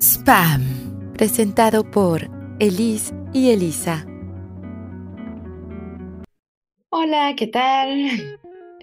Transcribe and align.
Spam, 0.00 1.12
presentado 1.14 1.90
por 1.90 2.28
Elise 2.58 3.14
y 3.32 3.50
Elisa. 3.50 4.06
Hola, 6.90 7.34
¿qué 7.36 7.46
tal? 7.46 8.38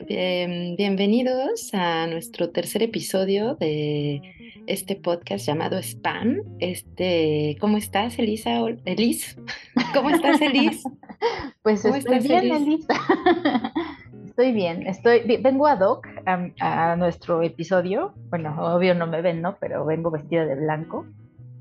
bienvenidos 0.07 1.73
a 1.73 2.07
nuestro 2.07 2.51
tercer 2.51 2.83
episodio 2.83 3.55
de 3.55 4.21
este 4.67 4.95
podcast 4.95 5.45
llamado 5.45 5.77
Spam. 5.79 6.41
Este, 6.59 7.57
¿cómo 7.59 7.77
estás, 7.77 8.17
Elisa? 8.19 8.59
Elise, 8.85 9.35
¿cómo 9.93 10.09
estás, 10.09 10.41
Elise? 10.41 10.83
Pues 11.63 11.83
estoy 11.83 12.19
bien, 12.19 12.53
Elisa. 12.53 12.93
Estoy 14.37 14.51
bien, 14.51 14.85
estoy 14.85 15.21
vengo 15.41 15.65
ad 15.65 15.79
hoc 15.81 16.05
a, 16.27 16.95
nuestro 16.95 17.41
episodio. 17.41 18.13
Bueno, 18.29 18.55
obvio 18.59 18.93
no 18.93 19.07
me 19.07 19.23
ven, 19.23 19.41
¿no? 19.41 19.57
Pero 19.59 19.83
vengo 19.83 20.11
vestida 20.11 20.45
de 20.45 20.53
blanco 20.53 21.07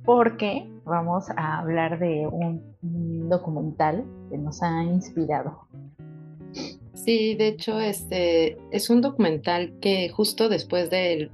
porque 0.05 0.69
vamos 0.85 1.25
a 1.39 1.61
hablar 1.61 1.99
de 1.99 2.29
un, 2.31 3.31
documental 3.31 4.05
que 4.29 4.37
nos 4.37 4.63
ha 4.63 4.85
inspirado. 4.85 5.67
Sí, 6.93 7.35
de 7.35 7.49
hecho, 7.49 7.81
este 7.81 8.59
es 8.71 8.91
un 8.91 9.01
documental 9.01 9.79
que 9.81 10.11
justo 10.11 10.51
después 10.51 10.91
del 10.91 11.31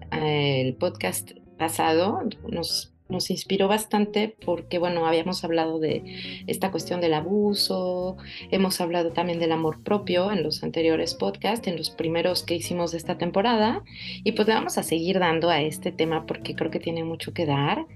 podcast 0.79 1.32
pasado 1.59 2.20
nos 2.46 2.91
nos 3.12 3.30
inspiró 3.30 3.69
bastante 3.69 4.34
porque, 4.45 4.79
bueno, 4.79 5.07
habíamos 5.07 5.45
hablado 5.45 5.79
de 5.79 6.43
esta 6.48 6.71
cuestión 6.73 7.01
del 7.01 7.15
abuso, 7.15 8.16
hemos 8.51 8.80
hablado 8.80 9.12
también 9.12 9.38
del 9.38 9.52
amor 9.52 9.83
propio 9.83 10.33
en 10.33 10.43
los 10.43 10.65
anteriores 10.65 11.15
podcasts, 11.15 11.69
en 11.69 11.77
los 11.77 11.91
primeros 11.91 12.43
que 12.43 12.57
hicimos 12.57 12.91
de 12.91 12.98
esta 12.98 13.19
temporada, 13.19 13.85
y 14.25 14.33
pues 14.33 14.48
le 14.48 14.55
vamos 14.55 14.79
a 14.79 14.83
seguir 14.83 15.21
dando 15.21 15.51
a 15.51 15.61
este 15.61 15.93
tema 15.93 16.27
porque 16.27 16.55
creo 16.57 16.71
que 16.71 16.80
tiene 16.80 17.05
mucho 17.05 17.33
que 17.33 17.47
dar. 17.47 17.87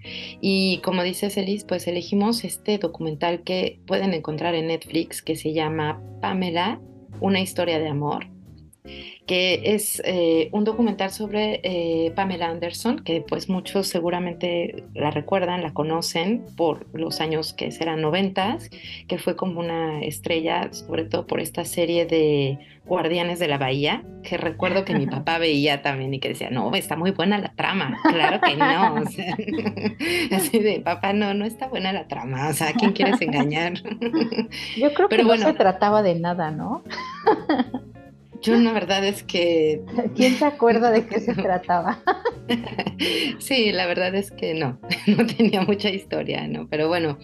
Y 0.41 0.81
como 0.85 1.03
dice 1.03 1.31
Celis, 1.31 1.65
pues 1.65 1.89
elegimos 1.89 2.45
este 2.45 2.79
documental 2.79 3.43
que 3.43 3.81
pueden 3.87 4.15
encontrar 4.15 4.55
en 4.55 4.69
Netflix 4.69 5.23
que 5.23 5.35
se 5.35 5.53
llama 5.53 6.01
Pamela, 6.21 6.81
una 7.21 7.41
historia 7.41 7.79
de 7.79 7.89
amor 7.89 8.29
que 9.27 9.75
es 9.75 10.01
eh, 10.05 10.49
un 10.53 10.65
documental 10.65 11.11
sobre 11.11 11.61
eh, 11.65 12.13
Pamela 12.15 12.49
Anderson, 12.49 13.01
que 13.01 13.21
pues 13.21 13.49
muchos 13.49 13.89
seguramente 13.89 14.85
la 14.95 15.11
recuerdan, 15.11 15.63
la 15.63 15.75
conocen 15.75 16.45
por 16.57 16.87
los 16.97 17.21
años 17.21 17.53
que 17.53 17.73
serán 17.73 18.01
noventas, 18.01 18.71
que 19.09 19.19
fue 19.19 19.35
como 19.35 19.59
una 19.61 20.01
estrella, 20.03 20.73
sobre 20.73 21.05
todo 21.05 21.27
por 21.27 21.41
esta 21.41 21.65
serie 21.65 22.07
de 22.07 22.59
Guardianes 22.85 23.41
de 23.41 23.49
la 23.49 23.59
Bahía, 23.59 24.05
que 24.23 24.37
recuerdo 24.37 24.85
que 24.85 24.95
mi 24.95 25.07
papá 25.09 25.39
veía 25.39 25.83
también 25.83 26.15
y 26.15 26.21
que 26.21 26.29
decía, 26.29 26.51
no, 26.51 26.73
está 26.75 26.95
muy 26.95 27.11
buena 27.11 27.39
la 27.39 27.53
trama, 27.55 27.99
claro 28.05 28.41
que 28.41 28.57
no, 28.57 28.97
así 30.37 30.59
de, 30.61 30.81
papá, 30.85 31.13
no, 31.13 31.35
no 31.35 31.45
está 31.45 31.67
buena 31.67 31.93
la 31.93 32.07
trama, 32.07 32.49
o 32.49 32.53
sea, 32.53 32.69
¿a 32.69 32.73
quién 32.75 32.93
quieres 32.93 33.21
engañar? 33.21 33.75
Yo 34.77 34.95
creo 34.95 35.09
que 35.09 35.25
no 35.25 35.37
se 35.37 35.53
trataba 35.55 36.03
de 36.03 36.15
nada, 36.15 36.53
¿no? 36.53 36.85
Yo 38.43 38.57
la 38.57 38.73
verdad 38.73 39.05
es 39.05 39.23
que... 39.23 39.83
¿Quién 40.17 40.35
se 40.35 40.45
acuerda 40.45 40.91
de 40.91 41.07
qué 41.07 41.21
se 41.21 41.35
trataba? 41.35 42.03
sí, 43.39 43.73
la 43.73 43.87
verdad 43.87 44.15
es 44.15 44.31
que 44.31 44.55
no, 44.55 44.79
no 45.07 45.27
tenía 45.27 45.63
mucha 45.63 45.91
historia, 45.91 46.47
¿no? 46.49 46.69
Pero 46.69 46.89
bueno, 46.89 47.19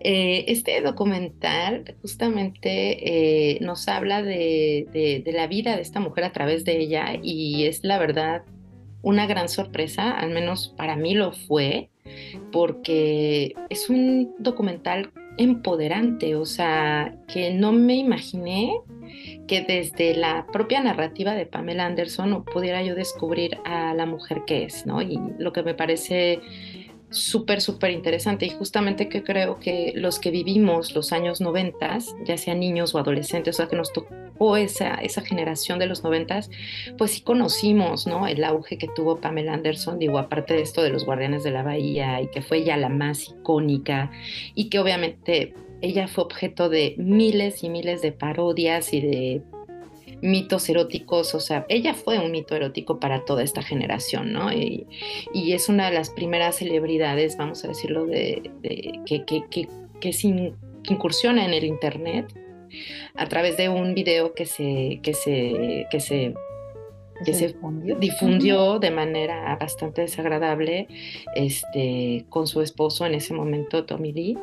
eh, 0.00 0.44
este 0.48 0.80
documental 0.80 1.96
justamente 2.02 3.54
eh, 3.54 3.58
nos 3.60 3.88
habla 3.88 4.22
de, 4.22 4.86
de, 5.24 5.32
la 5.32 5.48
vida 5.48 5.74
de 5.74 5.82
esta 5.82 6.00
mujer 6.00 6.24
a 6.24 6.32
través 6.32 6.64
de 6.64 6.78
ella 6.78 7.18
y 7.20 7.64
es 7.64 7.82
la 7.82 7.98
verdad 7.98 8.42
una 9.02 9.26
gran 9.26 9.48
sorpresa, 9.48 10.12
al 10.12 10.30
menos 10.30 10.74
para 10.76 10.96
mí 10.96 11.14
lo 11.14 11.32
fue, 11.32 11.88
porque 12.52 13.54
es 13.70 13.90
un 13.90 14.34
documental 14.38 15.12
empoderante, 15.36 16.34
o 16.34 16.44
sea, 16.44 17.16
que 17.32 17.52
no 17.52 17.72
me 17.72 17.94
imaginé 17.94 18.72
que 19.48 19.62
desde 19.62 20.14
la 20.14 20.46
propia 20.46 20.80
narrativa 20.80 21.34
de 21.34 21.46
Pamela 21.46 21.86
Anderson 21.86 22.44
pudiera 22.44 22.82
yo 22.82 22.94
descubrir 22.94 23.58
a 23.64 23.94
la 23.94 24.06
mujer 24.06 24.42
que 24.46 24.64
es, 24.64 24.86
¿no? 24.86 25.02
Y 25.02 25.18
lo 25.38 25.52
que 25.52 25.64
me 25.64 25.74
parece 25.74 26.40
súper, 27.10 27.60
súper 27.60 27.90
interesante 27.90 28.46
y 28.46 28.50
justamente 28.50 29.08
que 29.08 29.22
creo 29.22 29.58
que 29.58 29.92
los 29.96 30.18
que 30.18 30.30
vivimos 30.30 30.94
los 30.94 31.12
años 31.12 31.40
noventas, 31.40 32.14
ya 32.24 32.36
sean 32.36 32.60
niños 32.60 32.94
o 32.94 32.98
adolescentes, 32.98 33.56
o 33.56 33.56
sea, 33.56 33.68
que 33.68 33.76
nos 33.76 33.92
tocó 33.92 34.56
esa, 34.56 34.94
esa 34.96 35.22
generación 35.22 35.78
de 35.78 35.86
los 35.86 36.04
noventas, 36.04 36.50
pues 36.98 37.12
sí 37.12 37.22
conocimos, 37.22 38.06
¿no? 38.06 38.26
El 38.26 38.44
auge 38.44 38.76
que 38.76 38.88
tuvo 38.94 39.16
Pamela 39.16 39.54
Anderson, 39.54 39.98
digo, 39.98 40.18
aparte 40.18 40.54
de 40.54 40.62
esto 40.62 40.82
de 40.82 40.90
los 40.90 41.04
Guardianes 41.04 41.42
de 41.42 41.50
la 41.50 41.62
Bahía 41.62 42.20
y 42.20 42.28
que 42.28 42.42
fue 42.42 42.62
ya 42.62 42.76
la 42.76 42.90
más 42.90 43.28
icónica 43.30 44.10
y 44.54 44.68
que 44.68 44.78
obviamente 44.78 45.54
ella 45.80 46.08
fue 46.08 46.24
objeto 46.24 46.68
de 46.68 46.94
miles 46.98 47.62
y 47.62 47.70
miles 47.70 48.02
de 48.02 48.12
parodias 48.12 48.92
y 48.92 49.00
de 49.00 49.42
mitos 50.20 50.68
eróticos, 50.68 51.34
o 51.34 51.40
sea, 51.40 51.64
ella 51.68 51.94
fue 51.94 52.18
un 52.18 52.30
mito 52.30 52.56
erótico 52.56 52.98
para 52.98 53.24
toda 53.24 53.42
esta 53.42 53.62
generación, 53.62 54.32
¿no? 54.32 54.52
Y, 54.52 54.86
es 55.34 55.68
una 55.68 55.88
de 55.88 55.94
las 55.94 56.10
primeras 56.10 56.56
celebridades, 56.56 57.36
vamos 57.36 57.64
a 57.64 57.68
decirlo, 57.68 58.06
de, 58.06 58.50
que, 59.06 59.24
que, 59.24 59.44
que, 59.50 59.68
que, 60.00 60.52
incursiona 60.90 61.44
en 61.44 61.52
el 61.52 61.64
Internet 61.64 62.32
a 63.14 63.26
través 63.26 63.56
de 63.56 63.68
un 63.68 63.94
video 63.94 64.34
que 64.34 64.46
se, 64.46 65.00
que 65.02 65.14
se, 65.14 65.86
que 65.90 66.00
se 66.00 66.34
que 67.24 67.34
se 67.34 67.56
difundió 67.98 68.78
de 68.78 68.92
manera 68.92 69.56
bastante 69.56 70.02
desagradable 70.02 70.86
este, 71.34 72.24
con 72.28 72.46
su 72.46 72.62
esposo 72.62 73.06
en 73.06 73.14
ese 73.14 73.34
momento, 73.34 73.84
Tommy 73.84 74.12
Lee. 74.12 74.38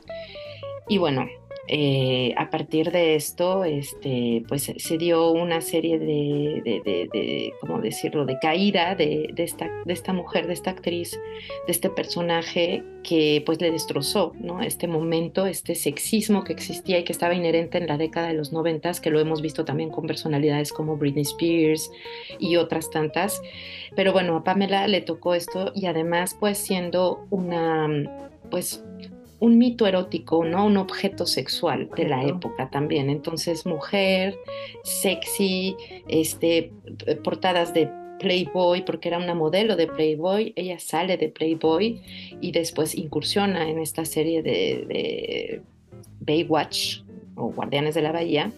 Y 0.87 0.97
bueno, 0.97 1.27
eh, 1.67 2.35
a 2.37 2.51
partir 2.51 2.91
de 2.91 3.15
esto, 3.15 3.63
este, 3.63 4.43
pues 4.47 4.71
se 4.77 4.97
dio 4.99 5.31
una 5.31 5.61
serie 5.61 5.97
de, 5.97 6.61
de, 6.63 7.53
¿cómo 7.59 7.81
decirlo?, 7.81 8.25
de 8.25 8.37
caída 8.39 8.93
de, 8.93 9.33
esta, 9.37 9.69
de 9.83 9.93
esta 9.93 10.13
mujer, 10.13 10.45
de 10.45 10.53
esta 10.53 10.69
actriz, 10.69 11.19
de 11.65 11.71
este 11.71 11.89
personaje 11.89 12.83
que 13.03 13.41
pues 13.45 13.61
le 13.61 13.71
destrozó, 13.71 14.33
¿no? 14.39 14.61
Este 14.61 14.87
momento, 14.87 15.47
este 15.47 15.73
sexismo 15.73 16.43
que 16.43 16.53
existía 16.53 16.99
y 16.99 17.03
que 17.03 17.11
estaba 17.11 17.33
inherente 17.33 17.79
en 17.79 17.87
la 17.87 17.97
década 17.97 18.27
de 18.27 18.35
los 18.35 18.51
noventas, 18.53 19.01
que 19.01 19.09
lo 19.09 19.19
hemos 19.19 19.41
visto 19.41 19.65
también 19.65 19.89
con 19.89 20.05
personalidades 20.05 20.71
como 20.71 20.97
Britney 20.97 21.23
Spears 21.23 21.91
y 22.39 22.57
otras 22.57 22.91
tantas. 22.91 23.41
Pero 23.95 24.13
bueno, 24.13 24.35
a 24.35 24.43
Pamela 24.43 24.87
le 24.87 25.01
tocó 25.01 25.33
esto 25.33 25.71
y 25.73 25.87
además 25.87 26.37
pues 26.39 26.59
siendo 26.59 27.25
una, 27.31 27.87
pues 28.51 28.83
un 29.39 29.57
mito 29.57 29.85
erótico, 29.85 30.45
¿no? 30.45 30.65
Un 30.65 30.77
objeto 30.77 31.25
sexual 31.25 31.89
de 31.95 32.07
la 32.07 32.23
época 32.23 32.69
también. 32.69 33.09
Entonces, 33.09 33.65
mujer, 33.65 34.37
sexy, 34.83 35.75
este, 36.07 36.71
portadas 37.23 37.73
de 37.73 37.89
Playboy, 38.19 38.83
porque 38.85 39.09
era 39.09 39.17
una 39.17 39.35
modelo 39.35 39.75
de 39.75 39.87
Playboy, 39.87 40.53
ella 40.55 40.79
sale 40.79 41.17
de 41.17 41.29
Playboy 41.29 42.01
y 42.41 42.51
después 42.51 42.95
incursiona 42.95 43.69
en 43.69 43.79
esta 43.79 44.05
serie 44.05 44.41
de, 44.41 44.85
de 44.87 45.61
Baywatch 46.21 47.01
o 47.35 47.51
Guardianes 47.51 47.95
de 47.95 48.01
la 48.01 48.11
Bahía. 48.11 48.51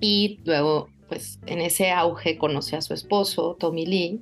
Y 0.00 0.40
luego, 0.44 0.88
pues 1.08 1.38
en 1.46 1.60
ese 1.60 1.90
auge 1.90 2.38
conoce 2.38 2.76
a 2.76 2.80
su 2.80 2.94
esposo, 2.94 3.56
Tommy 3.58 3.86
Lee, 3.86 4.20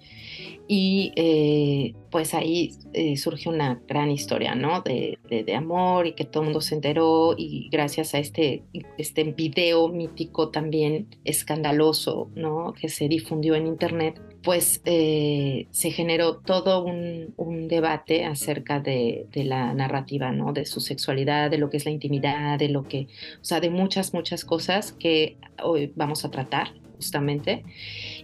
y 0.71 1.12
eh, 1.17 1.95
pues 2.11 2.34
ahí 2.34 2.75
eh, 2.93 3.17
surge 3.17 3.49
una 3.49 3.81
gran 3.89 4.11
historia, 4.11 4.55
¿no? 4.55 4.83
De, 4.83 5.19
de, 5.31 5.55
amor 5.55 6.06
y 6.06 6.12
que 6.12 6.25
todo 6.25 6.43
el 6.43 6.49
mundo 6.49 6.61
se 6.61 6.75
enteró 6.75 7.34
y 7.39 7.71
gracias 7.71 8.15
a 8.15 8.19
este, 8.19 8.65
este 8.99 9.25
video 9.25 9.89
mítico 9.89 10.51
también 10.51 11.09
escandaloso, 11.25 12.31
¿no? 12.34 12.75
Que 12.79 12.91
se 12.91 13.09
difundió 13.09 13.55
en 13.55 13.67
internet, 13.67 14.21
pues 14.43 14.83
eh, 14.84 15.69
se 15.71 15.91
generó 15.91 16.37
todo 16.37 16.85
un, 16.85 17.35
debate 17.69 18.25
acerca 18.25 18.81
de, 18.81 19.26
de, 19.32 19.44
la 19.44 19.73
narrativa, 19.73 20.32
¿no? 20.32 20.53
De 20.53 20.67
su 20.67 20.81
sexualidad, 20.81 21.50
de 21.50 21.59
lo 21.59 21.70
que 21.70 21.79
es 21.79 21.87
la 21.87 21.91
intimidad, 21.91 22.59
de 22.59 22.69
lo 22.69 22.85
que, 22.85 23.09
o 23.41 23.44
sea, 23.44 23.61
de 23.61 23.70
muchas, 23.70 24.12
muchas 24.12 24.44
cosas 24.44 24.93
que 24.93 25.37
hoy 25.62 25.93
vamos 25.97 26.25
a 26.25 26.31
tratar 26.31 26.73
justamente. 26.99 27.65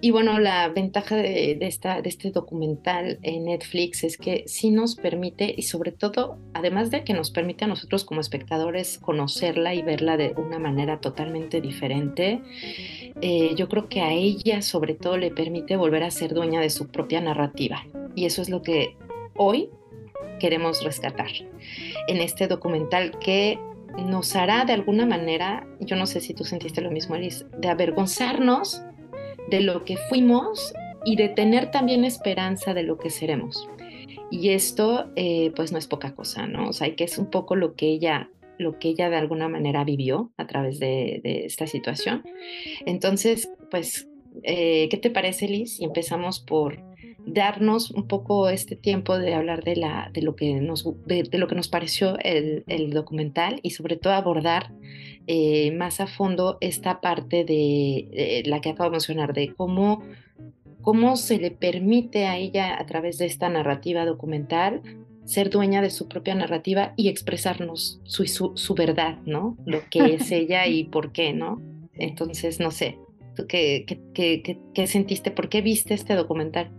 Y 0.00 0.11
bueno, 0.11 0.41
la 0.41 0.69
ventaja 0.69 1.17
de, 1.17 1.56
esta, 1.61 2.03
de 2.03 2.09
este 2.09 2.32
documental 2.32 3.21
en 3.23 3.44
Netflix 3.44 4.03
es 4.03 4.19
que 4.19 4.43
sí 4.47 4.71
nos 4.71 4.97
permite, 4.97 5.55
y 5.56 5.62
sobre 5.62 5.93
todo, 5.93 6.38
además 6.53 6.91
de 6.91 7.05
que 7.05 7.15
nos 7.15 7.31
permite 7.31 7.65
a 7.65 7.69
nosotros 7.69 8.05
como 8.05 8.21
espectadores 8.21 8.99
conocerla 8.99 9.75
y 9.75 9.82
verla 9.82 10.17
de 10.17 10.35
una 10.37 10.59
manera 10.59 11.00
totalmente 11.00 11.61
diferente, 11.61 12.41
eh, 13.21 13.55
yo 13.55 13.69
creo 13.69 13.88
que 13.88 14.00
a 14.00 14.12
ella 14.12 14.61
sobre 14.61 14.94
todo 14.94 15.17
le 15.17 15.31
permite 15.31 15.77
volver 15.77 16.03
a 16.03 16.11
ser 16.11 16.35
dueña 16.35 16.61
de 16.61 16.70
su 16.70 16.88
propia 16.88 17.20
narrativa. 17.20 17.87
Y 18.17 18.27
eso 18.27 18.43
es 18.43 18.50
lo 18.50 18.61
que 18.62 18.97
hoy 19.37 19.70
queremos 20.41 20.82
rescatar 20.82 21.31
en 22.09 22.17
este 22.17 22.49
documental 22.49 23.19
que 23.20 23.59
nos 23.96 24.35
hará 24.37 24.64
de 24.64 24.73
alguna 24.73 25.06
manera, 25.06 25.67
yo 25.81 25.96
no 25.96 26.06
sé 26.06 26.20
si 26.20 26.35
tú 26.35 26.44
sentiste 26.44 26.81
lo 26.81 26.91
mismo, 26.91 27.14
Alice, 27.14 27.44
de 27.58 27.69
avergonzarnos 27.69 28.82
de 29.50 29.61
lo 29.61 29.85
que 29.85 29.96
fuimos 29.96 30.73
y 31.05 31.17
de 31.17 31.29
tener 31.29 31.70
también 31.70 32.05
esperanza 32.05 32.75
de 32.75 32.82
lo 32.82 32.99
que 32.99 33.11
seremos. 33.11 33.69
Y 34.31 34.50
esto, 34.50 35.11
eh, 35.17 35.52
pues 35.55 35.70
no 35.70 35.79
es 35.79 35.87
poca 35.87 36.14
cosa, 36.14 36.46
¿no? 36.46 36.69
O 36.69 36.73
sea, 36.73 36.94
que 36.96 37.05
es 37.05 37.19
un 37.19 37.31
poco 37.31 37.56
lo 37.56 37.75
que 37.75 37.87
ella 37.87 38.31
lo 38.58 38.79
que 38.79 38.88
ella 38.88 39.11
de 39.11 39.17
alguna 39.17 39.49
manera 39.49 39.82
vivió 39.82 40.31
a 40.37 40.46
través 40.46 40.79
de, 40.79 41.20
esta 41.25 41.67
situación. 41.67 42.23
Entonces, 42.87 43.50
pues, 43.70 44.08
eh, 44.44 44.88
¿qué 44.91 44.96
te 44.96 45.11
parece, 45.11 45.49
Liz? 45.49 45.81
Y 45.81 45.85
empezamos 45.85 46.38
por 46.41 46.79
darnos 47.26 47.91
un 47.91 48.06
poco 48.06 48.49
este 48.49 48.76
tiempo 48.76 49.19
de 49.19 49.35
hablar 49.35 49.65
de, 49.65 49.76
la, 49.76 50.11
de, 50.12 50.23
lo, 50.23 50.37
que 50.37 50.55
nos, 50.55 50.85
de, 51.06 51.29
lo 51.32 51.49
que 51.49 51.55
nos 51.55 51.69
pareció 51.69 52.19
el, 52.21 52.91
documental 52.91 53.61
y 53.62 53.71
sobre 53.71 53.97
todo 53.97 54.12
abordar 54.12 54.73
eh, 55.26 55.73
más 55.73 56.00
a 56.00 56.06
fondo 56.06 56.59
esta 56.61 57.00
parte 57.00 57.44
de, 57.44 58.43
la 58.47 58.61
que 58.61 58.71
acabo 58.71 58.91
de 58.91 58.94
mencionar, 58.94 59.32
de 59.32 59.55
cómo, 59.55 60.03
cómo 60.82 61.17
se 61.17 61.38
le 61.38 61.50
permite 61.50 62.26
a 62.26 62.37
ella 62.37 62.79
a 62.79 62.87
través 62.87 63.19
de 63.19 63.27
esta 63.27 63.49
narrativa 63.49 64.05
documental 64.05 64.82
ser 65.25 65.49
dueña 65.49 65.81
de 65.81 65.88
su 65.88 66.06
propia 66.06 66.35
narrativa 66.35 66.93
y 66.97 67.09
expresarnos 67.09 68.00
su, 68.05 68.27
su, 68.27 68.75
verdad, 68.75 69.19
¿no? 69.25 69.56
Lo 69.65 69.81
que 69.88 70.15
es 70.15 70.31
ella 70.31 70.67
y 70.67 70.85
por 70.85 71.12
qué, 71.12 71.32
¿no? 71.32 71.62
Entonces, 71.94 72.61
no 72.61 72.70
sé, 72.70 72.99
¿tú 73.35 73.47
qué, 73.47 73.87
qué, 74.12 74.59
qué 74.75 74.87
sentiste? 74.87 75.31
¿Por 75.31 75.49
qué 75.49 75.62
viste 75.62 75.94
este 75.94 76.15
documental? 76.15 76.70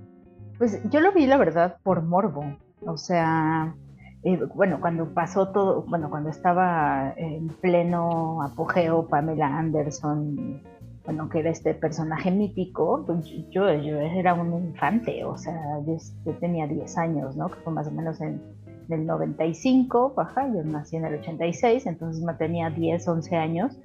Pues 0.57 0.81
yo 0.89 1.01
lo 1.01 1.11
vi, 1.11 1.27
la 1.27 1.37
verdad, 1.37 1.77
por 1.83 2.01
morbo. 2.01 2.45
O 2.85 2.97
sea, 2.97 3.75
eh, 4.23 4.39
bueno, 4.53 4.79
cuando 4.79 5.13
pasó 5.13 5.49
todo, 5.49 5.83
bueno, 5.83 6.09
cuando 6.09 6.29
estaba 6.29 7.13
en 7.17 7.47
pleno 7.47 8.41
apogeo 8.41 9.07
Pamela 9.07 9.57
Anderson, 9.57 10.61
bueno, 11.05 11.29
que 11.29 11.39
era 11.39 11.51
este 11.51 11.73
personaje 11.73 12.31
mítico, 12.31 13.03
pues 13.05 13.25
yo, 13.51 13.71
yo 13.73 13.99
era 13.99 14.33
un 14.33 14.53
infante, 14.53 15.23
o 15.23 15.37
sea, 15.37 15.55
yo, 15.85 16.33
tenía 16.39 16.67
10 16.67 16.97
años, 16.97 17.35
¿no? 17.35 17.49
Que 17.49 17.59
fue 17.59 17.73
más 17.73 17.87
o 17.87 17.91
menos 17.91 18.19
en, 18.21 18.41
el 18.89 19.05
95, 19.05 20.13
ajá, 20.17 20.47
yo 20.47 20.63
nací 20.63 20.95
en 20.95 21.05
el 21.05 21.15
86, 21.15 21.87
entonces 21.87 22.23
me 22.23 22.35
tenía 22.35 22.69
10, 22.69 23.07
11 23.07 23.35
años, 23.35 23.79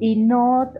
y 0.00 0.16
no, 0.16 0.72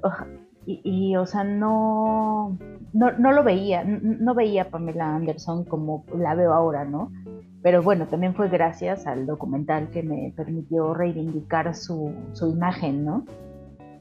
y, 0.67 1.17
o 1.17 1.27
sea, 1.27 1.45
no, 1.45 2.59
no, 2.93 3.13
no, 3.13 3.33
lo 3.33 3.45
veía, 3.45 3.85
no, 3.85 4.35
veía 4.35 4.63
a 4.63 4.69
Pamela 4.71 5.15
Anderson 5.15 5.65
como 5.65 6.05
la 6.17 6.35
veo 6.35 6.53
ahora, 6.53 6.85
¿no? 6.85 7.13
Pero 7.63 7.83
bueno, 7.83 8.07
también 8.07 8.35
fue 8.35 8.49
gracias 8.49 9.07
al 9.07 9.27
documental 9.27 9.91
que 9.91 10.03
me 10.03 10.33
permitió 10.37 10.95
reivindicar 10.95 11.75
su, 11.75 12.15
su 12.33 12.49
imagen, 12.49 13.05
¿no? 13.05 13.25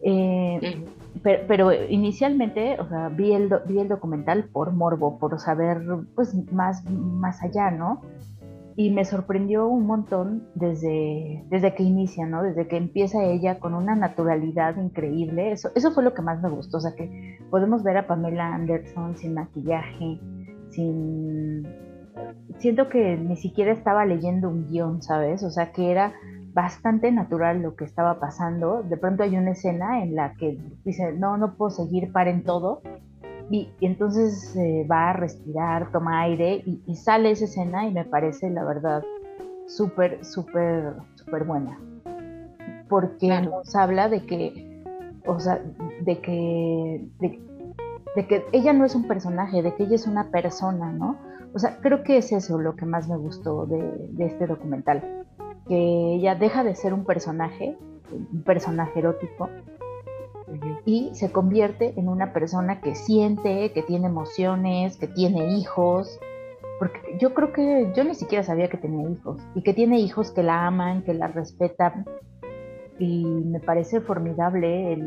Eh, 0.06 0.84
pero, 1.22 1.72
inicialmente, 1.72 2.80
o 2.80 2.88
sea, 2.90 3.10
vi 3.10 3.34
el, 3.34 3.50
vi 3.68 3.80
el 3.80 3.88
documental 3.88 4.46
por 4.46 4.74
morbo, 4.74 5.18
por 5.20 5.40
saber 5.40 5.82
pues 6.16 6.34
más, 6.52 6.84
más 6.90 7.42
allá, 7.42 7.72
¿no? 7.72 8.02
Y 8.76 8.92
me 8.92 9.06
sorprendió 9.06 9.68
un 9.68 9.86
montón 9.86 10.48
desde, 10.56 11.44
desde 11.50 11.76
que 11.76 11.84
inicia, 11.84 12.26
¿no? 12.26 12.44
Desde 12.44 12.68
que 12.68 12.78
empieza 12.78 13.24
ella 13.24 13.60
con 13.60 13.74
una 13.74 13.96
naturalidad 13.96 14.78
increíble. 14.78 15.52
Eso, 15.52 15.70
eso 15.76 15.92
fue 15.92 16.04
lo 16.04 16.14
que 16.14 16.22
más 16.22 16.42
me 16.42 16.50
gustó, 16.50 16.78
o 16.78 16.82
sea, 16.82 16.96
que 16.96 17.38
podemos 17.50 17.84
ver 17.84 17.98
a 17.98 18.08
Pamela 18.08 18.54
Anderson 18.54 19.18
sin 19.18 19.34
maquillaje, 19.36 20.20
sin... 20.70 21.68
Siento 22.60 22.90
que 22.90 23.18
ni 23.18 23.36
siquiera 23.38 23.72
estaba 23.72 24.06
leyendo 24.06 24.50
un 24.50 24.68
guion, 24.68 25.02
¿sabes? 25.02 25.44
O 25.44 25.50
sea, 25.50 25.72
que 25.72 25.92
era 25.92 26.14
bastante 26.54 27.12
natural 27.12 27.62
lo 27.62 27.76
que 27.76 27.84
estaba 27.84 28.20
pasando. 28.20 28.84
De 28.84 28.98
pronto 28.98 29.24
hay 29.24 29.36
una 29.36 29.52
escena 29.52 30.04
en 30.04 30.16
la 30.16 30.34
que 30.34 30.60
dice, 30.86 31.14
no, 31.14 31.38
no 31.38 31.56
puedo 31.56 31.72
seguir, 31.72 32.12
paren 32.12 32.44
todo. 32.44 32.82
Y, 33.50 33.70
entonces 33.82 34.56
eh, 34.56 34.88
va 34.90 35.10
a 35.10 35.14
respirar, 35.14 35.92
toma 35.92 36.22
aire 36.22 36.64
y, 36.66 36.96
sale 36.96 37.32
esa 37.32 37.46
escena 37.46 37.88
y 37.88 37.94
me 37.94 38.06
parece, 38.06 38.50
la 38.50 38.64
verdad, 38.64 39.04
súper, 39.68 40.24
súper, 40.24 40.94
súper 41.16 41.44
buena. 41.44 41.78
Porque 42.90 43.28
nos 43.42 43.76
habla 43.76 44.10
de 44.10 44.26
que, 44.26 44.84
o 45.26 45.40
sea, 45.40 45.62
de 46.02 46.20
que, 46.20 47.08
de, 47.20 48.28
que 48.28 48.46
ella 48.52 48.74
no 48.74 48.86
es 48.86 48.96
un 48.96 49.08
personaje, 49.08 49.62
de 49.62 49.74
que 49.76 49.84
ella 49.84 49.96
es 49.96 50.08
una 50.08 50.30
persona, 50.30 50.92
¿no? 50.92 51.18
O 51.54 51.60
sea, 51.60 51.78
creo 51.82 52.04
que 52.04 52.18
es 52.18 52.32
eso 52.32 52.58
lo 52.58 52.76
que 52.76 52.86
más 52.86 53.08
me 53.08 53.18
gustó 53.18 53.66
de, 53.66 54.08
de 54.10 54.26
este 54.26 54.48
documental. 54.48 55.26
Que 55.68 56.16
ella 56.16 56.36
deja 56.36 56.64
de 56.64 56.76
ser 56.76 56.94
un 56.94 57.06
personaje, 57.06 57.78
un 58.12 58.44
personaje 58.44 59.00
erótico, 59.00 59.50
y 60.86 61.10
se 61.14 61.32
convierte 61.32 61.94
en 61.98 62.10
una 62.10 62.34
persona 62.34 62.82
que 62.82 62.96
siente, 62.96 63.72
que 63.72 63.84
tiene 63.84 64.08
emociones, 64.08 64.98
que 64.98 65.08
tiene 65.08 65.58
hijos. 65.58 66.20
Porque 66.80 67.18
yo 67.20 67.34
creo 67.34 67.54
que 67.54 67.92
yo 67.96 68.04
ni 68.04 68.16
siquiera 68.16 68.44
sabía 68.44 68.70
que 68.70 68.78
tenía 68.78 69.10
hijos 69.10 69.42
y 69.56 69.62
que 69.62 69.74
tiene 69.74 70.00
hijos 70.00 70.32
que 70.32 70.44
la 70.44 70.68
aman, 70.68 71.04
que 71.04 71.14
la 71.14 71.28
respetan. 71.28 72.06
Y 73.00 73.24
me 73.26 73.60
parece 73.60 74.02
formidable 74.02 74.98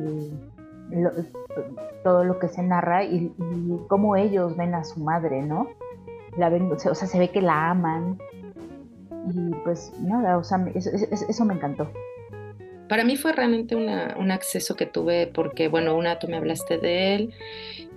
todo 2.03 2.25
lo 2.25 2.39
que 2.39 2.49
se 2.49 2.63
narra 2.63 3.05
y, 3.05 3.33
cómo 3.89 4.17
ellos 4.17 4.57
ven 4.57 4.75
a 4.75 4.85
su 4.85 5.01
madre, 5.01 5.43
¿no? 5.43 5.69
La 6.37 6.49
ven, 6.49 6.71
o 6.73 6.79
sea, 6.79 6.95
se 6.95 7.19
ve 7.19 7.31
que 7.31 7.41
la 7.41 7.71
aman. 7.71 8.19
Y 9.29 9.51
pues 9.65 9.93
nada, 10.01 10.39
o 10.39 10.45
sea, 10.45 10.65
eso 10.75 11.45
me 11.45 11.55
encantó. 11.55 11.89
Para 12.89 13.05
mí 13.05 13.17
fue 13.17 13.33
realmente 13.33 13.75
un 13.75 14.31
acceso 14.31 14.77
que 14.77 14.87
tuve 14.87 15.27
porque, 15.27 15.69
bueno, 15.69 15.97
una, 15.97 16.19
tú 16.19 16.29
me 16.29 16.37
hablaste 16.37 16.79
de 16.79 17.15
él 17.15 17.35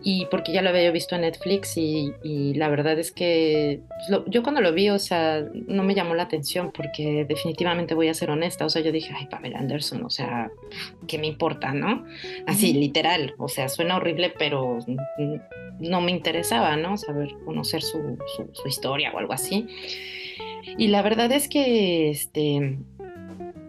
y 0.02 0.26
porque 0.28 0.54
ya 0.54 0.62
lo 0.62 0.70
había 0.70 0.92
visto 0.92 1.16
en 1.16 1.22
Netflix 1.22 1.76
y, 1.76 2.14
la 2.54 2.70
verdad 2.70 2.98
es 2.98 3.12
que 3.12 3.82
pues, 4.08 4.22
yo 4.28 4.44
cuando 4.44 4.62
lo 4.62 4.74
vi, 4.74 4.90
o 4.90 5.00
sea, 5.00 5.46
no 5.68 5.84
me 5.84 5.94
llamó 5.94 6.16
la 6.16 6.24
atención 6.24 6.72
porque 6.72 7.26
definitivamente 7.28 7.94
voy 7.94 8.08
a 8.08 8.14
ser 8.14 8.32
honesta, 8.32 8.66
o 8.66 8.70
sea, 8.70 8.82
yo 8.82 8.92
dije, 8.92 9.14
ay, 9.16 9.28
Pamela 9.28 9.60
Anderson, 9.60 10.04
o 10.04 10.10
sea, 10.10 10.50
¿qué 11.08 11.18
me 11.18 11.28
importa, 11.28 11.74
no? 11.74 12.06
Así, 12.48 12.74
literal, 12.74 13.34
o 13.38 13.50
sea, 13.50 13.68
suena 13.68 13.98
horrible, 13.98 14.34
pero 14.38 14.80
no 15.80 16.02
me 16.02 16.12
interesaba, 16.12 16.78
¿no? 16.78 16.98
Saber 16.98 17.30
conocer 17.46 17.82
su, 17.82 18.18
su 18.54 18.68
historia 18.68 19.12
o 19.14 19.20
algo 19.20 19.34
así. 19.34 19.68
Y 20.78 20.88
la 20.88 21.02
verdad 21.02 21.32
es 21.32 21.50
que, 21.50 22.10
este 22.10 22.78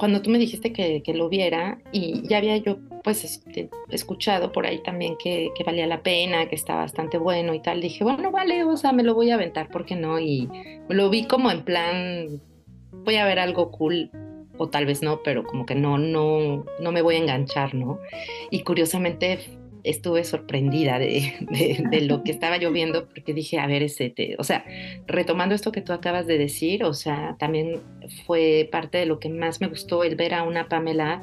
cuando 0.01 0.23
tú 0.23 0.31
me 0.31 0.39
dijiste 0.39 0.73
que, 0.73 1.03
lo 1.13 1.29
viera 1.29 1.79
y 1.93 2.27
ya 2.27 2.39
había 2.39 2.57
yo 2.57 2.79
pues 3.05 3.23
este, 3.23 3.69
escuchado 3.91 4.51
por 4.51 4.67
ahí 4.67 4.83
también 4.83 5.15
que, 5.23 5.51
valía 5.67 5.87
la 5.87 6.03
pena, 6.03 6.49
que 6.49 6.55
está 6.55 6.75
bastante 6.75 7.19
bueno 7.19 7.53
y 7.53 7.61
tal, 7.61 7.83
dije, 7.83 8.03
bueno, 8.03 8.31
vale, 8.31 8.65
o 8.65 8.79
sea, 8.79 8.93
me 8.93 9.03
lo 9.03 9.15
voy 9.15 9.31
a 9.31 9.35
aventar, 9.35 9.69
¿por 9.69 9.85
qué 9.85 9.97
no? 9.97 10.19
Y 10.19 10.49
lo 10.89 11.11
vi 11.11 11.25
como 11.25 11.51
en 11.51 11.65
plan, 11.65 12.41
voy 13.05 13.17
a 13.17 13.27
ver 13.27 13.39
algo 13.39 13.71
cool 13.71 14.11
o 14.57 14.71
tal 14.71 14.87
vez 14.87 15.03
no, 15.03 15.23
pero 15.23 15.45
como 15.45 15.67
que 15.67 15.75
no, 15.75 15.99
no, 15.99 16.65
no 16.81 16.93
me 16.93 17.03
voy 17.03 17.17
a 17.17 17.19
enganchar, 17.19 17.75
¿no? 17.75 17.99
Y 18.51 18.61
curiosamente 18.61 19.39
estuve 19.85 20.25
sorprendida 20.25 20.99
de, 20.99 21.35
lo 22.03 22.23
que 22.23 22.33
estaba 22.33 22.57
yo 22.59 22.73
viendo 22.73 23.09
porque 23.09 23.35
dije, 23.35 23.59
a 23.59 23.67
ver, 23.67 23.83
ese, 23.83 24.15
o 24.39 24.45
sea, 24.45 24.65
retomando 25.07 25.55
esto 25.55 25.73
que 25.73 25.81
tú 25.81 25.93
acabas 25.93 26.27
de 26.27 26.39
decir, 26.39 26.85
o 26.85 26.95
sea, 26.95 27.37
también 27.39 27.81
fue 28.27 28.69
parte 28.71 28.99
de 28.99 29.07
lo 29.07 29.19
que 29.19 29.29
más 29.29 29.61
me 29.61 29.69
gustó 29.69 30.05
el 30.05 30.17
ver 30.17 30.35
a 30.35 30.43
una 30.43 30.69
Pamela 30.69 31.23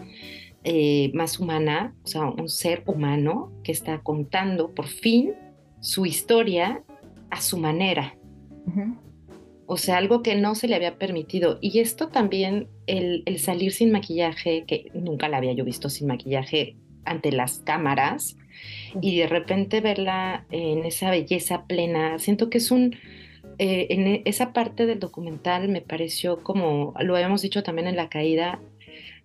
eh, 0.63 1.11
más 1.13 1.39
humana, 1.39 1.95
o 2.03 2.07
sea, 2.07 2.25
un 2.25 2.49
ser 2.49 2.83
humano 2.85 3.51
que 3.63 3.71
está 3.71 3.99
contando 3.99 4.73
por 4.73 4.87
fin 4.87 5.33
su 5.79 6.05
historia 6.05 6.83
a 7.29 7.41
su 7.41 7.57
manera. 7.57 8.17
O 9.65 9.77
sea, 9.77 9.97
algo 9.97 10.21
que 10.21 10.35
no 10.35 10.55
se 10.55 10.67
le 10.67 10.75
había 10.75 10.97
permitido. 10.97 11.57
Y 11.61 11.79
esto 11.79 12.09
también, 12.09 12.67
el, 12.85 13.23
el 13.25 13.39
salir 13.39 13.71
sin 13.71 13.91
maquillaje, 13.91 14.65
que 14.65 14.91
nunca 14.93 15.29
la 15.29 15.37
había 15.37 15.53
yo 15.53 15.63
visto 15.63 15.89
sin 15.89 16.07
maquillaje 16.07 16.75
ante 17.07 17.31
las 17.31 17.59
cámaras, 17.59 18.37
y 19.01 19.19
de 19.19 19.27
repente 19.27 19.81
verla 19.81 20.45
en 20.51 20.85
esa 20.85 21.09
belleza 21.09 21.65
plena, 21.65 22.19
siento 22.19 22.49
que 22.49 22.57
es 22.57 22.71
un, 22.71 22.95
eh, 23.59 23.87
en 23.89 24.21
esa 24.25 24.53
parte 24.53 24.85
del 24.85 24.99
documental 24.99 25.67
me 25.69 25.81
pareció 25.81 26.43
como, 26.43 26.93
lo 26.99 27.15
habíamos 27.15 27.41
dicho 27.41 27.63
también 27.63 27.87
en 27.87 27.95
la 27.95 28.09
caída, 28.09 28.59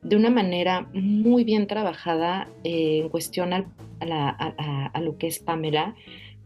de 0.02 0.16
una 0.16 0.30
manera 0.30 0.88
muy 0.92 1.44
bien 1.44 1.66
trabajada 1.66 2.48
eh, 2.64 3.00
en 3.02 3.08
cuestión 3.08 3.52
a, 3.52 3.66
a, 4.00 5.00
lo 5.00 5.16
que 5.16 5.28
es 5.28 5.38
Pamela, 5.38 5.94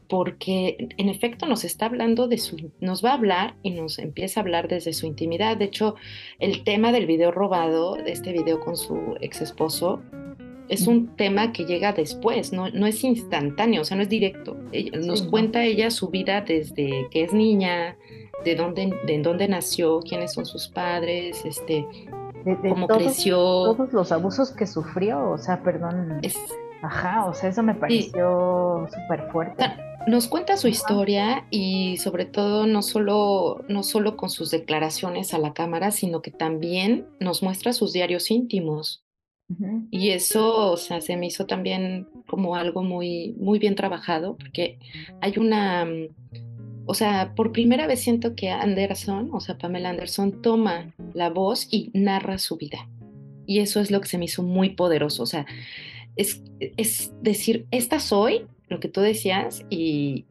porque 0.09 0.88
en 0.99 1.09
efecto 1.09 1.47
nos 1.47 1.64
está 1.64 1.87
hablando 1.87 2.28
de 2.28 2.38
su, 2.38 2.71
nos 2.80 3.04
va 3.04 3.11
a 3.11 3.14
hablar 3.14 3.54
y 3.62 3.71
nos 3.71 3.99
empieza 3.99 4.40
a 4.40 4.42
hablar 4.42 4.68
desde 4.68 4.92
su 4.92 5.06
intimidad. 5.06 5.56
De 5.56 5.64
hecho, 5.64 5.95
el 6.38 6.64
tema 6.64 6.92
del 6.92 7.06
video 7.06 7.30
robado, 7.30 7.95
de 7.97 8.12
este 8.12 8.33
video 8.33 8.61
con 8.61 8.76
su 8.76 9.16
ex 9.21 9.40
esposo, 9.40 10.02
es 10.68 10.87
un 10.87 11.16
tema 11.16 11.52
que 11.52 11.64
llega 11.64 11.92
después, 11.92 12.52
no, 12.52 12.70
no 12.70 12.87
es 12.87 13.04
instantáneo, 13.04 13.82
o 13.82 13.85
sea, 13.85 13.96
no 13.96 14.02
es 14.02 14.08
directo. 14.08 14.56
nos 15.00 15.23
cuenta 15.23 15.64
ella 15.64 15.90
su 15.90 16.08
vida 16.08 16.40
desde 16.40 17.08
que 17.11 17.25
es 17.25 17.32
niña, 17.32 17.96
de 18.44 18.54
dónde, 18.54 18.94
de 19.06 19.23
dónde 19.23 19.49
nació, 19.49 20.00
quiénes 20.00 20.32
son 20.32 20.46
sus 20.46 20.68
padres, 20.68 21.44
este, 21.44 21.87
cómo 22.68 22.87
creció. 22.88 23.37
Todos 23.37 23.92
los 23.92 24.12
abusos 24.12 24.52
que 24.52 24.66
sufrió, 24.66 25.30
o 25.30 25.38
sea, 25.38 25.62
perdón. 25.62 26.20
Ajá, 26.82 27.26
o 27.26 27.35
sea, 27.35 27.50
eso 27.50 27.62
me 27.62 27.75
pareció 27.75 28.87
súper 28.92 29.30
fuerte. 29.32 29.64
nos 30.06 30.28
cuenta 30.28 30.56
su 30.56 30.68
historia 30.68 31.46
y 31.50 31.96
sobre 31.96 32.26
todo 32.26 32.66
no 32.66 32.82
solo, 32.82 33.64
no 33.68 33.82
solo 33.82 34.16
con 34.16 34.30
sus 34.30 34.50
declaraciones 34.50 35.35
a 35.35 35.38
la 35.38 35.52
cámara, 35.54 35.90
sino 35.90 36.23
que 36.23 36.30
también 36.30 37.06
nos 37.18 37.42
muestra 37.42 37.73
sus 37.73 37.92
diarios 37.92 38.30
íntimos. 38.30 39.05
Y 39.90 40.10
eso, 40.10 40.72
o 40.72 40.76
sea, 40.76 41.00
se 41.00 41.16
me 41.16 41.26
hizo 41.26 41.46
también 41.46 42.08
como 42.26 42.56
algo 42.56 42.82
muy, 42.82 43.34
muy 43.38 43.58
bien 43.58 43.76
trabajado, 43.76 44.36
porque 44.36 44.78
hay 45.20 45.34
una, 45.38 45.84
mm, 45.84 46.08
o 46.86 46.94
sea, 46.94 47.32
por 47.36 47.52
primera 47.52 47.86
vez 47.86 48.00
siento 48.00 48.34
que 48.34 48.50
Anderson, 48.50 49.30
o 49.32 49.40
sea, 49.40 49.56
Pamela 49.56 49.90
Anderson, 49.90 50.42
toma 50.42 50.92
la 51.14 51.30
voz 51.30 51.68
y 51.70 51.90
narra 51.94 52.38
su 52.38 52.56
vida. 52.56 52.88
Y 53.46 53.60
eso 53.60 53.80
es 53.80 53.92
lo 53.92 54.00
que 54.00 54.08
se 54.08 54.18
me 54.18 54.24
hizo 54.24 54.42
muy 54.42 54.70
poderoso, 54.70 55.22
o 55.22 55.26
sea, 55.26 55.46
es, 56.16 56.42
es 56.58 57.12
decir, 57.22 57.66
esta 57.70 58.00
soy, 58.00 58.46
lo 58.68 58.80
que 58.80 58.88
tú 58.88 59.00
decías, 59.00 59.64
y, 59.70 60.24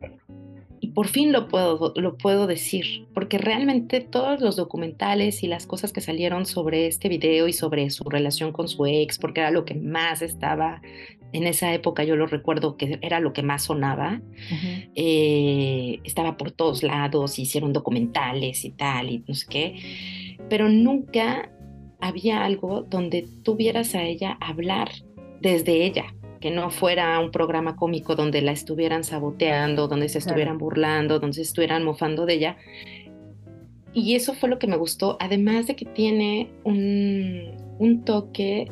por 0.93 1.07
fin 1.07 1.31
lo 1.31 1.47
puedo, 1.47 1.93
lo 1.95 2.17
puedo 2.17 2.47
decir, 2.47 3.07
porque 3.13 3.37
realmente 3.37 4.01
todos 4.01 4.41
los 4.41 4.55
documentales 4.55 5.43
y 5.43 5.47
las 5.47 5.67
cosas 5.67 5.91
que 5.91 6.01
salieron 6.01 6.45
sobre 6.45 6.87
este 6.87 7.09
video 7.09 7.47
y 7.47 7.53
sobre 7.53 7.89
su 7.89 8.03
relación 8.09 8.51
con 8.51 8.67
su 8.67 8.85
ex, 8.85 9.17
porque 9.17 9.41
era 9.41 9.51
lo 9.51 9.65
que 9.65 9.75
más 9.75 10.21
estaba 10.21 10.81
en 11.33 11.47
esa 11.47 11.73
época, 11.73 12.03
yo 12.03 12.15
lo 12.15 12.27
recuerdo 12.27 12.77
que 12.77 12.97
era 13.01 13.19
lo 13.19 13.33
que 13.33 13.43
más 13.43 13.63
sonaba, 13.63 14.21
eh, 14.95 15.99
estaba 16.03 16.37
por 16.37 16.51
todos 16.51 16.81
lados, 16.81 17.39
hicieron 17.39 17.73
documentales 17.73 18.63
y 18.63 18.71
tal, 18.71 19.09
y 19.09 19.23
no 19.27 19.33
sé 19.33 19.45
qué, 19.49 20.37
pero 20.49 20.69
nunca 20.69 21.51
había 21.99 22.45
algo 22.45 22.83
donde 22.83 23.27
tuvieras 23.43 23.95
a 23.95 24.03
ella 24.03 24.37
hablar 24.39 24.91
desde 25.41 25.85
ella, 25.85 26.15
que 26.45 26.51
no 26.51 26.69
fuera 26.69 27.19
un 27.19 27.31
programa 27.31 27.75
cómico 27.75 28.15
donde 28.15 28.39
la 28.43 28.51
estuvieran 28.51 29.03
saboteando, 29.03 29.87
donde 29.87 30.09
se 30.09 30.19
estuvieran 30.19 30.59
burlando, 30.59 31.17
donde 31.17 31.37
se 31.37 31.41
estuvieran 31.41 31.83
mofando 31.83 32.27
de 32.27 32.35
ella. 32.35 32.57
Y 33.95 34.13
eso 34.13 34.35
fue 34.35 34.47
lo 34.47 34.59
que 34.59 34.67
me 34.67 34.77
gustó, 34.77 35.17
además 35.19 35.65
de 35.65 35.75
que 35.75 35.85
tiene 35.85 36.51
un, 36.63 38.03
toque 38.05 38.69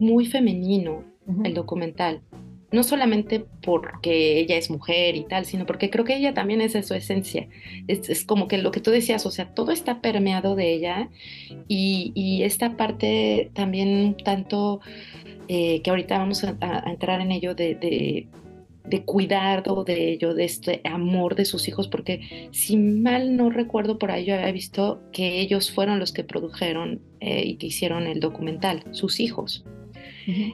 muy 0.00 0.26
femenino 0.26 1.04
el 1.44 1.54
documental. 1.54 2.22
No 2.72 2.82
solamente 2.82 3.44
porque 3.62 4.40
ella 4.40 4.56
es 4.56 4.68
mujer 4.68 5.14
y 5.14 5.22
tal, 5.22 5.44
sino 5.44 5.66
porque 5.66 5.90
creo 5.90 6.04
que 6.04 6.16
ella 6.16 6.34
también 6.34 6.60
es 6.60 6.72
de 6.72 6.82
su 6.82 6.94
esencia. 6.94 7.46
Es, 7.86 8.24
como 8.24 8.48
que 8.48 8.58
lo 8.58 8.72
que 8.72 8.80
tú 8.80 8.90
decías, 8.90 9.26
o 9.26 9.30
sea, 9.30 9.54
todo 9.54 9.70
está 9.70 10.00
permeado 10.00 10.56
de 10.56 10.72
ella 10.72 11.08
y, 11.68 12.10
y 12.16 12.42
esta 12.42 12.76
parte 12.76 13.52
también 13.54 14.16
tanto 14.24 14.80
eh, 15.48 15.82
que 15.82 15.90
ahorita 15.90 16.18
vamos 16.18 16.44
a, 16.44 16.90
entrar 16.90 17.20
en 17.20 17.32
ello 17.32 17.54
de, 17.54 17.74
de, 17.74 18.28
de, 18.84 19.04
cuidado 19.04 19.84
de 19.84 20.12
ello, 20.12 20.34
de 20.34 20.44
este 20.44 20.80
amor 20.84 21.34
de 21.34 21.44
sus 21.44 21.68
hijos, 21.68 21.88
porque 21.88 22.48
si 22.52 22.76
mal 22.76 23.36
no 23.36 23.50
recuerdo 23.50 23.98
por 23.98 24.10
ahí 24.10 24.24
yo 24.24 24.34
había 24.34 24.52
visto 24.52 25.02
que 25.12 25.40
ellos 25.40 25.70
fueron 25.70 25.98
los 25.98 26.12
que 26.12 26.24
produjeron 26.24 27.00
eh, 27.20 27.42
y 27.44 27.56
que 27.56 27.66
hicieron 27.66 28.06
el 28.06 28.20
documental, 28.20 28.84
sus 28.92 29.20
hijos. 29.20 29.64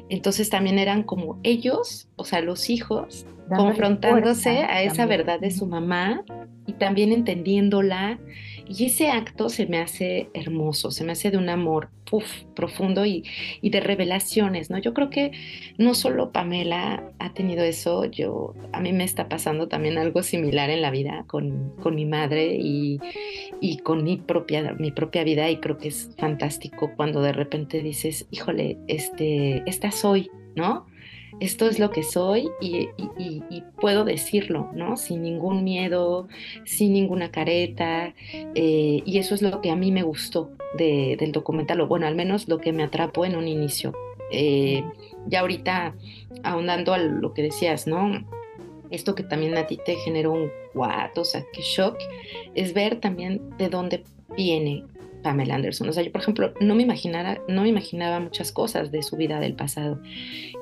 Entonces 0.08 0.48
también 0.48 0.78
eran 0.78 1.02
como 1.02 1.38
ellos, 1.42 2.08
o 2.16 2.24
sea, 2.24 2.40
los 2.40 2.70
hijos, 2.70 3.26
confrontándose 3.54 4.60
a 4.60 4.82
esa 4.82 5.06
verdad 5.06 5.38
de 5.38 5.50
su 5.50 5.66
mamá 5.66 6.24
y 6.66 6.72
también 6.74 7.12
entendiéndola 7.12 8.18
y 8.68 8.86
ese 8.86 9.08
acto 9.08 9.48
se 9.48 9.66
me 9.66 9.78
hace 9.78 10.28
hermoso, 10.34 10.90
se 10.90 11.04
me 11.04 11.12
hace 11.12 11.30
de 11.30 11.38
un 11.38 11.48
amor 11.48 11.90
profundo 12.54 13.04
y, 13.04 13.24
de 13.62 13.80
revelaciones, 13.80 14.70
¿no? 14.70 14.78
Yo 14.78 14.94
creo 14.94 15.10
que 15.10 15.32
no 15.76 15.94
solo 15.94 16.32
Pamela 16.32 17.10
ha 17.18 17.32
tenido 17.32 17.64
eso, 17.64 18.04
yo, 18.04 18.54
a 18.72 18.80
mí 18.80 18.92
me 18.92 19.04
está 19.04 19.28
pasando 19.28 19.68
también 19.68 19.98
algo 19.98 20.22
similar 20.22 20.70
en 20.70 20.82
la 20.82 20.90
vida 20.90 21.24
con, 21.26 21.74
mi 21.94 22.04
madre 22.04 22.56
y, 22.60 23.00
con 23.82 24.04
mi 24.04 24.16
propia, 24.16 24.74
mi 24.78 24.90
propia 24.90 25.24
vida 25.24 25.50
y 25.50 25.58
creo 25.58 25.78
que 25.78 25.88
es 25.88 26.10
fantástico 26.16 26.92
cuando 26.96 27.22
de 27.22 27.32
repente 27.32 27.82
dices, 27.82 28.26
híjole, 28.30 28.78
este, 28.88 29.62
esta 29.66 29.90
soy, 29.90 30.30
¿no? 30.54 30.86
Esto 31.40 31.68
es 31.68 31.78
lo 31.78 31.90
que 31.90 32.02
soy 32.02 32.48
y, 32.60 32.88
puedo 33.80 34.04
decirlo, 34.04 34.70
¿no? 34.72 34.96
Sin 34.96 35.22
ningún 35.22 35.62
miedo, 35.62 36.28
sin 36.64 36.92
ninguna 36.92 37.30
careta. 37.30 38.14
Eh, 38.54 39.02
y 39.04 39.18
eso 39.18 39.34
es 39.34 39.42
lo 39.42 39.60
que 39.60 39.70
a 39.70 39.76
mí 39.76 39.92
me 39.92 40.02
gustó 40.02 40.50
del 40.78 41.32
documental, 41.32 41.80
o 41.80 41.86
bueno, 41.86 42.06
al 42.06 42.14
menos 42.14 42.48
lo 42.48 42.58
que 42.58 42.72
me 42.72 42.82
atrapó 42.82 43.24
en 43.24 43.36
un 43.36 43.48
inicio. 43.48 43.92
Eh, 44.30 44.82
ya 45.26 45.40
ahorita, 45.40 45.94
ahondando 46.42 46.94
a 46.94 46.98
lo 46.98 47.34
que 47.34 47.42
decías, 47.42 47.86
¿no? 47.86 48.24
Esto 48.90 49.14
que 49.14 49.22
también 49.22 49.56
a 49.56 49.66
ti 49.66 49.78
te 49.84 49.96
generó 49.96 50.32
un 50.32 50.50
what, 50.74 51.16
o 51.16 51.24
sea, 51.24 51.44
qué 51.52 51.60
shock, 51.62 51.98
es 52.54 52.72
ver 52.72 52.96
también 52.96 53.42
de 53.58 53.68
dónde 53.68 54.04
viene 54.36 54.84
Pamela 55.26 55.56
Anderson. 55.56 55.88
O 55.88 55.92
sea, 55.92 56.04
yo, 56.04 56.12
por 56.12 56.20
ejemplo, 56.20 56.54
no 56.60 56.76
me, 56.76 56.84
imaginara, 56.84 57.42
no 57.48 57.62
me 57.62 57.68
imaginaba 57.68 58.20
muchas 58.20 58.52
cosas 58.52 58.92
de 58.92 59.02
su 59.02 59.16
vida 59.16 59.40
del 59.40 59.54
pasado. 59.54 60.00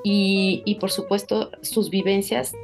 Y, 0.03 0.63
y 0.65 0.75
por 0.75 0.89
supuesto, 0.89 1.51
sus 1.61 1.91
vivencias 1.91 2.55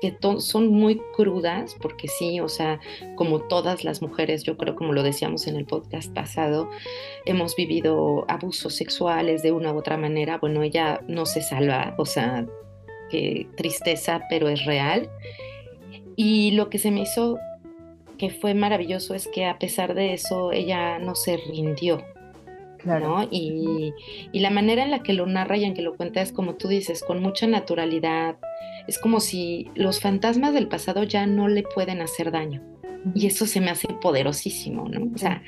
que 0.00 0.16
son 0.38 0.66
muy 0.66 1.00
crudas, 1.14 1.76
porque 1.80 2.08
sí, 2.08 2.40
o 2.40 2.48
sea, 2.48 2.80
como 3.14 3.42
todas 3.42 3.84
las 3.84 4.02
mujeres, 4.02 4.42
yo 4.42 4.56
creo, 4.56 4.74
como 4.74 4.92
lo 4.92 5.04
decíamos 5.04 5.46
en 5.46 5.54
el 5.54 5.64
podcast 5.64 6.12
pasado, 6.12 6.68
hemos 7.24 7.54
vivido 7.54 8.24
abusos 8.26 8.74
sexuales 8.74 9.44
de 9.44 9.52
una 9.52 9.72
u 9.72 9.78
otra 9.78 9.96
manera. 9.96 10.38
Bueno, 10.38 10.64
ella 10.64 11.02
no 11.06 11.24
se 11.24 11.40
salva, 11.40 11.94
o 11.98 12.04
sea, 12.04 12.48
qué 13.10 13.46
tristeza, 13.56 14.22
pero 14.28 14.48
es 14.48 14.64
real. 14.64 15.08
Y 16.16 16.50
lo 16.50 16.68
que 16.68 16.78
se 16.78 16.90
me 16.90 17.02
hizo 17.02 17.38
que 18.18 18.30
fue 18.30 18.54
maravilloso 18.54 19.14
es 19.14 19.28
que 19.28 19.46
a 19.46 19.58
pesar 19.58 19.94
de 19.94 20.14
eso 20.14 20.52
ella 20.52 20.98
no 20.98 21.14
se 21.14 21.36
rindió. 21.36 22.04
¿No? 22.84 23.26
Y, 23.30 23.92
la 24.32 24.50
manera 24.50 24.84
en 24.84 24.90
la 24.90 25.02
que 25.02 25.14
lo 25.14 25.26
narra 25.26 25.56
y 25.56 25.64
en 25.64 25.74
que 25.74 25.82
lo 25.82 25.96
cuenta 25.96 26.20
es 26.20 26.32
como 26.32 26.54
tú 26.54 26.68
dices, 26.68 27.02
con 27.02 27.20
mucha 27.22 27.46
naturalidad. 27.46 28.36
Es 28.86 28.98
como 28.98 29.20
si 29.20 29.70
los 29.74 30.00
fantasmas 30.00 30.52
del 30.52 30.68
pasado 30.68 31.04
ya 31.04 31.26
no 31.26 31.48
le 31.48 31.62
pueden 31.62 32.02
hacer 32.02 32.30
daño. 32.30 32.62
Y 33.14 33.26
eso 33.26 33.46
se 33.46 33.60
me 33.60 33.70
hace 33.70 33.88
poderosísimo, 34.00 34.88
¿no? 34.88 35.10
O 35.14 35.18
sea, 35.18 35.42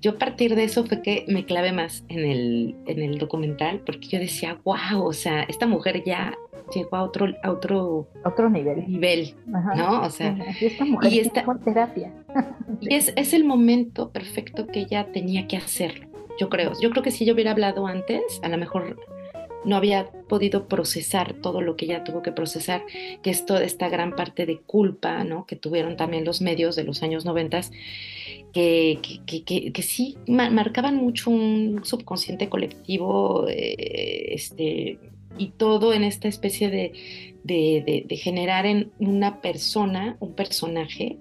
yo 0.00 0.12
a 0.12 0.18
partir 0.18 0.54
de 0.54 0.64
eso 0.64 0.84
fue 0.84 1.02
que 1.02 1.24
me 1.28 1.44
clavé 1.44 1.72
más 1.72 2.04
en 2.08 2.20
el, 2.20 2.74
en 2.86 3.02
el 3.02 3.18
documental, 3.18 3.80
porque 3.84 4.08
yo 4.08 4.18
decía, 4.18 4.58
wow, 4.64 5.04
o 5.04 5.12
sea, 5.12 5.42
esta 5.42 5.66
mujer 5.66 6.02
ya 6.04 6.34
llegó 6.74 6.96
a 6.96 7.02
otro, 7.02 7.26
a 7.42 7.50
otro, 7.50 8.08
otro 8.24 8.50
nivel. 8.50 8.84
nivel 8.88 9.34
¿no? 9.46 10.02
O 10.02 10.10
sea, 10.10 10.36
y 10.60 10.66
esta 10.66 10.84
mujer 10.84 11.12
y 11.12 11.18
esta, 11.18 11.44
terapia. 11.64 12.12
Y 12.80 12.94
es, 12.94 13.12
es 13.16 13.32
el 13.32 13.44
momento 13.44 14.10
perfecto 14.10 14.66
que 14.66 14.80
ella 14.80 15.12
tenía 15.12 15.46
que 15.46 15.56
hacerlo, 15.56 16.08
yo 16.42 16.48
creo. 16.48 16.72
Yo 16.80 16.90
creo 16.90 17.02
que 17.02 17.12
si 17.12 17.24
yo 17.24 17.34
hubiera 17.34 17.52
hablado 17.52 17.86
antes, 17.86 18.40
a 18.42 18.48
lo 18.48 18.58
mejor 18.58 18.98
no 19.64 19.76
había 19.76 20.10
podido 20.28 20.66
procesar 20.66 21.34
todo 21.34 21.60
lo 21.60 21.76
que 21.76 21.84
ella 21.84 22.02
tuvo 22.02 22.20
que 22.20 22.32
procesar, 22.32 22.82
que 23.22 23.30
es 23.30 23.46
toda 23.46 23.62
esta 23.62 23.88
gran 23.88 24.16
parte 24.16 24.44
de 24.44 24.58
culpa, 24.58 25.22
¿no? 25.22 25.46
Que 25.46 25.54
tuvieron 25.54 25.96
también 25.96 26.24
los 26.24 26.40
medios 26.40 26.74
de 26.74 26.82
los 26.82 27.04
años 27.04 27.24
noventas, 27.24 27.70
que, 28.52 28.98
que, 29.24 29.44
que, 29.44 29.72
que, 29.72 29.82
sí 29.82 30.16
marcaban 30.26 30.96
mucho 30.96 31.30
un 31.30 31.80
subconsciente 31.84 32.48
colectivo, 32.48 33.46
eh, 33.48 34.34
este, 34.34 34.98
y 35.38 35.48
todo 35.56 35.92
en 35.92 36.04
esta 36.04 36.28
especie 36.28 36.70
de, 36.70 38.06
generar 38.16 38.66
en 38.66 38.90
una 38.98 39.40
persona, 39.40 40.16
un 40.20 40.34
personaje, 40.34 41.18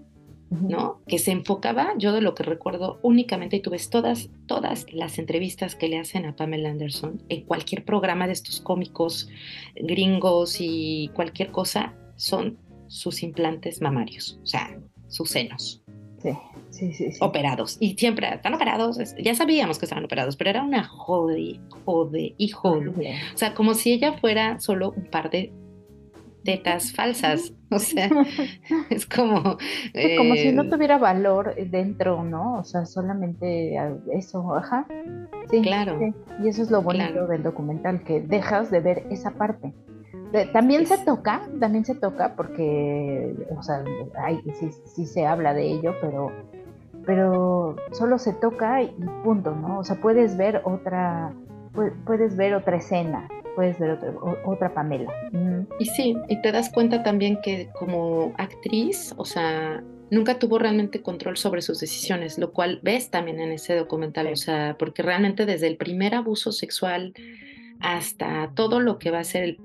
¿no? 0.51 0.99
Que 1.07 1.17
se 1.17 1.31
enfocaba, 1.31 1.93
yo 1.97 2.11
de 2.11 2.19
lo 2.21 2.35
que 2.35 2.43
recuerdo 2.43 2.99
únicamente, 3.03 3.55
y 3.55 3.61
tú 3.61 3.69
ves 3.69 3.89
todas, 3.89 4.29
todas 4.47 4.85
las 4.91 5.17
entrevistas 5.17 5.75
que 5.75 5.87
le 5.87 5.97
hacen 5.97 6.25
a 6.25 6.35
Pamela 6.35 6.69
Anderson 6.69 7.23
en 7.29 7.43
cualquier 7.45 7.85
programa 7.85 8.27
de 8.27 8.33
estos 8.33 8.59
cómicos 8.59 9.29
gringos 9.75 10.57
y 10.59 11.09
cualquier 11.13 11.51
cosa, 11.51 11.93
son 12.17 12.57
sus 12.87 13.23
implantes 13.23 13.81
mamarios, 13.81 14.39
o 14.43 14.45
sea, 14.45 14.77
sus 15.07 15.29
senos. 15.29 15.81
Sí, 16.21 16.31
sí, 16.69 16.93
sí, 16.93 17.17
Operados. 17.19 17.77
Y 17.79 17.95
siempre 17.95 18.31
están 18.31 18.53
operados. 18.53 18.99
Ya 19.17 19.33
sabíamos 19.33 19.79
que 19.79 19.85
estaban 19.85 20.05
operados, 20.05 20.35
pero 20.35 20.51
era 20.51 20.61
una 20.61 20.83
jode, 20.83 21.59
jode 21.83 22.35
y 22.37 22.49
jode. 22.49 23.15
O 23.33 23.37
sea, 23.37 23.55
como 23.55 23.73
si 23.73 23.91
ella 23.93 24.13
fuera 24.13 24.59
solo 24.59 24.93
un 24.95 25.05
par 25.05 25.31
de 25.31 25.51
tetas 26.43 26.91
falsas. 26.93 27.53
O 27.69 27.79
sea, 27.79 28.09
es 28.89 29.05
como... 29.05 29.41
como 29.41 30.35
si 30.35 30.51
no 30.51 30.63
eh, 30.63 30.69
tuviera 30.69 30.97
valor 30.97 31.55
dentro, 31.55 32.23
¿no? 32.23 32.59
O 32.59 32.63
sea, 32.63 32.85
solamente 32.85 33.77
eso, 34.13 34.55
ajá. 34.55 34.85
Sí, 35.49 35.61
claro. 35.61 35.97
Y 36.43 36.49
eso 36.49 36.61
es 36.61 36.71
lo 36.71 36.81
bonito 36.81 37.27
del 37.27 37.43
documental, 37.43 38.03
que 38.03 38.21
dejas 38.21 38.71
de 38.71 38.81
ver 38.81 39.05
esa 39.09 39.31
parte. 39.31 39.73
También 40.53 40.85
se 40.85 40.97
toca, 40.97 41.41
también 41.59 41.83
se 41.83 41.93
toca 41.93 42.35
porque, 42.35 43.35
o 43.55 43.61
sea, 43.61 43.83
hay, 44.17 44.41
sí, 44.85 45.05
se 45.05 45.25
habla 45.25 45.53
de 45.53 45.63
ello, 45.63 45.93
pero, 45.99 46.31
pero 47.05 47.75
solo 47.91 48.17
se 48.17 48.31
toca 48.33 48.81
y 48.81 48.95
punto, 49.25 49.53
¿no? 49.53 49.79
O 49.79 49.83
sea, 49.83 49.97
puedes 49.97 50.37
ver 50.37 50.61
otra, 50.63 51.33
puedes 51.73 52.35
ver 52.35 52.53
otra 52.53 52.77
escena, 52.77 53.27
puedes 53.55 53.79
ver 53.79 53.99
otra 54.45 54.73
Pamela. 54.73 55.11
Y 55.79 55.85
sí, 55.85 56.15
y 56.27 56.41
te 56.41 56.51
das 56.51 56.69
cuenta 56.71 57.03
también 57.03 57.39
que 57.41 57.69
como 57.77 58.33
actriz, 58.37 59.13
o 59.17 59.25
sea, 59.25 59.83
nunca 60.09 60.39
tuvo 60.39 60.59
realmente 60.59 61.01
control 61.01 61.37
sobre 61.37 61.61
sus 61.61 61.79
decisiones, 61.79 62.37
lo 62.37 62.51
cual 62.51 62.79
ves 62.83 63.09
también 63.09 63.39
en 63.39 63.51
ese 63.51 63.75
documental, 63.75 64.27
o 64.27 64.35
sea, 64.35 64.75
porque 64.77 65.01
realmente 65.01 65.45
desde 65.45 65.67
el 65.67 65.77
primer 65.77 66.15
abuso 66.15 66.51
sexual 66.51 67.13
hasta 67.79 68.51
todo 68.53 68.79
lo 68.79 68.99
que 68.99 69.11
va 69.11 69.19
a 69.19 69.23
ser 69.23 69.43
el 69.43 69.59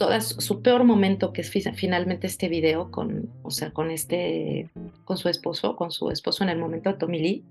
todo 0.00 0.18
su 0.18 0.62
peor 0.62 0.84
momento, 0.84 1.30
que 1.34 1.42
es 1.42 1.50
finalmente 1.50 2.26
este 2.26 2.48
video 2.48 2.90
con, 2.90 3.28
o 3.42 3.50
sea, 3.50 3.70
con 3.70 3.90
este, 3.90 4.70
con 5.04 5.18
su 5.18 5.28
esposo, 5.28 5.76
con 5.76 5.90
su 5.90 6.10
esposo 6.10 6.42
en 6.42 6.48
el 6.48 6.58
momento 6.58 6.94
Tommy 6.94 7.18
Lee, 7.18 7.44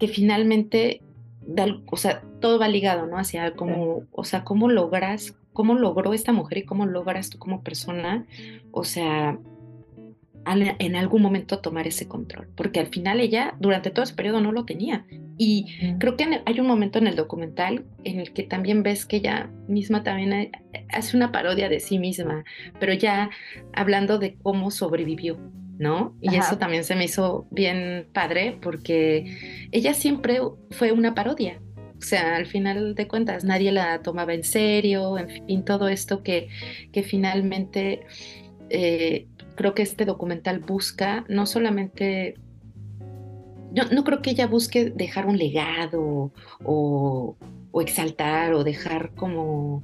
que 0.00 0.08
finalmente, 0.08 1.02
o 1.90 1.96
sea, 1.96 2.22
todo 2.40 2.58
va 2.58 2.68
ligado, 2.68 3.06
¿no? 3.06 3.18
Hacia 3.18 3.54
cómo, 3.54 4.02
o 4.12 4.24
sea, 4.24 4.44
cómo 4.44 4.68
logras, 4.68 5.36
cómo 5.52 5.74
logró 5.74 6.12
esta 6.12 6.32
mujer 6.32 6.58
y 6.58 6.64
cómo 6.64 6.86
logras 6.86 7.30
tú 7.30 7.38
como 7.38 7.62
persona, 7.62 8.26
o 8.72 8.84
sea, 8.84 9.38
en 10.48 10.94
algún 10.94 11.22
momento 11.22 11.58
tomar 11.58 11.88
ese 11.88 12.06
control, 12.06 12.48
porque 12.54 12.78
al 12.78 12.86
final 12.86 13.20
ella 13.20 13.56
durante 13.58 13.90
todo 13.90 14.04
ese 14.04 14.14
periodo 14.14 14.40
no 14.40 14.52
lo 14.52 14.64
tenía. 14.64 15.04
Y 15.38 15.66
creo 15.98 16.16
que 16.16 16.40
hay 16.44 16.60
un 16.60 16.66
momento 16.66 16.98
en 16.98 17.08
el 17.08 17.16
documental 17.16 17.84
en 18.04 18.20
el 18.20 18.32
que 18.32 18.44
también 18.44 18.82
ves 18.82 19.06
que 19.06 19.16
ella 19.16 19.50
misma 19.66 20.02
también 20.02 20.52
hace 20.90 21.16
una 21.16 21.32
parodia 21.32 21.68
de 21.68 21.80
sí 21.80 21.98
misma, 21.98 22.44
pero 22.78 22.92
ya 22.92 23.30
hablando 23.72 24.18
de 24.18 24.36
cómo 24.42 24.70
sobrevivió, 24.70 25.36
¿no? 25.78 26.16
Y 26.20 26.36
eso 26.36 26.58
también 26.58 26.84
se 26.84 26.94
me 26.94 27.04
hizo 27.04 27.46
bien 27.50 28.08
padre 28.12 28.58
porque 28.60 29.68
ella 29.72 29.94
siempre 29.94 30.40
fue 30.70 30.92
una 30.92 31.14
parodia. 31.14 31.60
O 31.98 32.02
sea, 32.02 32.36
al 32.36 32.46
final 32.46 32.94
de 32.94 33.08
cuentas 33.08 33.44
nadie 33.44 33.72
la 33.72 34.02
tomaba 34.02 34.34
en 34.34 34.44
serio, 34.44 35.18
en 35.18 35.28
fin, 35.28 35.64
todo 35.64 35.88
esto 35.88 36.22
que, 36.22 36.48
que 36.92 37.02
finalmente 37.02 38.02
eh, 38.68 39.28
creo 39.54 39.74
que 39.74 39.82
este 39.82 40.04
documental 40.04 40.60
busca 40.60 41.24
no 41.28 41.46
solamente, 41.46 42.34
yo 43.72 43.84
no 43.92 44.04
creo 44.04 44.20
que 44.22 44.30
ella 44.30 44.46
busque 44.46 44.90
dejar 44.90 45.26
un 45.26 45.38
legado 45.38 46.32
o, 46.64 47.36
exaltar 47.80 48.54
o 48.54 48.64
dejar 48.64 49.14
como 49.14 49.82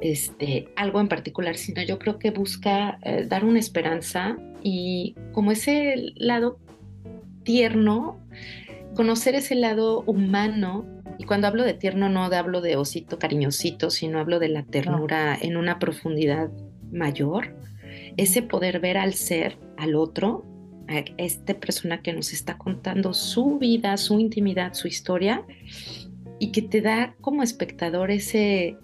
este, 0.00 0.68
algo 0.76 1.00
en 1.00 1.08
particular, 1.08 1.56
sino 1.56 1.82
yo 1.82 1.98
creo 1.98 2.18
que 2.18 2.30
busca 2.30 2.98
eh, 3.02 3.26
dar 3.28 3.44
una 3.44 3.58
esperanza 3.58 4.36
y 4.62 5.14
como 5.32 5.52
ese 5.52 6.12
lado 6.16 6.58
tierno, 7.44 8.20
conocer 8.94 9.34
ese 9.34 9.54
lado 9.54 10.02
humano. 10.02 10.86
Y 11.18 11.24
cuando 11.24 11.46
hablo 11.46 11.62
de 11.64 11.74
tierno 11.74 12.08
no 12.08 12.24
hablo 12.24 12.60
de 12.60 12.76
osito 12.76 13.18
cariñosito, 13.18 13.90
sino 13.90 14.18
hablo 14.18 14.38
de 14.38 14.48
la 14.48 14.64
ternura 14.64 15.36
en 15.40 15.56
una 15.56 15.78
profundidad 15.78 16.50
mayor 16.90 17.54
ese 18.16 18.42
poder 18.42 18.80
ver 18.80 18.98
al 18.98 19.14
ser, 19.14 19.58
al 19.76 19.94
otro, 19.94 20.44
a 20.88 21.04
esta 21.16 21.54
persona 21.54 22.02
que 22.02 22.12
nos 22.12 22.32
está 22.32 22.58
contando 22.58 23.14
su 23.14 23.58
vida, 23.58 23.96
su 23.96 24.20
intimidad, 24.20 24.74
su 24.74 24.88
historia, 24.88 25.44
y 26.38 26.52
que 26.52 26.62
te 26.62 26.80
da 26.80 27.14
como 27.20 27.42
espectador 27.42 28.10
ese 28.10 28.76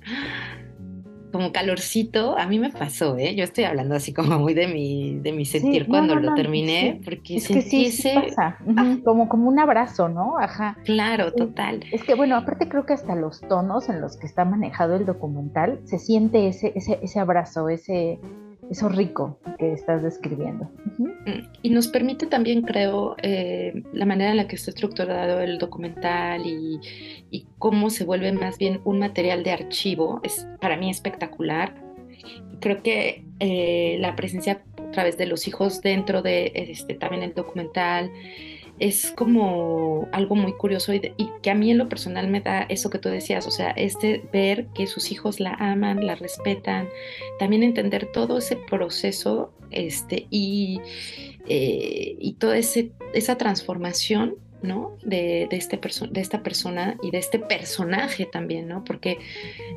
como 1.33 1.53
calorcito, 1.53 2.39
a 2.39 2.47
mí 2.47 2.59
me 2.59 2.71
pasó, 2.71 3.17
¿eh? 3.17 3.35
Yo 3.35 3.45
estoy 3.45 3.65
hablando 3.65 3.95
así 3.95 4.13
como 4.13 4.39
muy 4.39 4.55
de 4.55 4.69
mi, 4.69 5.19
de 5.21 5.33
mi 5.33 5.45
sentir 5.45 5.87
cuando 5.87 6.15
lo 6.15 6.35
terminé, 6.35 7.01
porque 7.05 7.37
es 7.37 7.49
que 7.49 7.63
sí, 7.63 8.09
pasa. 8.15 8.59
Ah. 8.77 8.97
como, 9.05 9.29
como 9.29 9.49
un 9.49 9.59
abrazo, 9.59 10.09
¿no? 10.09 10.39
Ajá. 10.39 10.79
Claro, 10.85 11.33
total. 11.33 11.85
Es 11.93 12.03
que 12.05 12.15
bueno, 12.15 12.37
aparte 12.37 12.69
creo 12.69 12.87
que 12.87 12.95
hasta 12.95 13.15
los 13.15 13.41
tonos 13.43 13.89
en 13.89 14.01
los 14.01 14.17
que 14.17 14.27
está 14.27 14.45
manejado 14.45 14.97
el 14.97 15.07
documental, 15.07 15.81
se 15.85 15.99
siente 15.99 16.49
ese, 16.49 16.73
ese, 16.75 16.99
ese 17.03 17.21
abrazo, 17.21 17.69
ese, 17.69 18.19
eso 18.71 18.89
rico 18.89 19.39
que 19.59 19.73
estás 19.73 20.03
describiendo. 20.03 20.71
Mm, 20.99 21.49
y 21.63 21.71
nos 21.71 21.89
permite 21.89 22.27
también, 22.27 22.63
creo, 22.63 23.17
eh, 23.23 23.83
la 23.93 24.07
manera 24.07 24.31
en 24.31 24.37
la 24.37 24.49
que 24.49 24.57
está 24.57 24.71
estructurado 24.71 25.41
el 25.41 25.59
documental 25.59 26.43
y, 26.47 26.81
cómo 27.59 27.91
se 27.91 28.05
vuelve 28.05 28.31
más 28.33 28.57
bien 28.57 28.81
un 28.85 29.01
material 29.01 29.43
de 29.43 29.51
archivo, 29.51 30.21
es 30.23 30.47
para 30.61 30.77
mí 30.77 30.91
espectacular. 30.91 31.75
Creo 32.61 32.83
que 32.83 33.25
eh, 33.41 33.97
la 34.01 34.15
presencia 34.15 34.63
a 34.77 34.91
través 34.93 35.19
de 35.19 35.27
los 35.27 35.49
hijos 35.49 35.81
dentro 35.81 36.23
de 36.23 36.53
este, 36.55 36.95
también 36.95 37.23
el 37.23 37.35
documental, 37.35 38.13
es 38.79 39.13
como 39.13 40.09
algo 40.13 40.35
muy 40.35 40.53
curioso 40.53 40.95
y, 40.95 41.01
que 41.43 41.51
a 41.51 41.55
mí 41.55 41.71
en 41.71 41.79
lo 41.79 41.89
personal 41.89 42.29
me 42.29 42.41
da 42.41 42.63
eso 42.63 42.91
que 42.91 42.99
tú 42.99 43.09
decías, 43.09 43.47
o 43.47 43.51
sea, 43.51 43.71
este 43.71 44.23
ver 44.33 44.67
que 44.75 44.87
sus 44.87 45.11
hijos 45.11 45.41
la 45.41 45.55
aman, 45.55 46.07
la 46.07 46.15
respetan, 46.15 46.89
también 47.39 47.63
entender 47.63 48.11
todo 48.13 48.39
ese 48.39 48.57
proceso 48.57 49.53
este, 49.71 50.27
y, 50.31 50.81
eh, 51.47 52.17
y 52.19 52.35
toda 52.35 52.57
esa 52.57 53.37
transformación 53.37 54.37
¿no? 54.61 54.97
De, 55.05 55.47
de, 55.49 55.57
este 55.57 55.79
de 56.11 56.21
esta 56.21 56.43
persona 56.43 56.97
y 57.01 57.13
de 57.13 57.19
este 57.19 57.39
personaje 57.39 58.27
también, 58.27 58.67
¿no? 58.67 58.83
Porque 58.83 59.19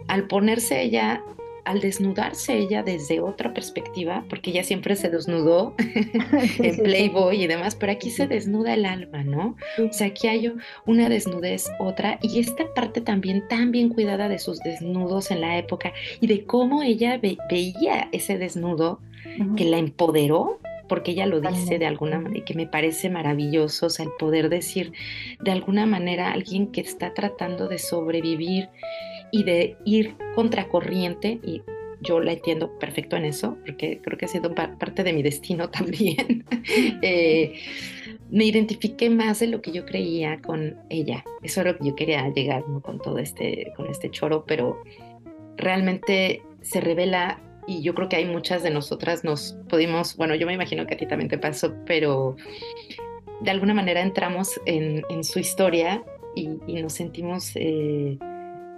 al 0.07 0.25
ponerse 0.27 0.81
ella 0.81 1.23
al 1.65 1.81
desnudarse 1.81 2.57
ella 2.57 2.83
desde 2.83 3.19
otra 3.19 3.53
perspectiva, 3.53 4.25
porque 4.29 4.51
ella 4.51 4.63
siempre 4.63 4.95
se 4.95 5.09
desnudó 5.09 5.75
en 6.59 6.77
Playboy 6.77 7.43
y 7.43 7.47
demás, 7.47 7.75
pero 7.75 7.91
aquí 7.91 8.09
se 8.09 8.27
desnuda 8.27 8.73
el 8.73 8.85
alma, 8.85 9.23
¿no? 9.23 9.55
O 9.77 9.93
sea, 9.93 10.07
aquí 10.07 10.27
hay 10.27 10.51
una 10.85 11.09
desnudez 11.09 11.71
otra 11.79 12.19
y 12.21 12.39
esta 12.39 12.73
parte 12.73 13.01
también 13.01 13.47
tan 13.47 13.71
bien 13.71 13.89
cuidada 13.89 14.29
de 14.29 14.39
sus 14.39 14.59
desnudos 14.59 15.31
en 15.31 15.41
la 15.41 15.57
época 15.57 15.93
y 16.19 16.27
de 16.27 16.45
cómo 16.45 16.83
ella 16.83 17.19
veía 17.49 18.09
ese 18.11 18.37
desnudo 18.37 18.99
que 19.55 19.65
la 19.65 19.77
empoderó 19.77 20.59
porque 20.91 21.11
ella 21.11 21.25
lo 21.25 21.39
dice 21.39 21.79
de 21.79 21.85
alguna 21.85 22.19
manera 22.19 22.39
y 22.39 22.41
que 22.41 22.53
me 22.53 22.67
parece 22.67 23.09
maravilloso, 23.09 23.85
o 23.85 23.89
sea, 23.89 24.03
el 24.03 24.11
poder 24.19 24.49
decir 24.49 24.91
de 25.39 25.51
alguna 25.51 25.85
manera 25.85 26.33
alguien 26.33 26.67
que 26.67 26.81
está 26.81 27.13
tratando 27.13 27.69
de 27.69 27.79
sobrevivir 27.79 28.67
y 29.31 29.43
de 29.43 29.77
ir 29.85 30.15
contracorriente 30.35 31.39
y 31.43 31.61
yo 32.01 32.19
la 32.19 32.33
entiendo 32.33 32.77
perfecto 32.79 33.15
en 33.15 33.25
eso, 33.25 33.57
porque 33.65 33.99
creo 34.01 34.17
que 34.17 34.25
ha 34.25 34.27
sido 34.27 34.53
parte 34.53 35.03
de 35.03 35.13
mi 35.13 35.23
destino 35.23 35.69
también. 35.71 36.45
Eh, 37.01 37.53
me 38.29 38.45
identifiqué 38.45 39.09
más 39.09 39.39
de 39.39 39.47
lo 39.47 39.61
que 39.61 39.71
yo 39.71 39.85
creía 39.85 40.39
con 40.39 40.77
ella. 40.89 41.23
Eso 41.41 41.61
es 41.61 41.67
lo 41.67 41.77
que 41.77 41.87
yo 41.87 41.95
quería 41.95 42.29
llegar 42.29 42.63
con 42.81 42.99
todo 42.99 43.17
este, 43.17 43.73
con 43.75 43.87
este 43.87 44.09
choro, 44.11 44.45
pero 44.45 44.81
realmente 45.57 46.43
se 46.61 46.79
revela 46.79 47.41
y 47.67 47.81
yo 47.81 47.93
creo 47.93 48.09
que 48.09 48.15
hay 48.15 48.25
muchas 48.25 48.63
de 48.63 48.69
nosotras 48.69 49.23
nos 49.23 49.57
pudimos, 49.69 50.15
bueno, 50.17 50.35
yo 50.35 50.47
me 50.47 50.53
imagino 50.53 50.85
que 50.85 50.93
a 50.93 50.97
ti 50.97 51.07
también 51.07 51.29
te 51.29 51.37
pasó, 51.37 51.73
pero 51.85 52.35
de 53.41 53.51
alguna 53.51 53.73
manera 53.73 54.01
entramos 54.01 54.59
en, 54.65 55.03
su 55.23 55.39
historia 55.39 56.03
y, 56.35 56.47
nos 56.81 56.93
sentimos 56.93 57.51
eh, 57.55 58.17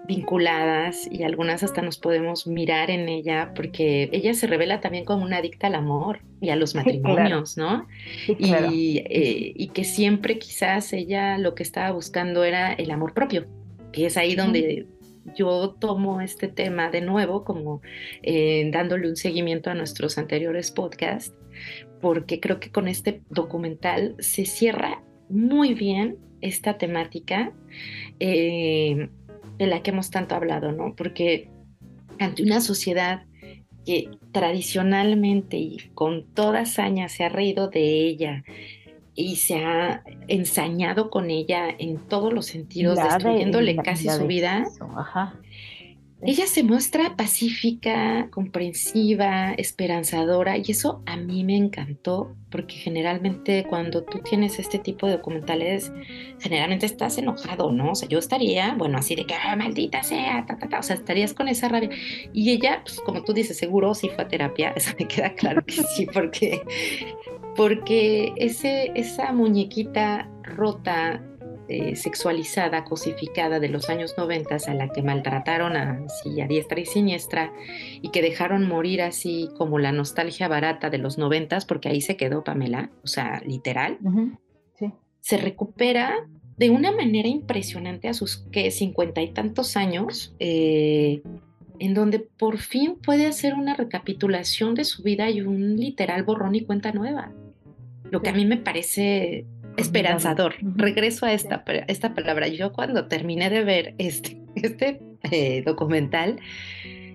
vinculadas 0.07 1.07
y 1.09 1.23
algunas 1.23 1.63
hasta 1.63 1.81
nos 1.81 1.97
podemos 1.97 2.45
mirar 2.45 2.91
en 2.91 3.07
ella 3.07 3.53
porque 3.55 4.09
ella 4.11 4.33
se 4.33 4.47
revela 4.47 4.81
también 4.81 5.05
como 5.05 5.23
una 5.23 5.37
adicta 5.37 5.67
al 5.67 5.75
amor 5.75 6.19
y 6.41 6.49
a 6.49 6.55
los 6.55 6.75
matrimonios, 6.75 7.57
¿no? 7.57 7.87
y, 8.27 8.97
eh, 8.97 9.53
y, 9.55 9.67
que 9.69 9.85
siempre 9.85 10.39
quizás 10.39 10.91
ella 10.91 11.37
lo 11.37 11.55
que 11.55 11.63
estaba 11.63 11.91
buscando 11.91 12.43
era 12.43 12.73
el 12.73 12.91
amor 12.91 13.13
propio, 13.13 13.45
que 13.93 14.07
es 14.07 14.17
ahí 14.17 14.35
donde 14.35 14.87
yo 15.35 15.75
tomo 15.79 16.21
este 16.21 16.47
tema 16.47 16.89
de 16.89 17.01
nuevo 17.01 17.43
como 17.43 17.81
eh, 18.21 18.69
dándole 18.71 19.07
un 19.07 19.15
seguimiento 19.15 19.69
a 19.69 19.73
nuestros 19.73 20.17
anteriores 20.17 20.71
podcasts, 20.71 21.33
porque 22.01 22.39
creo 22.39 22.59
que 22.59 22.71
con 22.71 22.87
este 22.87 23.21
documental 23.29 24.15
se 24.19 24.45
cierra 24.45 25.01
muy 25.29 25.73
bien 25.73 26.17
esta 26.41 26.77
temática. 26.77 27.53
Eh, 28.19 29.09
de 29.57 29.67
la 29.67 29.81
que 29.81 29.91
hemos 29.91 30.09
tanto 30.09 30.35
hablado, 30.35 30.71
¿no? 30.71 30.95
Porque 30.95 31.49
ante 32.19 32.43
una 32.43 32.61
sociedad 32.61 33.23
que 33.85 34.09
tradicionalmente 34.31 35.57
y 35.57 35.77
con 35.93 36.23
toda 36.33 36.61
hazaña 36.61 37.09
se 37.09 37.23
ha 37.23 37.29
reído 37.29 37.67
de 37.67 38.07
ella 38.07 38.43
y 39.15 39.35
se 39.35 39.63
ha 39.63 40.03
ensañado 40.27 41.09
con 41.09 41.29
ella 41.29 41.67
en 41.77 41.97
todos 41.97 42.33
los 42.33 42.45
sentidos, 42.45 42.97
destruyéndole 42.97 43.75
casi 43.77 44.09
su 44.09 44.25
vida, 44.25 44.65
Ajá. 44.95 45.35
Ella 46.25 46.47
se 46.47 46.63
muestra 46.63 47.17
pacífica, 47.17 48.29
comprensiva, 48.29 49.53
esperanzadora 49.53 50.57
y 50.57 50.63
eso 50.69 51.01
a 51.05 51.17
mí 51.17 51.43
me 51.43 51.57
encantó 51.57 52.35
porque 52.49 52.75
generalmente 52.75 53.65
cuando 53.67 54.03
tú 54.03 54.19
tienes 54.19 54.59
este 54.59 54.77
tipo 54.77 55.07
de 55.07 55.13
documentales, 55.13 55.91
generalmente 56.39 56.85
estás 56.85 57.17
enojado, 57.17 57.71
¿no? 57.71 57.91
O 57.91 57.95
sea, 57.95 58.07
yo 58.07 58.19
estaría, 58.19 58.75
bueno, 58.75 58.99
así 58.99 59.15
de 59.15 59.25
que, 59.25 59.33
maldita 59.57 60.03
sea, 60.03 60.45
ta, 60.45 60.59
ta, 60.59 60.69
ta, 60.69 60.79
o 60.79 60.83
sea, 60.83 60.95
estarías 60.95 61.33
con 61.33 61.47
esa 61.47 61.67
rabia. 61.67 61.89
Y 62.31 62.51
ella, 62.51 62.81
pues 62.83 62.99
como 63.01 63.23
tú 63.23 63.33
dices, 63.33 63.57
seguro 63.57 63.95
sí 63.95 64.07
fue 64.09 64.23
a 64.23 64.27
terapia, 64.27 64.69
eso 64.75 64.91
me 64.99 65.07
queda 65.07 65.33
claro 65.33 65.65
que 65.65 65.81
sí, 65.95 66.05
porque, 66.05 66.61
porque 67.55 68.33
ese, 68.37 68.91
esa 68.93 69.33
muñequita 69.33 70.29
rota 70.43 71.23
eh, 71.67 71.95
sexualizada, 71.95 72.83
cosificada 72.83 73.59
de 73.59 73.69
los 73.69 73.89
años 73.89 74.15
90 74.17 74.57
a 74.67 74.73
la 74.73 74.89
que 74.89 75.01
maltrataron 75.01 75.77
así 75.77 76.41
a 76.41 76.47
diestra 76.47 76.79
y 76.79 76.85
siniestra 76.85 77.53
y 78.01 78.09
que 78.09 78.21
dejaron 78.21 78.67
morir 78.67 79.01
así 79.01 79.49
como 79.57 79.79
la 79.79 79.91
nostalgia 79.91 80.47
barata 80.47 80.89
de 80.89 80.97
los 80.97 81.17
90 81.17 81.43
porque 81.67 81.89
ahí 81.89 82.01
se 82.01 82.17
quedó 82.17 82.43
Pamela, 82.43 82.89
o 83.03 83.07
sea, 83.07 83.41
literal, 83.45 83.97
se 85.19 85.37
recupera 85.37 86.27
de 86.57 86.69
una 86.69 86.91
manera 86.91 87.27
impresionante 87.27 88.09
a 88.09 88.13
sus 88.13 88.37
que 88.51 88.71
cincuenta 88.71 89.21
y 89.21 89.31
tantos 89.31 89.77
años, 89.77 90.35
eh, 90.39 91.21
en 91.79 91.93
donde 91.93 92.19
por 92.19 92.57
fin 92.57 92.97
puede 93.03 93.25
hacer 93.25 93.53
una 93.53 93.75
recapitulación 93.75 94.75
de 94.75 94.83
su 94.83 95.01
vida 95.01 95.29
y 95.29 95.41
un 95.41 95.77
literal 95.77 96.23
borrón 96.23 96.55
y 96.55 96.65
cuenta 96.65 96.91
nueva. 96.91 97.31
Lo 98.11 98.21
que 98.21 98.29
a 98.29 98.33
mí 98.33 98.45
me 98.45 98.57
parece 98.57 99.45
esperanzador. 99.77 100.55
Regreso 100.61 101.25
a 101.25 101.33
esta, 101.33 101.63
esta 101.87 102.13
palabra. 102.13 102.47
Yo 102.47 102.73
cuando 102.73 103.07
terminé 103.07 103.49
de 103.49 103.63
ver 103.63 103.95
este, 103.97 104.41
este 104.55 105.01
eh, 105.31 105.63
documental, 105.65 106.39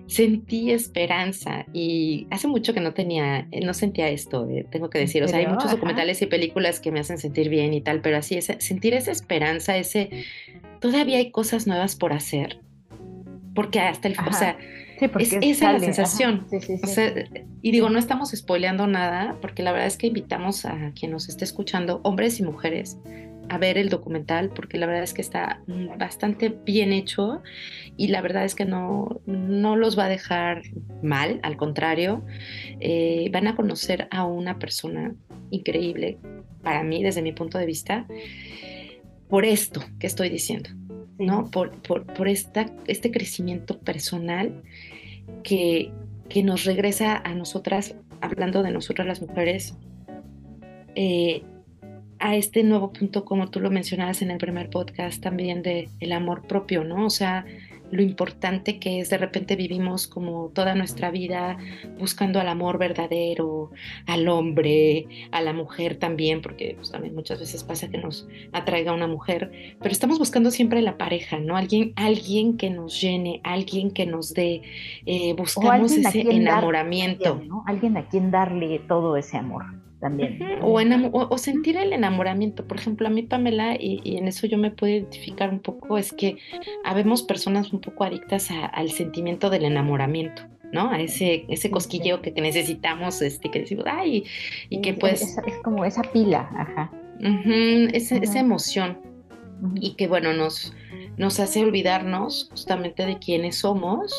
sentí 0.09 0.71
esperanza 0.71 1.65
y 1.71 2.27
hace 2.31 2.47
mucho 2.47 2.73
que 2.73 2.81
no 2.81 2.93
tenía, 2.93 3.47
eh, 3.51 3.63
no 3.63 3.75
sentía 3.75 4.09
esto, 4.09 4.49
eh, 4.49 4.65
tengo 4.69 4.89
que 4.89 4.97
decir, 4.97 5.23
o 5.23 5.27
sea, 5.27 5.37
hay 5.37 5.45
muchos 5.45 5.69
documentales 5.69 6.21
y 6.23 6.25
películas 6.25 6.79
que 6.79 6.91
me 6.91 6.99
hacen 6.99 7.19
sentir 7.19 7.49
bien 7.49 7.73
y 7.73 7.81
tal, 7.81 8.01
pero 8.01 8.17
así, 8.17 8.35
es, 8.35 8.51
sentir 8.57 8.95
esa 8.95 9.11
esperanza, 9.11 9.77
ese, 9.77 10.09
todavía 10.79 11.17
hay 11.17 11.29
cosas 11.29 11.67
nuevas 11.67 11.95
por 11.95 12.13
hacer, 12.13 12.59
porque 13.53 13.79
hasta 13.79 14.07
el, 14.07 14.15
o 14.27 14.33
sea, 14.33 14.57
es, 15.01 15.33
esa 15.33 15.41
es 15.41 15.61
la 15.61 15.79
sensación. 15.79 16.47
y 17.61 17.71
digo, 17.71 17.89
no 17.89 17.99
estamos 17.99 18.31
spoileando 18.31 18.87
nada, 18.87 19.37
porque 19.41 19.63
la 19.63 19.71
verdad 19.71 19.87
es 19.87 19.97
que 19.97 20.07
invitamos 20.07 20.65
a 20.65 20.91
quien 20.93 21.11
nos 21.11 21.29
esté 21.29 21.45
escuchando, 21.45 22.01
hombres 22.03 22.39
y 22.39 22.43
mujeres, 22.43 22.97
a 23.49 23.57
ver 23.57 23.77
el 23.77 23.89
documental 23.89 24.51
porque 24.51 24.77
la 24.77 24.85
verdad 24.85 25.03
es 25.03 25.13
que 25.13 25.21
está 25.21 25.61
bastante 25.97 26.49
bien 26.49 26.93
hecho 26.93 27.41
y 27.97 28.07
la 28.07 28.21
verdad 28.21 28.45
es 28.45 28.55
que 28.55 28.65
no, 28.65 29.21
no 29.25 29.75
los 29.75 29.97
va 29.97 30.05
a 30.05 30.09
dejar 30.09 30.61
mal, 31.01 31.39
al 31.43 31.57
contrario, 31.57 32.23
eh, 32.79 33.29
van 33.33 33.47
a 33.47 33.55
conocer 33.55 34.07
a 34.11 34.23
una 34.23 34.59
persona 34.59 35.15
increíble 35.49 36.19
para 36.61 36.83
mí 36.83 37.03
desde 37.03 37.21
mi 37.21 37.31
punto 37.31 37.57
de 37.57 37.65
vista 37.65 38.05
por 39.27 39.45
esto 39.45 39.83
que 39.99 40.07
estoy 40.07 40.29
diciendo, 40.29 40.69
¿no? 41.17 41.49
Por, 41.51 41.71
por, 41.81 42.27
esta, 42.27 42.67
este 42.87 43.11
crecimiento 43.11 43.79
personal 43.79 44.63
que, 45.43 45.91
que 46.29 46.43
nos 46.43 46.65
regresa 46.65 47.17
a 47.17 47.33
nosotras, 47.33 47.95
hablando 48.21 48.63
de 48.63 48.71
nosotras 48.71 49.07
las 49.07 49.21
mujeres, 49.21 49.75
eh, 50.95 51.43
a 52.19 52.35
este 52.35 52.63
nuevo 52.63 52.91
punto, 52.91 53.23
como 53.23 53.49
tú 53.49 53.59
lo 53.61 53.71
mencionabas 53.71 54.21
en 54.21 54.31
el 54.31 54.37
primer 54.37 54.69
podcast, 54.69 55.23
también 55.23 55.63
de 55.63 55.89
el 55.99 56.11
amor 56.11 56.45
propio, 56.47 56.83
¿no? 56.83 57.05
O 57.05 57.09
sea, 57.09 57.45
lo 57.91 58.01
importante 58.01 58.79
que 58.79 58.99
es 58.99 59.09
de 59.09 59.17
repente 59.17 59.55
vivimos 59.55 60.07
como 60.07 60.49
toda 60.49 60.75
nuestra 60.75 61.11
vida 61.11 61.57
buscando 61.97 62.39
al 62.39 62.47
amor 62.47 62.77
verdadero, 62.77 63.71
al 64.05 64.27
hombre, 64.27 65.07
a 65.31 65.41
la 65.41 65.53
mujer 65.53 65.95
también, 65.95 66.41
porque 66.41 66.73
pues, 66.75 66.91
también 66.91 67.15
muchas 67.15 67.39
veces 67.39 67.63
pasa 67.63 67.89
que 67.89 67.97
nos 67.97 68.27
atraiga 68.51 68.93
una 68.93 69.07
mujer, 69.07 69.75
pero 69.79 69.91
estamos 69.91 70.19
buscando 70.19 70.51
siempre 70.51 70.81
la 70.81 70.97
pareja, 70.97 71.39
¿no? 71.39 71.57
Alguien, 71.57 71.93
alguien 71.95 72.57
que 72.57 72.69
nos 72.69 72.99
llene, 73.01 73.41
alguien 73.43 73.91
que 73.91 74.05
nos 74.05 74.33
dé, 74.33 74.61
eh, 75.05 75.33
buscamos 75.33 75.91
ese 75.91 76.21
enamoramiento. 76.21 77.41
¿no? 77.45 77.63
Alguien 77.67 77.97
a 77.97 78.07
quien 78.07 78.31
darle 78.31 78.79
todo 78.79 79.17
ese 79.17 79.37
amor 79.37 79.65
también. 79.99 80.39
o, 80.61 81.37
sentir 81.37 81.77
el 81.77 81.93
enamoramiento. 81.93 82.67
Por 82.67 82.77
ejemplo, 82.77 83.07
a 83.07 83.09
mí, 83.09 83.23
Pamela, 83.23 83.75
y, 83.79 84.17
en 84.17 84.27
eso 84.27 84.47
yo 84.47 84.57
me 84.57 84.71
puedo 84.71 84.93
identificar 84.93 85.49
un 85.49 85.59
poco, 85.59 85.97
es 85.97 86.13
que 86.13 86.37
habemos 86.83 87.23
personas 87.23 87.73
un 87.73 87.81
poco 87.81 88.03
adictas 88.03 88.49
al 88.51 88.89
sentimiento 88.91 89.49
del 89.49 89.65
enamoramiento. 89.65 90.43
¿no? 90.71 90.91
A 90.91 91.01
ese, 91.01 91.45
ese 91.49 91.71
cosquilleo 91.71 92.21
que, 92.21 92.31
necesitamos, 92.31 93.23
este, 93.23 93.49
que 93.49 93.61
decimos, 93.61 93.85
ay, 93.87 94.23
y 94.69 94.81
que 94.81 94.93
pues... 94.93 95.21
Es, 95.21 95.57
como 95.63 95.83
esa 95.83 96.03
pila, 96.03 96.47
ajá. 96.55 96.91
esa 97.91 98.39
emoción. 98.39 98.99
Y 99.75 99.95
que 99.95 100.07
bueno, 100.07 100.31
nos, 100.33 100.73
nos 101.17 101.39
hace 101.39 101.63
olvidarnos 101.63 102.49
justamente 102.51 103.05
de 103.05 103.17
quiénes 103.17 103.57
somos 103.57 104.13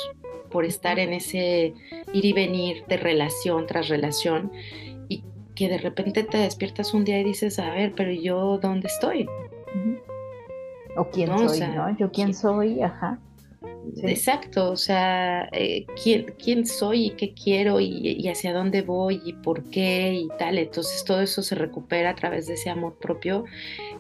por 0.51 0.65
estar 0.65 0.99
en 0.99 1.13
ese 1.13 1.73
ir 2.13 2.25
y 2.25 2.33
venir 2.33 2.85
de 2.89 2.97
relación 2.97 3.67
tras 3.67 3.89
relación 3.89 4.51
que 5.61 5.69
de 5.69 5.77
repente 5.77 6.23
te 6.23 6.39
despiertas 6.39 6.95
un 6.95 7.05
día 7.05 7.21
y 7.21 7.25
dices, 7.25 7.59
a 7.59 7.69
ver, 7.69 7.93
pero 7.95 8.11
yo 8.13 8.57
dónde 8.63 8.89
estoy? 8.89 9.29
O 10.97 11.05
quién 11.11 11.29
soy, 11.29 11.61
¿no? 11.61 11.95
Yo 11.99 12.11
quién, 12.11 12.33
soy, 12.33 12.81
ajá. 12.81 13.19
Exacto, 14.03 14.71
o 14.71 14.77
sea, 14.77 15.51
eh, 15.53 15.85
¿quién, 16.03 16.35
¿quién, 16.43 16.67
soy 16.67 17.09
y 17.09 17.11
qué 17.11 17.35
quiero 17.35 17.79
y, 17.79 18.27
hacia 18.27 18.55
dónde 18.55 18.81
voy 18.81 19.21
y 19.23 19.35
por 19.35 19.65
qué 19.65 20.15
y 20.15 20.29
tal. 20.39 20.57
Entonces 20.57 21.05
todo 21.05 21.21
eso 21.21 21.43
se 21.43 21.55
recupera 21.57 22.09
a 22.09 22.15
través 22.15 22.47
de 22.47 22.55
ese 22.55 22.71
amor 22.71 22.97
propio, 22.99 23.45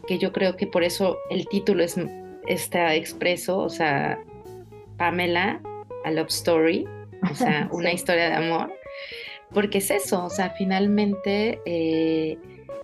que 0.09 0.16
yo 0.16 0.33
creo 0.33 0.57
que 0.57 0.66
por 0.66 0.83
eso 0.83 1.18
el 1.29 1.46
título 1.46 1.85
es, 1.85 2.01
está 2.46 2.94
expreso, 2.94 3.59
o 3.59 3.68
sea, 3.68 4.18
Pamela, 4.96 5.61
a 6.07 6.11
Love 6.11 6.29
Story, 6.29 6.87
o 7.31 7.35
sea, 7.35 7.68
una 7.70 7.92
historia 7.92 8.31
de 8.31 8.37
amor 8.37 8.80
porque 9.52 9.78
es 9.78 9.90
eso, 9.90 10.24
o 10.24 10.30
sea, 10.30 10.50
finalmente 10.50 11.60
eh, 11.64 12.38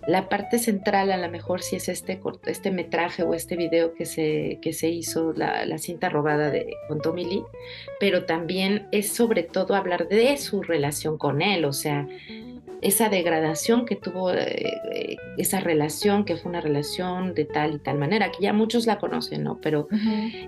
la 0.07 0.29
parte 0.29 0.57
central 0.57 1.11
a 1.11 1.17
lo 1.17 1.29
mejor 1.29 1.61
si 1.61 1.75
es 1.75 1.89
este, 1.89 2.19
este 2.45 2.71
metraje 2.71 3.23
o 3.23 3.33
este 3.33 3.57
video 3.57 3.93
que 3.93 4.05
se, 4.05 4.57
que 4.61 4.71
se 4.71 4.89
hizo, 4.89 5.33
la, 5.33 5.77
cinta 5.77 6.09
robada 6.09 6.49
de 6.49 6.73
con 6.87 7.01
Tommy 7.01 7.25
Lee, 7.25 7.43
pero 7.99 8.25
también 8.25 8.87
es 8.91 9.09
sobre 9.09 9.43
todo 9.43 9.75
hablar 9.75 10.07
de 10.07 10.37
su 10.37 10.63
relación 10.63 11.17
con 11.17 11.41
él, 11.41 11.65
o 11.65 11.73
sea, 11.73 12.07
esa 12.81 13.09
degradación 13.09 13.85
que 13.85 13.95
tuvo 13.95 14.31
eh, 14.31 14.79
eh, 14.91 15.17
esa 15.37 15.59
relación, 15.59 16.25
que 16.25 16.37
fue 16.37 16.49
una 16.49 16.61
relación 16.61 17.33
de 17.33 17.45
tal 17.45 17.75
y 17.75 17.79
tal 17.79 17.97
manera, 17.97 18.31
que 18.31 18.43
ya 18.43 18.53
muchos 18.53 18.85
la 18.85 18.99
conocen, 18.99 19.43
¿no? 19.43 19.59
Pero 19.61 19.87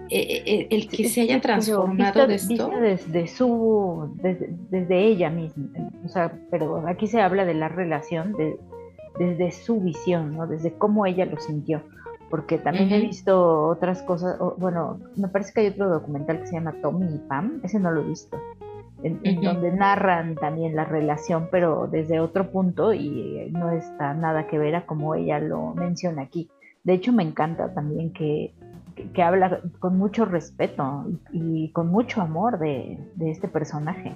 eh, 0.10 0.68
el 0.70 0.88
que 0.88 1.10
se 1.10 1.22
haya 1.22 1.42
transformado 1.42 2.28
de 2.28 2.36
esto... 2.36 2.70
desde 2.80 3.28
su, 3.28 4.12
desde, 4.22 5.00
ella 5.00 5.30
misma, 5.30 5.70
o 6.06 6.10
sea, 6.10 6.32
pero 6.52 6.88
aquí 6.88 7.08
se 7.08 7.22
habla 7.22 7.46
de 7.46 7.56
la 7.56 7.68
relación 7.68 8.36
desde 9.18 9.52
su 9.52 9.82
visión, 9.82 10.36
¿no? 10.36 10.48
Desde 10.48 10.74
cómo 10.74 11.06
ella 11.06 11.26
lo 11.26 11.40
sintió. 11.40 11.82
Porque 12.30 12.60
también 12.60 12.92
he 12.92 13.00
visto 13.00 13.70
otras 13.70 14.04
cosas, 14.04 14.38
bueno, 14.58 15.00
me 15.16 15.30
parece 15.30 15.52
que 15.52 15.62
hay 15.62 15.68
otro 15.70 15.90
documental 15.90 16.40
que 16.40 16.46
se 16.46 16.54
llama 16.54 16.76
Tommy 16.80 17.16
y 17.16 17.18
Pam, 17.28 17.60
ese 17.64 17.80
no 17.80 17.90
lo 17.90 18.02
he 18.02 18.08
visto 18.08 18.38
en, 19.04 19.42
donde 19.42 19.72
narran 19.72 20.36
también 20.36 20.76
la 20.76 20.86
relación, 20.86 21.48
pero 21.52 21.88
desde 21.88 22.20
otro 22.20 22.52
punto 22.52 22.94
y 22.94 23.50
no 23.52 23.72
está 23.72 24.14
nada 24.14 24.48
que 24.48 24.58
ver 24.58 24.76
a 24.76 24.86
como 24.86 25.16
ella 25.16 25.40
lo 25.40 25.74
menciona 25.74 26.24
aquí. 26.24 26.50
De 26.84 26.94
hecho, 26.94 27.12
me 27.12 27.24
encanta 27.24 27.74
también 27.74 28.12
que, 28.12 28.54
que, 29.14 29.22
habla 29.22 29.62
con 29.80 29.98
mucho 29.98 30.26
respeto 30.26 31.06
y, 31.32 31.70
con 31.72 31.88
mucho 31.88 32.22
amor 32.22 32.60
de, 32.60 33.00
de, 33.16 33.32
este 33.32 33.48
personaje. 33.48 34.16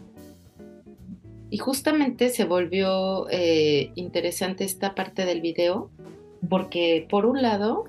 Y 1.49 1.57
justamente 1.57 2.29
se 2.29 2.45
volvió 2.45 3.29
eh, 3.29 3.91
interesante 3.95 4.63
esta 4.63 4.95
parte 4.95 5.25
del 5.25 5.41
video, 5.41 5.91
porque 6.49 7.05
por 7.09 7.25
un 7.25 7.41
lado, 7.41 7.85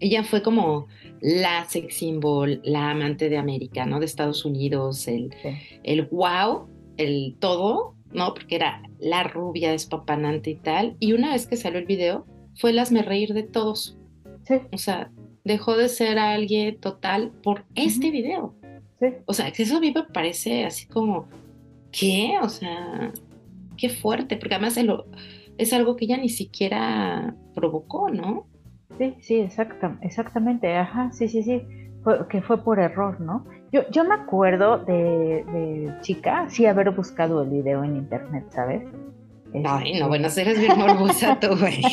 ella 0.00 0.24
fue 0.24 0.42
como 0.42 0.86
la 1.20 1.64
sex 1.68 1.96
symbol, 1.96 2.60
la 2.64 2.90
amante 2.90 3.28
de 3.28 3.38
América, 3.38 3.86
¿no? 3.86 4.00
De 4.00 4.06
Estados 4.06 4.44
Unidos, 4.44 5.06
el, 5.08 5.34
el 5.82 6.02
wow, 6.06 6.68
el 6.96 7.36
todo, 7.38 7.94
¿no? 8.12 8.34
Porque 8.34 8.56
era 8.56 8.82
la 8.98 9.24
rubia 9.24 9.72
espapanante 9.74 10.50
y 10.50 10.54
tal. 10.56 10.96
Y 11.00 11.12
una 11.12 11.32
vez 11.32 11.46
que 11.46 11.56
salió 11.56 11.78
el 11.78 11.86
video, 11.86 12.26
fue 12.56 12.70
el 12.70 12.78
hazme 12.78 13.02
reír 13.02 13.34
de 13.34 13.42
todos. 13.42 13.96
Sí. 14.46 14.54
O 14.72 14.78
sea, 14.78 15.10
dejó 15.44 15.76
de 15.76 15.88
ser 15.88 16.18
alguien 16.18 16.78
total 16.78 17.30
por 17.42 17.64
este 17.74 18.10
video. 18.10 18.54
Sí. 18.98 19.06
O 19.26 19.32
sea, 19.32 19.48
eso 19.48 19.76
a 19.76 19.80
mí 19.80 19.92
me 19.94 20.02
parece 20.04 20.64
así 20.64 20.86
como, 20.86 21.28
¿qué? 21.90 22.34
O 22.42 22.48
sea, 22.48 23.12
qué 23.76 23.88
fuerte, 23.88 24.36
porque 24.36 24.54
además 24.54 24.76
es 25.56 25.72
algo 25.72 25.96
que 25.96 26.04
ella 26.04 26.18
ni 26.18 26.28
siquiera 26.28 27.34
provocó, 27.54 28.10
¿no? 28.10 28.46
Sí, 28.98 29.16
sí, 29.20 29.40
exacto, 29.40 29.96
exactamente, 30.02 30.76
ajá, 30.76 31.10
sí, 31.12 31.28
sí, 31.28 31.42
sí, 31.42 31.66
que 32.28 32.42
fue 32.42 32.62
por 32.62 32.78
error, 32.78 33.20
¿no? 33.20 33.46
Yo, 33.72 33.88
yo 33.90 34.04
me 34.04 34.14
acuerdo 34.14 34.78
de, 34.78 35.94
chica, 36.00 36.48
sí 36.48 36.66
haber 36.66 36.90
buscado 36.90 37.42
el 37.42 37.50
video 37.50 37.84
en 37.84 37.96
internet, 37.96 38.46
¿sabes? 38.50 38.82
Ay, 39.64 39.98
no, 39.98 40.08
bueno, 40.08 40.28
eres 40.36 40.60
bien 40.60 40.78
morbosa 40.78 41.40
tú, 41.40 41.48
güey. 41.58 41.82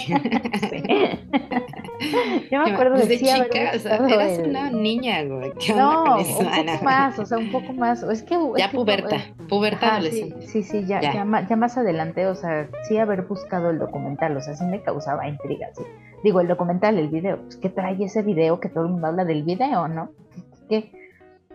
Yo 2.52 2.64
me 2.64 2.72
acuerdo 2.72 2.98
de 2.98 3.18
chica, 3.18 3.72
o 3.76 3.80
sea, 3.80 3.96
eras 3.96 4.40
una 4.40 4.70
niña, 4.70 5.24
güey. 5.24 5.52
no, 5.76 6.18
un 6.18 6.26
poco 6.26 6.84
más, 6.84 7.20
o 7.20 7.26
sea, 7.26 7.38
un 7.38 7.52
poco 7.52 7.74
más. 7.74 8.04
Es 8.04 8.24
que, 8.24 8.38
ya 8.58 8.72
puberta, 8.72 9.18
puberta 9.50 9.96
adolescente. 9.96 10.48
Sí, 10.48 10.64
sí, 10.64 10.86
ya, 10.86 11.02
ya. 11.02 11.26
más 11.26 11.78
adelante, 11.78 12.28
o 12.28 12.36
sea, 12.36 12.70
sí 12.88 12.98
haber 12.98 13.24
buscado 13.24 13.72
el 13.72 13.80
documental, 13.80 14.38
o 14.38 14.42
sea, 14.42 14.56
sí 14.56 14.66
me 14.66 14.82
causaba 14.82 15.28
intriga, 15.28 15.68
sí. 15.76 15.84
Digo, 16.24 16.42
el 16.42 16.48
documental, 16.48 16.98
el 16.98 17.10
video, 17.10 17.42
pues, 17.42 17.58
¿qué 17.58 17.70
trae 17.70 18.04
ese 18.04 18.22
video 18.22 18.60
que 18.60 18.70
todo 18.70 18.86
el 18.86 18.92
mundo 18.92 19.08
habla 19.08 19.26
del 19.26 19.44
video, 19.44 19.88
no? 19.88 20.12
¿Qué? 20.70 20.92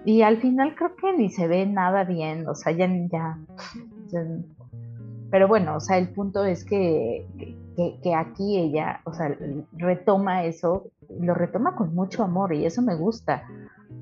Y 0.04 0.22
al 0.22 0.38
final 0.38 0.74
creo 0.74 0.96
que 0.96 1.16
ni 1.16 1.30
se 1.30 1.46
ve 1.46 1.66
nada 1.66 2.04
bien, 2.04 2.48
o 2.48 2.54
sea, 2.54 2.72
ya, 2.72 2.88
ya, 3.10 3.38
pero 5.32 5.48
bueno, 5.48 5.76
o 5.76 5.80
sea, 5.80 5.96
el 5.96 6.10
punto 6.10 6.44
es 6.44 6.62
que, 6.62 7.26
que, 8.02 8.14
aquí 8.14 8.58
ella, 8.58 9.00
o 9.04 9.14
sea, 9.14 9.34
retoma 9.72 10.44
eso, 10.44 10.90
lo 11.20 11.32
retoma 11.32 11.74
con 11.74 11.94
mucho 11.94 12.22
amor 12.22 12.52
y 12.52 12.66
eso 12.66 12.82
me 12.82 12.94
gusta. 12.94 13.42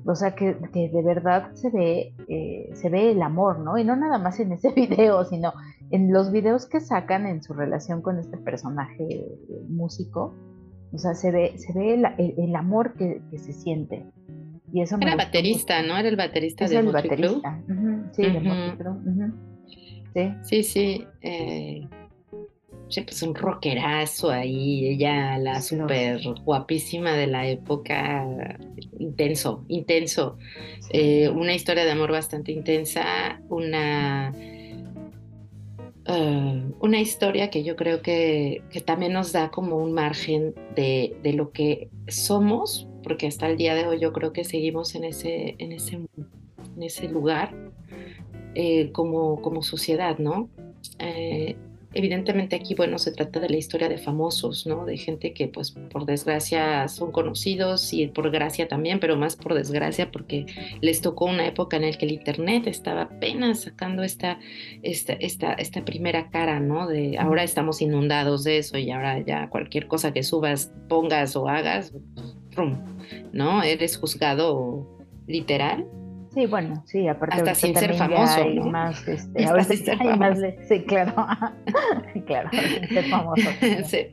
O 0.05 0.13
sea, 0.13 0.35
que, 0.35 0.57
que 0.73 0.89
de 0.89 1.01
verdad 1.01 1.53
se 1.53 1.69
ve, 1.69 2.13
eh, 2.27 2.69
se 2.73 2.89
ve 2.89 3.11
el 3.11 3.21
amor, 3.21 3.59
¿no? 3.59 3.77
Y 3.77 3.85
no 3.85 3.95
nada 3.95 4.17
más 4.17 4.41
en 4.41 4.51
ese 4.51 4.71
video, 4.75 5.23
sino 5.23 5.53
en 5.89 6.11
los 6.11 6.33
videos 6.33 6.65
que 6.65 6.81
sacan 6.81 7.25
en 7.25 7.41
su 7.41 7.53
relación 7.53 8.01
con 8.01 8.19
este 8.19 8.35
personaje 8.35 9.25
músico. 9.69 10.35
O 10.91 10.97
sea, 10.97 11.13
se 11.13 11.31
ve, 11.31 11.57
se 11.57 11.71
ve 11.71 11.93
el, 11.93 12.55
amor 12.57 12.93
que, 12.95 13.21
que 13.31 13.37
se 13.37 13.53
siente. 13.53 14.05
Y 14.73 14.81
eso 14.81 14.97
Era 14.99 15.15
baterista, 15.15 15.81
¿no? 15.81 15.97
Era 15.97 16.09
el 16.09 16.17
baterista 16.17 16.67
de 16.67 16.75
el 16.75 16.91
baterista. 16.91 17.63
Sí, 18.11 18.23
de 18.23 18.41
Sí, 20.13 20.33
sí. 20.43 20.63
sí 20.63 21.07
eh, 21.21 21.87
pues 23.05 23.23
un 23.23 23.33
rockerazo 23.33 24.31
ahí, 24.31 24.87
ella 24.87 25.37
la 25.37 25.61
súper 25.61 26.21
guapísima 26.43 27.13
de 27.13 27.27
la 27.27 27.47
época, 27.47 28.27
intenso, 28.99 29.63
intenso. 29.69 30.37
Eh, 30.89 31.29
una 31.29 31.53
historia 31.53 31.85
de 31.85 31.91
amor 31.91 32.11
bastante 32.11 32.51
intensa, 32.51 33.39
una, 33.47 34.33
eh, 36.05 36.63
una 36.79 36.99
historia 36.99 37.49
que 37.49 37.63
yo 37.63 37.77
creo 37.77 38.01
que, 38.01 38.61
que, 38.69 38.81
también 38.81 39.13
nos 39.13 39.31
da 39.31 39.51
como 39.51 39.77
un 39.77 39.93
margen 39.93 40.53
de, 40.75 41.15
de 41.23 41.31
lo 41.31 41.51
que 41.51 41.89
somos 42.09 42.89
porque 43.03 43.27
hasta 43.27 43.47
el 43.47 43.57
día 43.57 43.75
de 43.75 43.87
hoy 43.87 43.99
yo 43.99 44.13
creo 44.13 44.33
que 44.33 44.43
seguimos 44.43 44.95
en 44.95 45.03
ese, 45.05 45.55
en 45.57 45.71
ese, 45.71 45.95
en 45.95 46.83
ese 46.83 47.07
lugar 47.07 47.53
eh, 48.55 48.91
como, 48.91 49.41
como 49.41 49.63
sociedad, 49.63 50.17
¿no? 50.17 50.49
Eh, 50.99 51.55
evidentemente 51.93 52.55
aquí, 52.55 52.73
bueno, 52.73 52.97
se 52.97 53.11
trata 53.11 53.39
de 53.39 53.49
la 53.49 53.57
historia 53.57 53.89
de 53.89 53.97
famosos, 53.97 54.65
¿no? 54.65 54.85
De 54.85 54.97
gente 54.97 55.33
que, 55.33 55.47
pues, 55.47 55.71
por 55.71 56.05
desgracia 56.05 56.87
son 56.87 57.11
conocidos 57.11 57.91
y 57.93 58.07
por 58.07 58.31
gracia 58.31 58.67
también, 58.67 58.99
pero 58.99 59.17
más 59.17 59.35
por 59.35 59.53
desgracia 59.53 60.09
porque 60.11 60.45
les 60.81 61.01
tocó 61.01 61.25
una 61.25 61.45
época 61.45 61.77
en 61.77 61.83
la 61.83 61.91
que 61.91 62.05
el 62.05 62.11
Internet 62.11 62.67
estaba 62.67 63.03
apenas 63.03 63.61
sacando 63.61 64.03
esta, 64.03 64.39
esta, 64.83 65.13
esta, 65.13 65.53
esta 65.53 65.83
primera 65.83 66.29
cara, 66.29 66.59
¿no? 66.59 66.87
De 66.87 67.17
ahora 67.17 67.43
estamos 67.43 67.81
inundados 67.81 68.43
de 68.43 68.57
eso 68.57 68.77
y 68.77 68.91
ahora 68.91 69.19
ya 69.19 69.49
cualquier 69.49 69.87
cosa 69.87 70.13
que 70.13 70.23
subas, 70.23 70.71
pongas 70.87 71.35
o 71.35 71.47
hagas, 71.47 71.93
¿no? 73.33 73.63
Eres 73.63 73.97
juzgado 73.97 74.87
literal. 75.27 75.87
Sí, 76.33 76.45
bueno, 76.45 76.81
sí, 76.85 77.09
aparte 77.09 77.35
hasta 77.35 77.55
sin 77.55 77.75
ser 77.75 77.93
famoso, 77.95 78.45
¿no? 78.45 78.65
Más, 78.67 79.05
este, 79.05 79.45
ahora 79.45 79.65
sí, 79.65 79.77
sí, 79.77 80.81
claro, 80.83 81.13
claro, 82.25 82.49
sin 82.51 82.87
ser 82.87 83.03
famoso. 83.09 83.49
sí, 83.83 84.07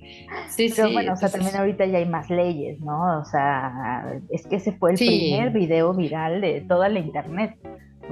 sí, 0.48 0.72
Pero 0.74 0.92
bueno, 0.92 1.12
o 1.12 1.16
sea, 1.16 1.28
también 1.28 1.54
ahorita 1.54 1.86
ya 1.86 1.98
hay 1.98 2.06
más 2.06 2.28
leyes, 2.28 2.80
¿no? 2.80 3.20
O 3.20 3.24
sea, 3.24 4.20
es 4.30 4.44
que 4.48 4.56
ese 4.56 4.72
fue 4.72 4.92
el 4.92 4.96
primer 4.96 5.50
video 5.50 5.94
viral 5.94 6.40
de 6.40 6.60
toda 6.62 6.88
la 6.88 6.98
internet. 6.98 7.56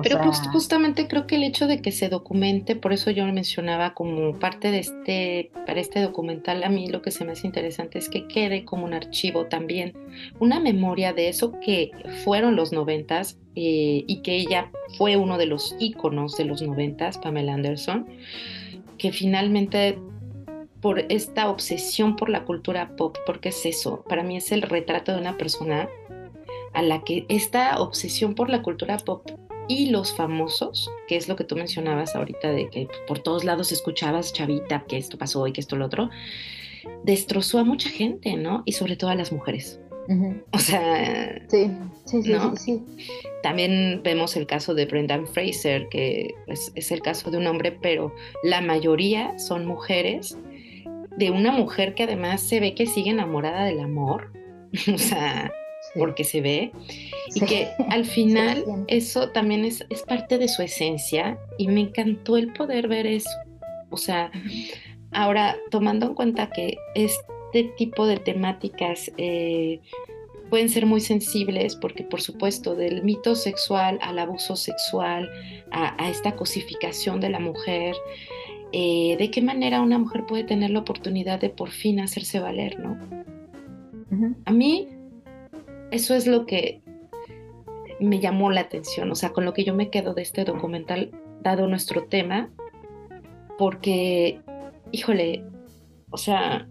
Pero 0.02 0.32
justamente 0.52 1.08
creo 1.08 1.26
que 1.26 1.36
el 1.36 1.44
hecho 1.44 1.66
de 1.66 1.80
que 1.80 1.92
se 1.92 2.08
documente, 2.08 2.76
por 2.76 2.92
eso 2.92 3.10
yo 3.10 3.26
lo 3.26 3.32
mencionaba 3.32 3.94
como 3.94 4.38
parte 4.38 4.70
de 4.70 4.80
este, 4.80 5.50
para 5.66 5.80
este 5.80 6.00
documental, 6.00 6.64
a 6.64 6.68
mí 6.68 6.88
lo 6.88 7.02
que 7.02 7.10
se 7.10 7.24
me 7.24 7.32
hace 7.32 7.46
interesante 7.46 7.98
es 7.98 8.08
que 8.08 8.26
quede 8.26 8.64
como 8.64 8.84
un 8.84 8.94
archivo 8.94 9.46
también, 9.46 9.94
una 10.38 10.60
memoria 10.60 11.12
de 11.12 11.28
eso 11.28 11.58
que 11.60 11.90
fueron 12.24 12.56
los 12.56 12.72
noventas 12.72 13.38
eh, 13.54 14.04
y 14.06 14.22
que 14.22 14.36
ella 14.36 14.70
fue 14.98 15.16
uno 15.16 15.38
de 15.38 15.46
los 15.46 15.74
íconos 15.78 16.36
de 16.36 16.44
los 16.44 16.62
noventas, 16.62 17.18
Pamela 17.18 17.54
Anderson, 17.54 18.06
que 18.98 19.12
finalmente 19.12 19.98
por 20.80 21.00
esta 21.08 21.48
obsesión 21.48 22.16
por 22.16 22.28
la 22.28 22.44
cultura 22.44 22.94
pop, 22.96 23.16
porque 23.24 23.48
es 23.48 23.64
eso, 23.66 24.04
para 24.08 24.22
mí 24.22 24.36
es 24.36 24.52
el 24.52 24.62
retrato 24.62 25.12
de 25.12 25.20
una 25.20 25.36
persona 25.36 25.88
a 26.74 26.82
la 26.82 27.02
que 27.02 27.24
esta 27.28 27.80
obsesión 27.80 28.34
por 28.34 28.50
la 28.50 28.62
cultura 28.62 28.98
pop 28.98 29.26
y 29.68 29.90
los 29.90 30.14
famosos, 30.14 30.90
que 31.08 31.16
es 31.16 31.28
lo 31.28 31.36
que 31.36 31.44
tú 31.44 31.56
mencionabas 31.56 32.14
ahorita 32.14 32.50
de 32.50 32.68
que 32.70 32.88
por 33.06 33.18
todos 33.18 33.44
lados 33.44 33.72
escuchabas, 33.72 34.32
chavita, 34.32 34.84
que 34.88 34.96
esto 34.96 35.18
pasó 35.18 35.46
y 35.46 35.52
que 35.52 35.60
esto 35.60 35.76
lo 35.76 35.86
otro, 35.86 36.10
destrozó 37.04 37.58
a 37.58 37.64
mucha 37.64 37.88
gente, 37.88 38.36
¿no? 38.36 38.62
Y 38.64 38.72
sobre 38.72 38.96
todo 38.96 39.10
a 39.10 39.14
las 39.14 39.32
mujeres. 39.32 39.80
O 40.52 40.58
sea, 40.58 41.42
sí, 41.48 41.68
sí, 42.04 42.22
sí, 42.22 42.34
sí, 42.56 42.82
También 43.42 44.02
vemos 44.04 44.36
el 44.36 44.46
caso 44.46 44.72
de 44.72 44.86
Brendan 44.86 45.26
Fraser, 45.26 45.88
que 45.88 46.32
es, 46.46 46.70
es, 46.76 46.92
el 46.92 47.02
caso 47.02 47.32
de 47.32 47.38
un 47.38 47.46
hombre, 47.48 47.72
pero 47.72 48.14
la 48.44 48.60
mayoría 48.60 49.36
son 49.40 49.66
mujeres, 49.66 50.38
de 51.16 51.30
una 51.30 51.50
mujer 51.50 51.94
que 51.94 52.04
además 52.04 52.40
se 52.40 52.60
ve 52.60 52.74
que 52.74 52.86
sigue 52.86 53.10
enamorada 53.10 53.64
del 53.64 53.80
amor. 53.80 54.32
o 54.94 54.98
sea, 54.98 55.52
porque 55.98 56.24
se 56.24 56.40
ve, 56.40 56.72
y 57.34 57.40
que 57.40 57.68
al 57.90 58.04
final 58.04 58.64
eso 58.88 59.30
también 59.30 59.64
es, 59.64 59.84
es, 59.90 60.02
parte 60.02 60.38
de 60.38 60.48
su 60.48 60.62
esencia 60.62 61.38
y 61.58 61.68
me 61.68 61.80
encantó 61.80 62.36
el 62.36 62.52
poder 62.52 62.88
ver 62.88 63.06
eso. 63.06 63.30
O 63.90 63.96
sea, 63.96 64.30
ahora 65.12 65.56
tomando 65.70 66.06
en 66.06 66.14
cuenta 66.14 66.50
que 66.50 66.76
este 66.94 67.64
tipo 67.76 68.06
de 68.06 68.18
temáticas 68.18 69.10
eh, 69.16 69.80
pueden 70.50 70.68
ser 70.68 70.86
muy 70.86 71.00
sensibles 71.00 71.76
porque 71.76 72.04
por 72.04 72.20
supuesto 72.20 72.74
del 72.74 73.02
mito 73.02 73.34
sexual 73.34 73.98
al 74.02 74.18
abuso 74.18 74.56
sexual, 74.56 75.30
a, 75.70 76.08
esta 76.08 76.36
cosificación 76.36 77.20
de 77.20 77.30
la 77.30 77.40
mujer, 77.40 77.94
eh, 78.72 79.16
de 79.18 79.30
qué 79.30 79.42
manera 79.42 79.80
una 79.80 79.98
mujer 79.98 80.24
puede 80.26 80.44
tener 80.44 80.70
la 80.70 80.80
oportunidad 80.80 81.40
de 81.40 81.50
por 81.50 81.70
fin 81.70 82.00
hacerse 82.00 82.40
valer, 82.40 82.78
¿no? 82.78 82.98
A 84.44 84.52
mí 84.52 84.88
eso 85.90 86.14
es 86.14 86.26
lo 86.26 86.46
que 86.46 86.80
me 88.00 88.20
llamó 88.20 88.50
la 88.50 88.62
atención, 88.62 89.10
o 89.10 89.14
sea, 89.14 89.30
con 89.30 89.44
lo 89.44 89.54
que 89.54 89.64
yo 89.64 89.74
me 89.74 89.90
quedo 89.90 90.14
de 90.14 90.22
este 90.22 90.44
documental, 90.44 91.10
dado 91.42 91.66
nuestro 91.66 92.04
tema, 92.04 92.50
porque, 93.58 94.40
híjole, 94.92 95.44
o 96.10 96.18
sea, 96.18 96.68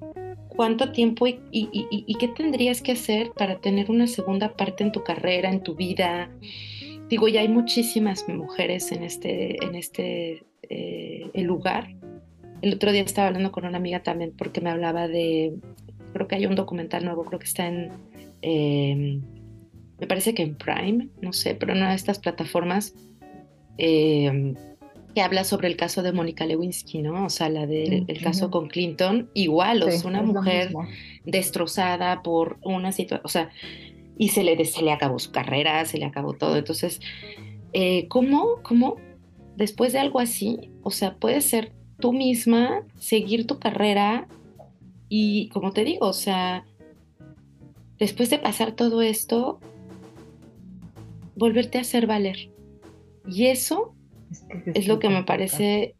¿cuánto 0.49 0.91
tiempo 0.91 1.28
y, 1.28 2.17
qué 2.19 2.28
tendrías 2.28 2.82
que 2.82 2.91
hacer 2.91 3.32
para 3.32 3.60
tener 3.60 3.89
una 3.89 4.08
segunda 4.08 4.56
parte 4.56 4.84
en 4.84 4.91
tu 4.91 5.04
carrera, 5.04 5.49
en 5.49 5.62
tu 5.62 5.75
vida? 5.75 6.30
Digo, 7.10 7.28
ya 7.28 7.41
hay 7.41 7.49
muchísimas 7.49 8.28
mujeres 8.28 8.91
en 8.91 9.04
este, 9.04 9.63
en 9.63 9.75
este 9.75 10.43
eh, 10.63 11.30
lugar. 11.36 11.95
El 12.62 12.73
otro 12.73 12.91
día 12.91 13.01
estaba 13.01 13.28
hablando 13.28 13.51
con 13.51 13.65
una 13.65 13.78
amiga 13.78 14.01
también 14.01 14.34
porque 14.36 14.62
me 14.62 14.69
hablaba 14.69 15.08
de, 15.08 15.56
creo 16.13 16.28
que 16.28 16.36
hay 16.36 16.45
un 16.45 16.56
documental 16.56 17.06
nuevo, 17.06 17.23
creo 17.25 17.39
que 17.39 17.45
está 17.45 17.67
en 17.67 17.91
Em, 18.47 19.23
me 19.99 20.05
parece 20.05 20.36
que 20.36 20.43
en 20.43 20.55
Prime, 20.55 21.10
no 21.19 21.34
sé, 21.34 21.55
pero 21.55 21.71
en 21.71 21.79
una 21.79 21.89
de 21.89 21.95
estas 21.95 22.19
plataformas 22.19 22.93
em, 23.79 24.53
que 25.15 25.21
habla 25.21 25.43
sobre 25.43 25.67
el 25.67 25.75
caso 25.75 26.03
de 26.03 26.12
Mónica 26.12 26.45
Lewinsky, 26.45 27.01
¿no? 27.01 27.25
O 27.25 27.29
sea, 27.31 27.49
la 27.49 27.65
del 27.65 28.05
caso 28.21 28.51
con 28.51 28.67
Clinton, 28.67 29.31
igual, 29.34 29.81
o 29.81 29.89
sea, 29.89 30.08
una 30.08 30.21
mujer 30.21 30.73
destrozada 31.25 32.21
por 32.21 32.60
una 32.62 32.91
situación, 32.91 33.25
o 33.25 33.29
sea, 33.29 33.49
y 34.15 34.29
se 34.29 34.43
le, 34.43 34.63
se 34.63 34.84
le 34.84 34.91
acabó 34.91 35.17
su 35.17 35.31
carrera, 35.31 35.84
se 35.86 35.97
le 35.97 36.05
acabó 36.05 36.34
todo. 36.34 36.55
Entonces, 36.55 36.99
eh, 37.73 38.08
¿cómo, 38.10 38.60
¿cómo 38.62 38.97
después 39.55 39.91
de 39.91 39.99
algo 39.99 40.19
así, 40.19 40.69
o 40.84 40.91
sea, 40.91 41.15
puedes 41.15 41.45
ser 41.45 41.71
tú 41.99 42.13
misma, 42.13 42.84
seguir 42.99 43.47
tu 43.47 43.58
carrera 43.58 44.27
y, 45.10 45.49
como 45.49 45.71
te 45.71 45.84
digo, 45.84 46.05
o 46.08 46.13
sea, 46.13 46.63
después 47.99 48.29
de 48.29 48.39
pasar 48.39 48.73
todo 48.73 49.01
esto, 49.01 49.60
volverte 51.36 51.77
a 51.77 51.81
hacer 51.81 52.08
valer. 52.08 52.51
Y 53.27 53.47
eso 53.47 53.95
es, 54.73 54.88
lo 54.88 54.99
que 54.99 55.10
me 55.10 55.23
parece 55.23 55.95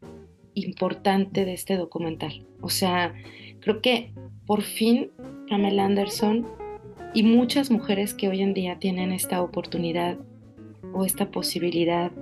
importante 0.54 1.44
de 1.44 1.54
este 1.54 1.76
documental. 1.76 2.46
O 2.60 2.70
sea, 2.70 3.14
creo 3.60 3.80
que 3.80 4.12
por 4.46 4.62
fin 4.62 5.10
Pamela 5.48 5.84
Anderson 5.84 6.46
y 7.14 7.22
muchas 7.22 7.70
mujeres 7.70 8.14
que 8.14 8.28
hoy 8.28 8.42
en 8.42 8.54
día 8.54 8.78
tienen 8.78 9.12
esta 9.12 9.42
oportunidad 9.42 10.18
o 10.92 11.04
esta 11.04 11.30
posibilidad, 11.30 12.12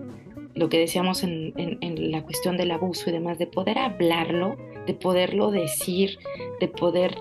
lo 0.55 0.69
que 0.69 0.79
decíamos 0.79 1.23
en, 1.23 1.53
en 1.57 2.11
la 2.11 2.23
cuestión 2.23 2.57
del 2.57 2.71
abuso 2.71 3.11
y 3.11 3.13
demás, 3.13 3.39
de 3.39 3.47
poder 3.47 3.79
hablarlo, 3.79 4.57
de 4.87 4.95
poderlo 4.95 5.51
decir, 5.51 6.19
de 6.61 6.69
poder 6.69 7.17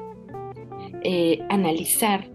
eh, 1.05 1.39
analizar 1.49 2.32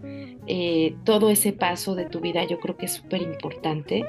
eh, 0.51 0.95
todo 1.03 1.29
ese 1.29 1.53
paso 1.53 1.93
de 1.93 2.05
tu 2.05 2.21
vida, 2.21 2.43
yo 2.43 2.59
creo 2.59 2.75
que 2.75 2.87
es 2.87 2.93
súper 2.93 3.21
importante 3.21 4.03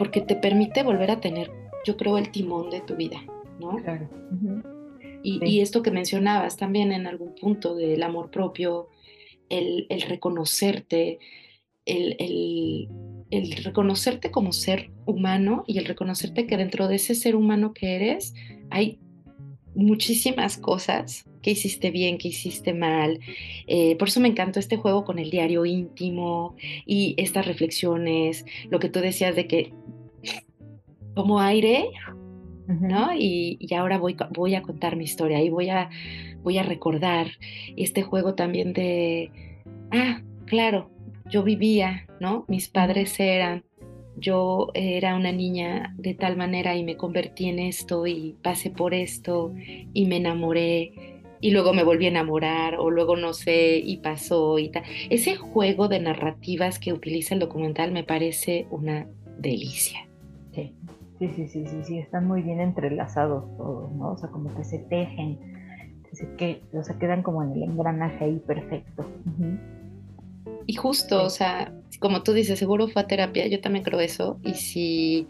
porque 0.00 0.20
te 0.20 0.34
permite 0.34 0.82
volver 0.82 1.12
a 1.12 1.20
tener, 1.20 1.48
yo 1.86 1.96
creo, 1.96 2.18
el 2.18 2.32
timón 2.32 2.70
de 2.70 2.80
tu 2.80 2.96
vida, 2.96 3.22
¿no? 3.60 3.76
Claro. 3.76 4.10
y, 5.22 5.60
esto 5.60 5.80
que 5.80 5.92
mencionabas 5.92 6.56
también 6.56 6.90
en 6.90 7.06
algún 7.06 7.36
punto 7.36 7.76
del 7.76 8.02
amor 8.02 8.32
propio, 8.32 8.88
el, 9.48 9.86
reconocerte, 10.08 11.20
el, 11.86 12.88
el 13.30 13.52
reconocerte 13.62 14.32
como 14.32 14.52
ser 14.52 14.90
humano 15.06 15.62
y 15.68 15.78
el 15.78 15.84
reconocerte 15.84 16.48
que 16.48 16.56
dentro 16.56 16.88
de 16.88 16.96
ese 16.96 17.14
ser 17.14 17.36
humano 17.36 17.72
que 17.74 17.94
eres 17.94 18.34
hay 18.70 18.98
muchísimas 19.76 20.56
cosas 20.56 21.26
que 21.44 21.50
hiciste 21.50 21.90
bien, 21.90 22.16
que 22.16 22.28
hiciste 22.28 22.72
mal. 22.72 23.20
Eh, 23.66 23.96
por 23.96 24.08
eso 24.08 24.18
me 24.18 24.28
encantó 24.28 24.58
este 24.58 24.78
juego 24.78 25.04
con 25.04 25.18
el 25.18 25.30
diario 25.30 25.66
íntimo 25.66 26.56
y 26.86 27.14
estas 27.18 27.46
reflexiones, 27.46 28.46
lo 28.70 28.80
que 28.80 28.88
tú 28.88 29.00
decías 29.00 29.36
de 29.36 29.46
que 29.46 29.72
como 31.14 31.40
aire, 31.40 31.90
¿no? 32.66 33.14
Y, 33.14 33.58
ahora 33.76 33.98
voy, 33.98 34.16
voy 34.30 34.54
a 34.54 34.62
contar 34.62 34.96
mi 34.96 35.04
historia 35.04 35.42
y 35.42 35.50
voy 35.50 35.68
a, 35.68 35.90
voy 36.42 36.56
a 36.56 36.62
recordar 36.62 37.26
este 37.76 38.02
juego 38.02 38.34
también 38.34 38.72
de, 38.72 39.30
ah, 39.92 40.22
claro, 40.46 40.90
yo 41.30 41.42
vivía, 41.42 42.06
¿no? 42.20 42.46
Mis 42.48 42.68
padres 42.68 43.20
eran, 43.20 43.64
yo 44.16 44.70
era 44.72 45.14
una 45.14 45.30
niña 45.30 45.94
de 45.98 46.14
tal 46.14 46.38
manera 46.38 46.74
y 46.74 46.84
me 46.84 46.96
convertí 46.96 47.50
en 47.50 47.58
esto 47.58 48.06
y 48.06 48.34
pasé 48.42 48.70
por 48.70 48.94
esto 48.94 49.52
y 49.92 50.06
me 50.06 50.16
enamoré 50.16 51.13
y 51.44 51.50
luego 51.50 51.74
me 51.74 51.84
volví 51.84 52.06
a 52.06 52.08
enamorar 52.08 52.76
o 52.76 52.88
luego 52.88 53.16
no 53.16 53.34
sé 53.34 53.76
y 53.76 53.98
pasó 53.98 54.58
y 54.58 54.70
tal. 54.70 54.82
Ese 55.10 55.36
juego 55.36 55.88
de 55.88 56.00
narrativas 56.00 56.78
que 56.78 56.94
utiliza 56.94 57.34
el 57.34 57.40
documental 57.40 57.92
me 57.92 58.02
parece 58.02 58.66
una 58.70 59.06
delicia. 59.36 60.08
Sí, 60.52 60.72
sí, 61.18 61.28
sí, 61.28 61.46
sí, 61.46 61.66
sí, 61.82 61.98
están 61.98 62.26
muy 62.26 62.40
bien 62.40 62.62
entrelazados 62.62 63.44
todos, 63.58 63.92
¿no? 63.92 64.12
O 64.12 64.16
sea, 64.16 64.30
como 64.30 64.54
que 64.56 64.64
se 64.64 64.78
tejen, 64.78 65.38
que, 66.38 66.62
o 66.72 66.82
sea, 66.82 66.98
quedan 66.98 67.22
como 67.22 67.42
en 67.42 67.52
el 67.52 67.64
engranaje 67.64 68.24
ahí 68.24 68.38
perfecto. 68.46 69.04
Y 70.64 70.72
justo, 70.76 71.24
o 71.24 71.30
sea, 71.30 71.74
como 72.00 72.22
tú 72.22 72.32
dices, 72.32 72.58
seguro 72.58 72.88
fue 72.88 73.02
a 73.02 73.06
terapia, 73.06 73.46
yo 73.48 73.60
también 73.60 73.84
creo 73.84 74.00
eso. 74.00 74.38
Y 74.42 74.54
si, 74.54 75.28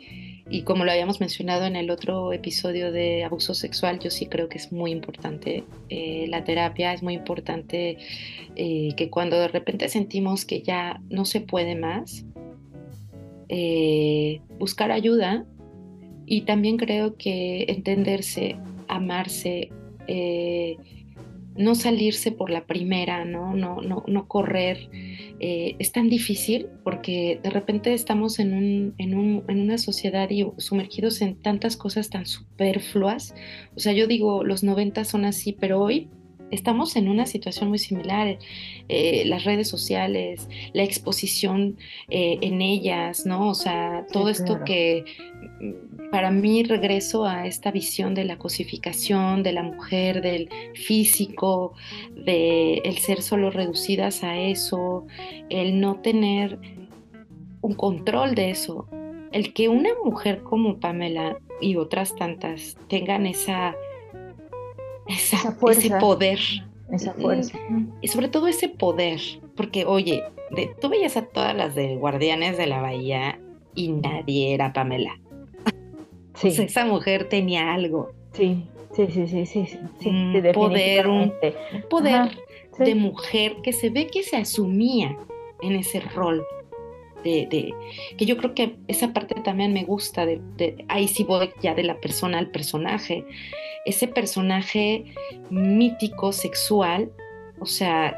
y 0.51 0.63
como 0.63 0.85
lo 0.85 0.91
habíamos 0.91 1.21
mencionado 1.21 1.65
en 1.65 1.75
el 1.75 1.91
otro 1.91 2.33
episodio 2.33 2.93
de 2.93 3.25
abuso 3.25 3.55
sexual, 3.55 3.99
yo 3.99 4.11
sí 4.11 4.27
creo 4.27 4.49
que 4.49 4.59
es 4.59 4.73
muy 4.73 4.91
importante 4.91 5.65
eh, 5.89 6.27
la 6.29 6.45
terapia, 6.45 6.93
es 6.93 7.03
muy 7.03 7.15
importante 7.15 7.97
eh, 8.55 8.91
que 8.97 9.09
cuando 9.09 9.39
de 9.39 9.49
repente 9.49 9.89
sentimos 9.89 10.45
que 10.45 10.61
ya 10.61 11.01
no 11.09 11.25
se 11.25 11.41
puede 11.41 11.77
más, 11.77 12.27
eh, 13.49 14.41
buscar 14.59 14.91
ayuda. 14.91 15.47
Y 16.27 16.43
también 16.43 16.79
creo 16.79 17.17
que 17.17 17.67
entenderse, 17.69 18.57
amarse, 18.89 19.71
no 21.57 21.75
salirse 21.75 22.33
por 22.33 22.51
la 22.51 22.67
primera, 22.67 23.25
¿no? 23.25 23.55
No, 23.55 23.81
no, 23.81 24.05
no 24.07 24.29
correr. 24.29 24.89
Eh, 25.41 25.77
es 25.79 25.93
tan 25.93 26.09
difícil 26.09 26.69
porque 26.83 27.41
de 27.43 27.51
repente 27.51 27.95
estamos 27.95 28.39
en, 28.39 28.55
un, 28.55 28.95
en, 28.99 29.15
un, 29.15 29.45
en 29.49 29.61
una 29.61 29.79
sociedad 29.79 30.29
y 30.31 30.47
sumergidos 30.59 31.21
en 31.23 31.37
tantas 31.37 31.77
cosas 31.77 32.11
tan 32.11 32.27
superfluas. 32.27 33.35
O 33.77 33.81
sea, 33.81 33.93
yo 33.93 34.07
digo, 34.07 34.45
los 34.45 34.65
90 34.65 35.05
son 35.05 35.25
así, 35.25 35.53
pero 35.53 35.81
hoy 35.81 36.09
estamos 36.55 36.97
en 36.97 37.09
una 37.09 37.27
situación 37.27 37.69
muy 37.69 37.79
similar. 37.79 38.39
Eh, 38.89 39.25
las 39.27 39.45
redes 39.45 39.69
sociales, 39.69 40.49
la 40.73 40.83
exposición 40.83 41.77
eh, 42.09 42.39
en 42.43 42.61
ellas, 42.63 43.27
¿no? 43.27 43.49
O 43.49 43.55
sea, 43.55 44.07
todo 44.13 44.29
esto 44.29 44.61
que 44.65 45.05
mm, 45.61 46.11
para 46.11 46.31
mí 46.31 46.63
regreso 46.63 47.25
a 47.25 47.47
esta 47.47 47.71
visión 47.71 48.15
de 48.15 48.25
la 48.25 48.39
cosificación 48.39 49.43
de 49.43 49.53
la 49.53 49.63
mujer, 49.63 50.21
del 50.23 50.49
físico, 50.75 51.75
de 52.15 52.75
el 52.85 52.99
ser 52.99 53.23
solo 53.23 53.51
reducidas 53.51 54.23
a 54.23 54.39
eso, 54.39 55.07
el 55.51 55.81
no 55.81 56.01
tener 56.01 56.59
un 57.63 57.75
control 57.75 58.35
de 58.35 58.51
eso. 58.51 58.87
El 59.33 59.53
que 59.53 59.69
una 59.69 59.91
mujer 60.05 60.43
como 60.43 60.79
Pamela 60.79 61.39
y 61.61 61.77
otras 61.77 62.15
tantas 62.15 62.77
tengan 62.89 63.27
esa 63.27 63.75
esa, 65.07 65.57
ese 65.71 65.91
poder. 65.99 66.39
Esa 66.91 67.13
fuerza. 67.15 67.59
Y 68.01 68.09
sobre 68.09 68.29
todo 68.29 68.47
ese 68.47 68.69
poder, 68.69 69.21
porque 69.57 69.85
oye, 69.85 70.23
de, 70.51 70.71
tú 70.81 70.89
veías 70.89 71.17
a 71.17 71.27
todas 71.27 71.55
las 71.55 71.75
de 71.75 71.97
Guardianes 71.97 72.59
de 72.59 72.67
la 72.67 72.81
Bahía 72.81 73.41
y 73.75 73.89
nadie 73.89 74.55
era 74.55 74.73
Pamela. 74.73 75.19
Sí. 76.35 76.49
esa 76.49 76.85
mujer 76.85 77.29
tenía 77.29 77.73
algo. 77.73 78.13
Sí, 78.33 78.65
sí, 78.93 79.07
sí, 79.11 79.27
sí, 79.29 79.47
sí, 79.47 79.67
sí, 80.01 80.09
un 80.09 80.53
poder, 80.53 81.07
un, 81.07 81.33
poder 81.89 82.37
de 82.79 82.95
mujer 82.95 83.57
que 83.63 83.73
se 83.73 83.91
ve 83.91 84.09
que 84.09 84.23
se 84.23 84.37
asumía 84.37 85.17
en 85.63 85.77
ese 85.77 86.01
rol. 86.01 86.45
De, 87.25 87.75
que 88.19 88.27
yo 88.27 88.37
creo 88.37 88.55
que 88.55 88.77
esa 88.87 89.13
parte 89.13 89.35
también 89.37 89.73
me 89.73 89.85
gusta 89.85 90.27
de, 90.27 90.85
ahí 90.89 91.09
sí 91.09 91.25
voy 91.25 91.51
ya 91.63 91.75
de 91.75 91.83
la 91.83 91.99
persona 92.01 92.39
al 92.39 92.51
personaje. 92.51 93.25
Ese 93.87 94.09
personaje 94.09 95.05
mítico, 95.51 96.33
sexual, 96.33 97.11
o 97.61 97.67
sea, 97.67 98.15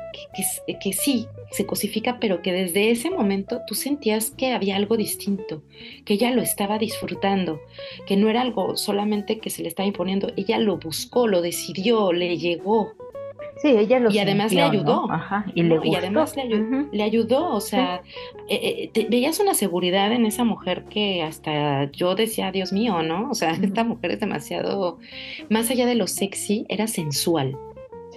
que, 0.81 0.92
sí, 0.92 1.29
se 1.53 1.66
cosifica, 1.66 2.19
pero 2.19 2.42
que 2.42 2.53
desde 2.53 2.90
ese 2.90 3.11
momento 3.11 3.61
tú 3.66 3.75
sentías 3.75 4.31
que 4.31 4.53
había 4.53 4.77
algo 4.77 4.97
distinto, 4.97 5.62
que 6.05 6.14
ella 6.14 6.33
lo 6.33 6.42
estaba 6.42 6.79
disfrutando, 6.79 7.61
que 8.07 8.16
no 8.16 8.29
era 8.29 8.40
algo 8.40 8.77
solamente 8.77 9.38
que 9.38 9.51
se 9.51 9.62
le 9.62 9.69
estaba 9.69 9.87
imponiendo, 9.87 10.33
ella 10.37 10.59
lo 10.59 10.79
buscó, 10.79 11.29
lo 11.29 11.42
decidió, 11.42 12.12
le 12.12 12.38
llegó, 12.38 12.92
Sí, 13.66 13.76
ella 13.76 13.98
lo 13.98 14.12
Y 14.12 14.18
además 14.20 14.52
le 14.52 14.62
ayudó. 14.62 15.11
Ajá, 15.11 15.44
y, 15.52 15.62
le 15.64 15.81
y 15.83 15.96
además 15.96 16.37
le, 16.37 17.02
ayudó, 17.02 17.52
o 17.52 17.61
sea, 17.61 18.02
eh, 18.48 18.90
eh, 18.94 19.07
veías 19.11 19.40
una 19.40 19.55
seguridad 19.55 20.12
en 20.12 20.24
esa 20.24 20.44
mujer 20.44 20.85
que 20.85 21.24
hasta 21.24 21.90
yo 21.90 22.14
decía, 22.14 22.52
Dios 22.52 22.72
mío, 22.72 23.02
¿no? 23.02 23.29
O 23.29 23.35
sea, 23.35 23.50
esta 23.62 23.83
mujer 23.83 24.12
es 24.12 24.20
demasiado, 24.20 24.98
más 25.50 25.68
allá 25.70 25.87
de 25.87 25.96
lo 25.96 26.07
sexy, 26.07 26.64
era 26.68 26.87
sensual. 26.87 27.59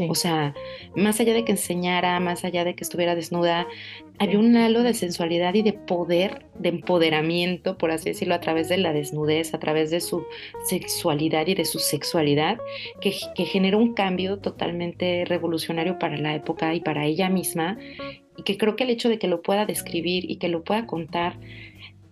O 0.07 0.15
sea, 0.15 0.53
más 0.95 1.19
allá 1.19 1.33
de 1.33 1.43
que 1.43 1.51
enseñara, 1.51 2.19
más 2.19 2.45
allá 2.45 2.63
de 2.63 2.75
que 2.75 2.83
estuviera 2.83 3.15
desnuda, 3.15 3.67
había 4.19 4.39
un 4.39 4.55
halo 4.55 4.83
de 4.83 4.93
sensualidad 4.93 5.53
y 5.53 5.61
de 5.61 5.73
poder, 5.73 6.45
de 6.57 6.69
empoderamiento, 6.69 7.77
por 7.77 7.91
así 7.91 8.09
decirlo, 8.09 8.35
a 8.35 8.41
través 8.41 8.67
de 8.69 8.77
la 8.77 8.93
desnudez, 8.93 9.53
a 9.53 9.59
través 9.59 9.91
de 9.91 10.01
su 10.01 10.23
sexualidad 10.65 11.47
y 11.47 11.55
de 11.55 11.65
su 11.65 11.79
sexualidad, 11.79 12.59
que, 13.01 13.15
que 13.35 13.45
generó 13.45 13.77
un 13.77 13.93
cambio 13.93 14.37
totalmente 14.39 15.23
revolucionario 15.25 15.97
para 15.99 16.17
la 16.17 16.35
época 16.35 16.75
y 16.75 16.81
para 16.81 17.05
ella 17.05 17.29
misma, 17.29 17.77
y 18.37 18.43
que 18.43 18.57
creo 18.57 18.75
que 18.75 18.83
el 18.83 18.89
hecho 18.89 19.09
de 19.09 19.19
que 19.19 19.27
lo 19.27 19.41
pueda 19.41 19.65
describir 19.65 20.29
y 20.29 20.35
que 20.35 20.49
lo 20.49 20.63
pueda 20.63 20.85
contar 20.85 21.37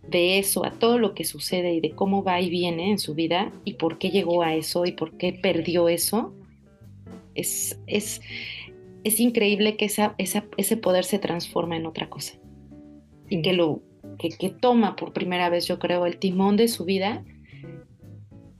de 0.07 0.39
eso 0.39 0.65
a 0.65 0.71
todo 0.71 0.97
lo 0.97 1.13
que 1.13 1.25
sucede 1.25 1.73
y 1.73 1.81
de 1.81 1.91
cómo 1.91 2.23
va 2.23 2.39
y 2.39 2.49
viene 2.49 2.89
en 2.89 2.99
su 2.99 3.13
vida 3.13 3.51
y 3.65 3.73
por 3.73 3.97
qué 3.97 4.09
llegó 4.09 4.41
a 4.41 4.55
eso 4.55 4.85
y 4.85 4.93
por 4.93 5.17
qué 5.17 5.33
perdió 5.33 5.89
eso, 5.89 6.33
es, 7.35 7.79
es, 7.87 8.21
es 9.07 9.19
increíble 9.19 9.77
que 9.77 9.85
esa, 9.85 10.15
ese 10.17 10.77
poder 10.77 11.05
se 11.05 11.19
transforma 11.19 11.77
en 11.77 11.85
otra 11.85 12.09
cosa. 12.09 12.33
Y 13.29 13.41
que, 13.41 13.53
lo, 13.53 13.81
que, 14.17 14.49
toma 14.49 14.95
por 14.95 15.13
primera 15.13 15.49
vez, 15.49 15.65
yo 15.65 15.79
creo, 15.79 16.05
el 16.05 16.17
timón 16.17 16.57
de 16.57 16.67
su 16.67 16.85
vida 16.85 17.23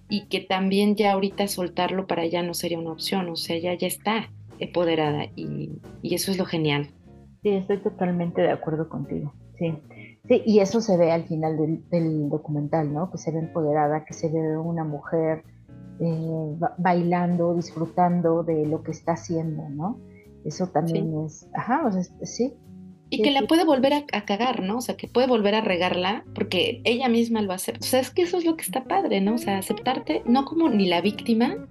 y 0.09 0.27
que 0.27 0.39
también 0.39 0.95
ya 0.95 1.11
ahorita 1.11 1.47
soltarlo 1.47 2.07
para 2.07 2.23
ella 2.23 2.43
no 2.43 2.53
sería 2.53 2.79
una 2.79 2.91
opción, 2.91 3.27
o 3.29 3.35
sea, 3.35 3.57
ya 3.57 3.87
está 3.87 4.29
empoderada 4.59 5.25
y, 5.35 5.81
eso 6.03 6.31
es 6.31 6.37
lo 6.37 6.45
genial. 6.45 6.89
Sí, 7.43 7.49
estoy 7.49 7.77
totalmente 7.77 8.41
de 8.41 8.51
acuerdo 8.51 8.89
contigo, 8.89 9.33
sí. 9.57 9.73
Sí, 10.27 10.41
y 10.45 10.59
eso 10.59 10.81
se 10.81 10.97
ve 10.97 11.11
al 11.11 11.23
final 11.23 11.57
del, 11.57 11.89
del 11.89 12.29
documental, 12.29 12.93
¿no? 12.93 13.09
Que 13.09 13.17
se 13.17 13.31
ve 13.31 13.39
empoderada, 13.39 14.03
que 14.03 14.13
se 14.13 14.29
ve 14.29 14.57
una 14.57 14.83
mujer 14.83 15.43
eh, 15.99 16.57
bailando, 16.77 17.55
disfrutando 17.55 18.43
de 18.43 18.65
lo 18.65 18.83
que 18.83 18.91
está 18.91 19.13
haciendo, 19.13 19.67
¿no? 19.69 19.97
Eso 20.47 20.67
también 20.67 21.13
es, 21.25 21.45
ajá, 21.53 21.85
o 21.85 21.91
sea, 21.91 22.01
sí. 22.25 22.53
Y 23.09 23.21
que 23.21 23.31
la 23.31 23.41
puede 23.43 23.65
volver 23.65 23.93
a, 23.93 24.25
cagar, 24.25 24.63
¿no? 24.63 24.77
O 24.77 24.81
sea, 24.81 24.95
que 24.95 25.07
puede 25.07 25.27
volver 25.27 25.55
a 25.55 25.61
regarla 25.61 26.23
porque 26.33 26.81
ella 26.85 27.09
misma 27.09 27.41
lo 27.41 27.53
hace. 27.53 27.73
O 27.73 27.83
sea, 27.83 27.99
es 27.99 28.11
que 28.11 28.21
eso 28.21 28.37
es 28.37 28.45
lo 28.45 28.55
que 28.55 28.63
está 28.63 28.85
padre, 28.85 29.21
¿no? 29.21 29.35
O 29.35 29.37
sea, 29.37 29.57
aceptarte 29.57 30.23
no 30.25 30.45
como 30.45 30.69
ni 30.69 30.87
la 30.87 31.01
víctima, 31.01 31.67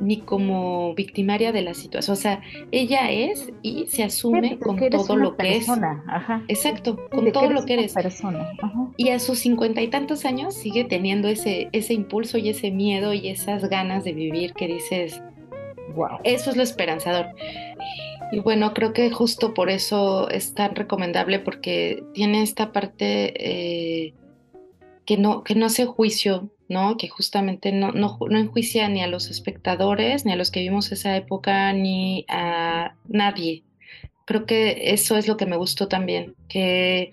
ni 0.00 0.18
como 0.18 0.94
victimaria 0.94 1.52
de 1.52 1.62
la 1.62 1.74
situación. 1.74 2.12
O 2.12 2.20
sea, 2.20 2.40
ella 2.72 3.10
es 3.10 3.52
y 3.62 3.86
se 3.88 4.02
asume 4.02 4.58
con 4.58 4.78
todo 4.90 5.16
lo 5.16 5.36
que 5.36 5.56
es. 5.56 5.68
Ajá. 5.68 6.42
Exacto, 6.48 6.98
con 7.10 7.32
todo 7.32 7.50
lo 7.50 7.64
que 7.64 7.74
eres. 7.74 7.94
Persona. 7.94 8.50
Y 8.96 9.10
a 9.10 9.18
sus 9.18 9.38
cincuenta 9.38 9.82
y 9.82 9.88
tantos 9.88 10.24
años 10.24 10.54
sigue 10.54 10.84
teniendo 10.84 11.28
ese, 11.28 11.68
ese 11.72 11.94
impulso 11.94 12.38
y 12.38 12.50
ese 12.50 12.70
miedo 12.70 13.12
y 13.12 13.28
esas 13.28 13.68
ganas 13.68 14.04
de 14.04 14.12
vivir 14.12 14.52
que 14.52 14.66
dices, 14.66 15.22
wow. 15.96 16.20
Eso 16.22 16.50
es 16.50 16.56
lo 16.56 16.62
esperanzador. 16.62 17.26
Y 18.32 18.40
bueno, 18.40 18.74
creo 18.74 18.92
que 18.92 19.10
justo 19.10 19.54
por 19.54 19.70
eso 19.70 20.28
es 20.30 20.54
tan 20.54 20.74
recomendable 20.74 21.38
porque 21.38 22.02
tiene 22.12 22.42
esta 22.42 22.72
parte 22.72 23.34
eh, 23.36 24.14
que, 25.04 25.16
no, 25.16 25.44
que 25.44 25.54
no 25.54 25.66
hace 25.66 25.86
juicio, 25.86 26.50
¿no? 26.68 26.96
Que 26.96 27.08
justamente 27.08 27.72
no, 27.72 27.92
no, 27.92 28.18
no 28.28 28.38
enjuicia 28.38 28.88
ni 28.88 29.02
a 29.02 29.06
los 29.06 29.30
espectadores, 29.30 30.24
ni 30.24 30.32
a 30.32 30.36
los 30.36 30.50
que 30.50 30.60
vimos 30.60 30.90
esa 30.90 31.16
época, 31.16 31.72
ni 31.72 32.24
a 32.28 32.94
nadie. 33.08 33.62
Creo 34.24 34.44
que 34.44 34.90
eso 34.92 35.16
es 35.16 35.28
lo 35.28 35.36
que 35.36 35.46
me 35.46 35.56
gustó 35.56 35.86
también, 35.86 36.34
que 36.48 37.12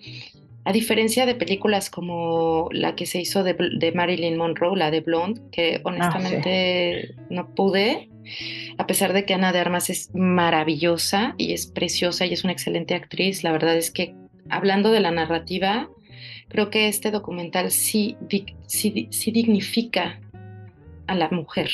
a 0.65 0.71
diferencia 0.71 1.25
de 1.25 1.35
películas 1.35 1.89
como 1.89 2.69
la 2.71 2.95
que 2.95 3.05
se 3.05 3.19
hizo 3.19 3.43
de, 3.43 3.91
Marilyn 3.93 4.37
Monroe, 4.37 4.77
la 4.77 4.91
de 4.91 5.01
Blonde, 5.01 5.41
que 5.51 5.75
ah, 5.75 5.81
honestamente 5.83 7.15
no 7.29 7.53
pude, 7.53 8.09
a 8.77 8.87
pesar 8.87 9.13
de 9.13 9.25
que 9.25 9.33
Ana 9.33 9.51
de 9.51 9.59
Armas 9.59 9.89
es 9.89 10.09
maravillosa 10.13 11.35
y 11.37 11.53
es 11.53 11.67
preciosa 11.67 12.25
y 12.25 12.33
es 12.33 12.43
una 12.43 12.53
excelente 12.53 12.95
actriz, 12.95 13.43
la 13.43 13.51
verdad 13.51 13.75
es 13.75 13.91
que 13.91 14.15
hablando 14.49 14.91
de 14.91 14.99
la 14.99 15.11
narrativa, 15.11 15.89
creo 16.47 16.69
que 16.69 16.87
este 16.87 17.11
documental 17.11 17.71
sí, 17.71 18.17
sí, 18.67 19.31
dignifica 19.31 20.19
a 21.07 21.15
la 21.15 21.29
mujer, 21.29 21.69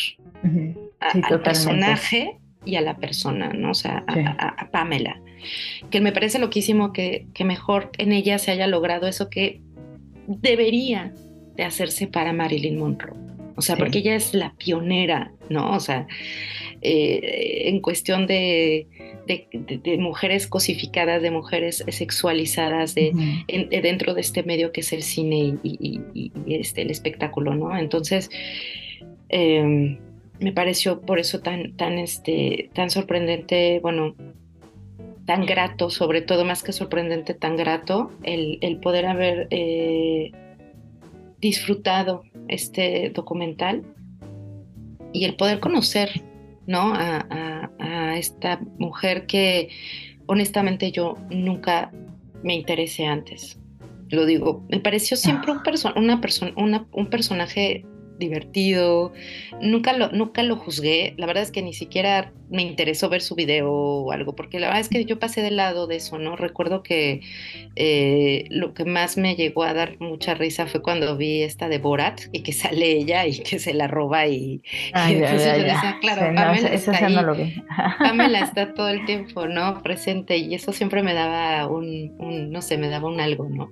al 1.00 1.42
personaje 1.42 2.38
y 2.66 2.76
a 2.76 2.82
la 2.82 2.98
persona, 2.98 3.52
¿no? 3.54 3.72
O 3.72 3.74
sea, 3.74 4.04
a, 4.08 4.70
Pamela. 4.72 5.22
Que 5.90 6.02
me 6.02 6.12
parece 6.12 6.40
loquísimo 6.40 6.92
que, 6.92 7.28
que 7.34 7.46
mejor 7.46 7.92
en 7.98 8.12
ella 8.12 8.38
se 8.40 8.52
haya 8.52 8.68
logrado 8.68 9.08
eso 9.08 9.30
que 9.30 9.62
debería 10.28 11.14
de 11.56 11.64
hacerse 11.64 12.08
para 12.08 12.34
Marilyn 12.34 12.78
Monroe. 12.78 13.29
O 13.60 13.62
sea, 13.62 13.78
porque 13.78 14.00
ella 14.00 14.16
es 14.16 14.34
la 14.34 14.54
pionera, 14.58 15.32
¿no? 15.50 15.72
O 15.76 15.80
sea, 15.80 16.08
eh, 16.82 17.64
en 17.66 17.80
cuestión 17.82 18.26
de, 18.26 18.88
de, 19.28 19.98
mujeres 19.98 20.48
cosificadas, 20.48 21.22
de 21.22 21.30
mujeres 21.30 21.84
sexualizadas 21.88 22.96
de, 22.96 23.12
dentro 23.84 24.14
de 24.14 24.22
este 24.22 24.44
medio 24.44 24.72
que 24.72 24.82
es 24.82 24.92
el 24.94 25.04
cine 25.04 25.58
y, 25.62 26.02
y 26.14 26.32
este, 26.56 26.82
el 26.82 26.90
espectáculo, 26.90 27.54
¿no? 27.54 27.78
Entonces, 27.78 28.30
eh, 29.30 29.98
me 30.40 30.54
pareció 30.54 31.02
por 31.02 31.20
eso 31.20 31.42
tan, 31.42 31.76
tan, 31.76 31.98
este, 31.98 32.70
tan 32.74 32.90
sorprendente, 32.90 33.80
bueno, 33.82 34.16
tan 35.26 35.46
grato, 35.46 35.90
sobre 35.90 36.22
todo 36.22 36.46
más 36.46 36.64
que 36.64 36.72
sorprendente, 36.72 37.34
tan 37.34 37.56
grato 37.56 38.12
el, 38.24 38.80
poder 38.82 39.06
haber 39.06 39.48
eh, 39.52 40.32
disfrutado 41.40 42.24
este 42.48 43.12
documental 43.12 43.84
y 45.14 45.26
el 45.26 45.36
poder 45.36 45.60
conocer 45.60 46.24
¿no? 46.70 46.94
A, 46.94 47.72
a, 47.80 48.18
esta 48.18 48.60
mujer 48.78 49.26
que 49.26 49.70
honestamente 50.28 50.92
yo 50.92 51.18
nunca 51.32 51.92
me 52.44 52.54
interesé 52.54 53.08
antes. 53.08 53.60
Lo 54.10 54.26
digo, 54.26 54.64
me 54.70 54.80
pareció 54.80 55.18
siempre 55.18 55.52
un, 55.52 55.62
una 55.96 56.22
persona 56.22 56.86
un 56.92 57.10
personaje 57.10 57.86
divertido. 58.20 59.14
Nunca 59.62 59.94
lo, 59.94 60.12
nunca 60.12 60.44
lo 60.44 60.56
juzgué. 60.56 61.14
La 61.18 61.26
verdad 61.26 61.44
es 61.44 61.52
que 61.52 61.62
ni 61.62 61.74
siquiera 61.74 62.32
me 62.50 62.64
interesó 62.64 63.10
ver 63.10 63.22
su 63.22 63.36
video 63.36 63.72
o 63.72 64.12
algo, 64.12 64.36
porque 64.36 64.60
la 64.60 64.68
verdad 64.68 64.82
es 64.82 64.90
que 64.90 65.06
yo 65.06 65.20
pasé 65.20 65.42
del 65.42 65.56
lado 65.56 65.88
de 65.88 65.98
eso, 65.98 66.18
¿no? 66.18 66.36
Recuerdo 66.36 66.82
que 66.82 67.22
eh, 67.76 68.46
lo 68.50 68.74
que 68.74 68.86
más 68.86 69.18
me 69.18 69.36
llegó 69.36 69.64
a 69.64 69.74
dar 69.74 70.00
mucha 70.00 70.34
risa 70.34 70.66
fue 70.66 70.82
cuando 70.82 71.16
vi 71.16 71.44
esta 71.44 71.70
de 71.70 71.78
Borat 71.78 72.22
y 72.32 72.42
que 72.42 72.52
sale 72.54 72.92
ella 72.92 73.26
y 73.28 73.40
que 73.40 73.60
se 73.60 73.74
la 73.74 73.88
roba 73.88 74.28
y, 74.28 74.64
Ay, 74.94 75.22
claro, 76.02 76.34
Pamela, 76.36 76.70
está 76.70 77.10
no 77.10 77.36
Pamela 78.00 78.40
está 78.40 78.74
todo 78.74 78.90
el 78.90 79.06
tiempo, 79.06 79.48
¿no? 79.48 79.82
Presente 79.84 80.38
y 80.38 80.56
eso 80.56 80.74
siempre 80.74 81.04
me 81.04 81.14
daba 81.14 81.68
un, 81.68 82.52
no 82.52 82.62
sé, 82.62 82.78
me 82.78 82.90
daba 82.90 83.08
un 83.08 83.22
algo, 83.22 83.48
¿no? 83.50 83.72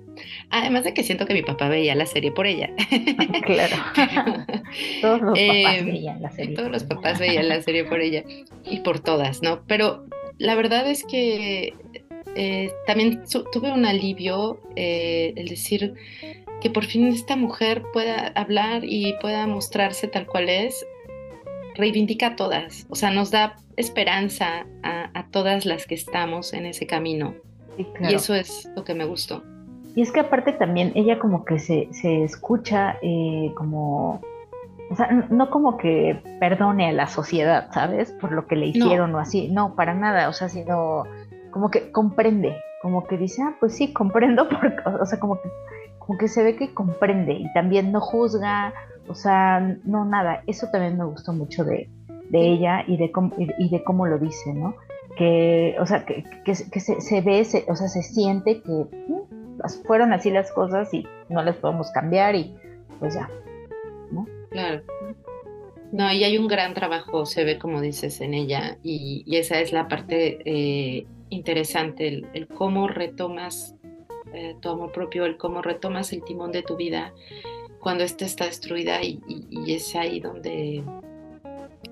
Además 0.50 0.84
de 0.84 0.94
que 0.94 1.02
siento 1.02 1.26
que 1.26 1.34
mi 1.34 1.42
papá 1.42 1.68
veía 1.68 1.94
la 1.94 2.06
serie 2.06 2.30
por 2.30 2.46
ella. 2.46 2.70
claro. 3.44 3.76
todos 5.02 5.20
los 5.20 5.38
papás 5.38 5.78
em, 5.78 5.86
veían 5.86 6.22
la 6.22 6.30
serie. 6.30 6.56
Todos 6.56 6.70
los 6.70 6.84
papás 6.84 7.18
veían 7.18 7.48
la 7.48 7.62
serie 7.62 7.84
por 7.84 8.00
ella 8.00 8.24
y 8.64 8.80
por 8.80 9.00
todas, 9.00 9.42
¿no? 9.42 9.62
Pero 9.66 10.04
la 10.38 10.54
verdad 10.54 10.88
es 10.88 11.04
que 11.04 11.74
eh, 12.34 12.70
también 12.86 13.22
tuve 13.52 13.72
un 13.72 13.84
alivio 13.84 14.60
eh, 14.76 15.32
el 15.36 15.48
decir 15.48 15.94
que 16.60 16.70
por 16.70 16.84
fin 16.84 17.08
esta 17.08 17.36
mujer 17.36 17.82
pueda 17.92 18.28
hablar 18.28 18.82
y 18.84 19.14
pueda 19.20 19.46
mostrarse 19.46 20.08
tal 20.08 20.26
cual 20.26 20.48
es, 20.48 20.86
reivindica 21.74 22.28
a 22.28 22.36
todas, 22.36 22.86
o 22.90 22.96
sea, 22.96 23.10
nos 23.10 23.30
da 23.30 23.56
esperanza 23.76 24.66
a, 24.82 25.26
todas 25.30 25.66
las 25.66 25.86
que 25.86 25.94
estamos 25.94 26.52
en 26.52 26.66
ese 26.66 26.86
camino. 26.86 27.36
Y 27.76 28.14
eso 28.14 28.34
es 28.34 28.68
lo 28.74 28.82
que 28.82 28.94
me 28.94 29.04
gustó. 29.04 29.44
Y 29.94 30.02
es 30.02 30.12
que 30.12 30.20
aparte 30.20 30.52
también 30.52 30.92
ella 30.94 31.18
como 31.18 31.44
que 31.44 31.58
se, 31.58 31.88
se 31.92 32.22
escucha 32.24 32.96
eh, 33.02 33.52
como 33.56 34.20
o 34.90 34.96
sea, 34.96 35.10
no 35.28 35.50
como 35.50 35.76
que 35.76 36.22
perdone 36.40 36.88
a 36.88 36.92
la 36.92 37.06
sociedad, 37.06 37.68
¿sabes? 37.72 38.12
Por 38.12 38.32
lo 38.32 38.46
que 38.46 38.56
le 38.56 38.66
hicieron 38.66 39.14
o 39.14 39.18
así. 39.18 39.48
No, 39.48 39.74
para 39.74 39.94
nada. 39.94 40.28
O 40.28 40.32
sea, 40.32 40.48
sino 40.48 41.04
como 41.50 41.70
que 41.70 41.92
comprende. 41.92 42.56
Como 42.80 43.06
que 43.06 43.18
dice, 43.18 43.42
ah, 43.42 43.54
pues 43.60 43.76
sí, 43.76 43.92
comprendo. 43.92 44.48
Porque, 44.48 44.76
o 44.86 45.04
sea, 45.04 45.18
como 45.18 45.40
que, 45.40 45.50
como 45.98 46.18
que 46.18 46.28
se 46.28 46.42
ve 46.42 46.56
que 46.56 46.72
comprende 46.72 47.34
y 47.34 47.52
también 47.52 47.92
no 47.92 48.00
juzga. 48.00 48.72
O 49.08 49.14
sea, 49.14 49.60
no, 49.84 50.04
nada. 50.06 50.42
Eso 50.46 50.68
también 50.72 50.96
me 50.96 51.04
gustó 51.04 51.34
mucho 51.34 51.64
de, 51.64 51.90
de 52.30 52.40
ella 52.40 52.82
y 52.86 52.96
de, 52.96 53.12
cómo, 53.12 53.34
y 53.36 53.68
de 53.68 53.84
cómo 53.84 54.06
lo 54.06 54.18
dice, 54.18 54.54
¿no? 54.54 54.74
Que, 55.18 55.76
o 55.80 55.84
sea, 55.84 56.06
que, 56.06 56.24
que, 56.44 56.54
se, 56.54 57.00
se, 57.00 57.20
ve, 57.20 57.40
o 57.40 57.76
sea, 57.76 57.88
se 57.88 58.02
siente 58.02 58.62
que 58.62 58.70
mm, 58.70 59.37
fueron 59.86 60.12
así 60.12 60.30
las 60.30 60.52
cosas 60.52 60.92
y 60.92 61.06
no 61.28 61.42
las 61.42 61.56
podemos 61.56 61.90
cambiar 61.90 62.34
y 62.34 62.54
pues 62.98 63.14
ya, 63.14 63.28
¿no? 64.10 64.26
Claro. 64.50 64.82
No, 65.90 66.12
y 66.12 66.22
hay 66.22 66.36
un 66.36 66.48
gran 66.48 66.74
trabajo, 66.74 67.24
se 67.24 67.44
ve 67.44 67.58
como 67.58 67.80
dices 67.80 68.20
en 68.20 68.34
ella, 68.34 68.76
y, 68.82 69.24
esa 69.34 69.60
es 69.60 69.72
la 69.72 69.88
parte 69.88 70.38
eh, 70.44 71.06
interesante, 71.30 72.24
el, 72.34 72.46
cómo 72.48 72.88
retomas 72.88 73.74
eh, 74.34 74.54
tu 74.60 74.68
amor 74.68 74.92
propio, 74.92 75.24
el 75.24 75.38
cómo 75.38 75.62
retomas 75.62 76.12
el 76.12 76.22
timón 76.24 76.52
de 76.52 76.62
tu 76.62 76.76
vida 76.76 77.14
cuando 77.80 78.04
ésta 78.04 78.26
está 78.26 78.44
destruida 78.44 79.02
y, 79.02 79.20
es 79.66 79.94
ahí 79.94 80.20
donde, 80.20 80.82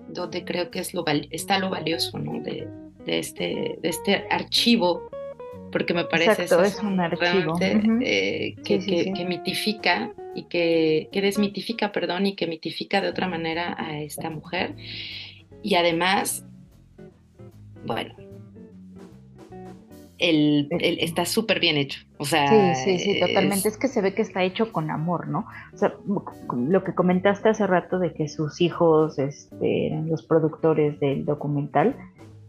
donde 0.09 0.45
creo 0.45 0.71
que 0.71 0.81
es 0.81 0.93
lo, 0.93 1.05
está 1.31 1.59
lo 1.59 1.71
valioso 1.71 2.19
¿no? 2.19 2.43
de, 2.43 2.69
este, 3.07 3.79
de 3.81 3.89
este 3.89 4.27
archivo 4.31 5.09
porque 5.73 5.95
me 5.95 6.05
parece 6.05 6.43
Exacto, 6.43 6.64
es 6.64 6.79
un 6.81 7.01
archivo 7.01 7.59
eh, 7.61 8.57
que, 8.64 8.79
que, 8.79 9.25
mitifica 9.25 10.12
y 10.35 10.45
que, 10.45 11.09
que, 11.12 11.21
desmitifica, 11.21 11.93
perdón, 11.93 12.27
y 12.27 12.35
que 12.35 12.47
mitifica 12.47 13.01
de 13.01 13.09
otra 13.09 13.29
manera 13.29 13.77
a 13.79 14.01
esta 14.01 14.31
mujer. 14.31 14.75
Y 15.62 15.75
además, 15.75 16.45
bueno, 17.85 18.14
el, 20.19 20.69
está 20.81 21.25
súper 21.25 21.61
bien 21.61 21.77
hecho. 21.77 22.01
O 22.19 22.25
sea, 22.25 22.75
sí, 22.75 22.99
sí, 22.99 22.99
sí, 22.99 23.21
totalmente. 23.21 23.69
Es... 23.69 23.77
que 23.77 23.89
se 23.89 24.01
ve 24.01 24.14
que 24.14 24.23
está 24.23 24.43
hecho 24.43 24.73
con 24.73 24.91
amor, 24.91 25.29
¿no? 25.29 25.47
O 25.75 25.77
sea, 25.77 25.95
lo 26.09 26.85
que 26.85 26.95
comentaste 26.95 27.49
hace 27.49 27.67
rato 27.67 27.99
de 27.99 28.12
que 28.12 28.29
sus 28.29 28.61
hijos 28.61 29.19
este, 29.19 29.89
eran 29.89 30.09
los 30.09 30.23
productores 30.23 30.99
del 31.01 31.25
documental, 31.25 31.97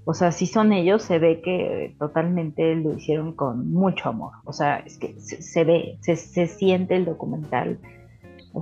o 0.10 0.14
sea, 0.14 0.32
si 0.32 0.46
son 0.46 0.72
ellos, 0.72 1.04
se 1.04 1.20
ve 1.20 1.42
que 1.42 1.94
totalmente 2.00 2.76
lo 2.76 2.94
hicieron 2.94 3.34
con 3.34 3.74
mucho 3.74 4.08
amor. 4.08 4.36
O 4.46 4.54
sea, 4.54 4.78
es 4.78 4.98
que 4.98 5.20
se, 5.20 5.66
ve, 5.66 5.98
se, 6.00 6.16
se, 6.16 6.48
siente 6.48 6.96
el 6.96 7.04
documental 7.04 7.78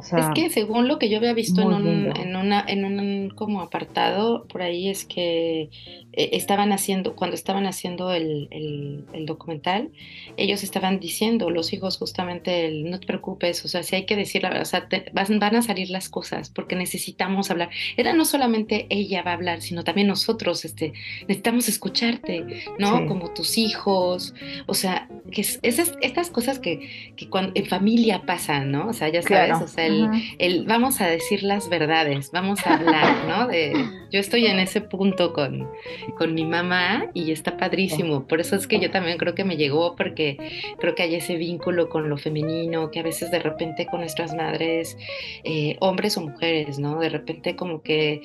es 0.02 0.26
que 0.34 0.50
según 0.50 0.88
lo 0.88 1.00
que 1.00 1.10
yo 1.10 1.18
había 1.18 1.34
visto 1.34 1.62
en 1.62 1.68
un, 1.68 2.18
en, 2.18 2.36
una, 2.36 2.64
en 2.68 2.86
un 2.86 3.30
como 3.30 3.62
apartado 3.62 4.46
por 4.46 4.62
ahí 4.62 4.90
es 4.90 5.06
que 5.06 5.70
eh, 6.18 6.30
estaban 6.34 6.72
haciendo, 6.72 7.16
cuando 7.16 7.36
estaban 7.36 7.66
haciendo 7.66 8.14
el, 8.14 8.48
el, 8.52 9.26
documental, 9.26 9.90
ellos 10.38 10.64
estaban 10.64 11.00
diciendo, 11.00 11.50
los 11.50 11.74
hijos 11.74 11.98
justamente, 11.98 12.68
el, 12.68 12.90
no 12.90 13.00
te 13.00 13.08
preocupes, 13.08 13.66
o 13.66 13.68
sea, 13.68 13.84
si 13.84 13.96
hay 13.96 14.06
que 14.06 14.16
decir 14.16 14.44
la 14.44 14.50
verdad, 14.50 14.64
o 14.64 14.66
sea, 14.66 14.88
van, 15.14 15.56
a 15.56 15.62
salir 15.62 15.90
las 15.90 16.08
cosas 16.10 16.50
porque 16.50 16.76
necesitamos 16.76 17.52
hablar. 17.52 17.70
Era 17.98 18.14
no 18.14 18.24
solamente 18.24 18.88
ella 18.90 19.24
va 19.24 19.32
a 19.32 19.34
hablar, 19.34 19.62
sino 19.62 19.84
también 19.84 20.08
nosotros, 20.08 20.64
este, 20.64 20.94
necesitamos 21.22 21.68
escucharte, 21.68 22.64
¿no? 22.80 23.08
Como 23.08 23.34
tus 23.34 23.58
hijos, 23.58 24.34
o 24.68 24.74
sea, 24.74 25.10
que 25.32 25.42
es, 25.42 25.60
esas, 25.64 25.98
estas 26.02 26.30
cosas 26.30 26.60
que, 26.60 27.14
que 27.16 27.30
cuando, 27.30 27.52
en 27.56 27.66
familia 27.66 28.22
pasan, 28.26 28.72
¿no? 28.72 28.88
O 28.88 28.94
sea, 28.94 29.10
ya 29.10 29.22
sabes, 29.22 29.62
o 29.62 29.68
sea, 29.68 29.85
el, 29.86 30.10
el, 30.40 30.66
vamos 30.66 31.02
a 31.02 31.08
decir 31.08 31.44
las 31.44 31.70
verdades, 31.70 32.32
vamos 32.32 32.66
a 32.66 32.76
hablar, 32.76 33.26
¿no? 33.28 33.48
De, 33.48 33.74
yo 34.12 34.20
estoy 34.20 34.46
en 34.46 34.60
ese 34.60 34.82
punto 34.82 35.34
con, 35.34 35.70
con 36.18 36.34
mi 36.34 36.46
mamá 36.46 37.08
y 37.14 37.32
está 37.32 37.58
padrísimo. 37.58 38.28
Por 38.28 38.40
eso 38.40 38.56
es 38.56 38.68
que 38.68 38.80
yo 38.80 38.92
también 38.92 39.18
creo 39.18 39.36
que 39.36 39.44
me 39.44 39.58
llegó, 39.58 39.96
porque 39.96 40.38
creo 40.80 40.96
que 40.96 41.04
hay 41.04 41.16
ese 41.16 41.36
vínculo 41.36 41.90
con 41.90 42.10
lo 42.10 42.18
femenino, 42.18 42.92
que 42.92 43.00
a 43.00 43.04
veces 43.04 43.32
de 43.32 43.40
repente 43.40 43.86
con 43.86 44.00
nuestras 44.00 44.36
madres, 44.36 44.98
eh, 45.44 45.78
hombres 45.80 46.18
o 46.18 46.22
mujeres, 46.22 46.80
¿no? 46.80 47.00
De 47.00 47.10
repente 47.10 47.56
como 47.56 47.82
que 47.82 48.22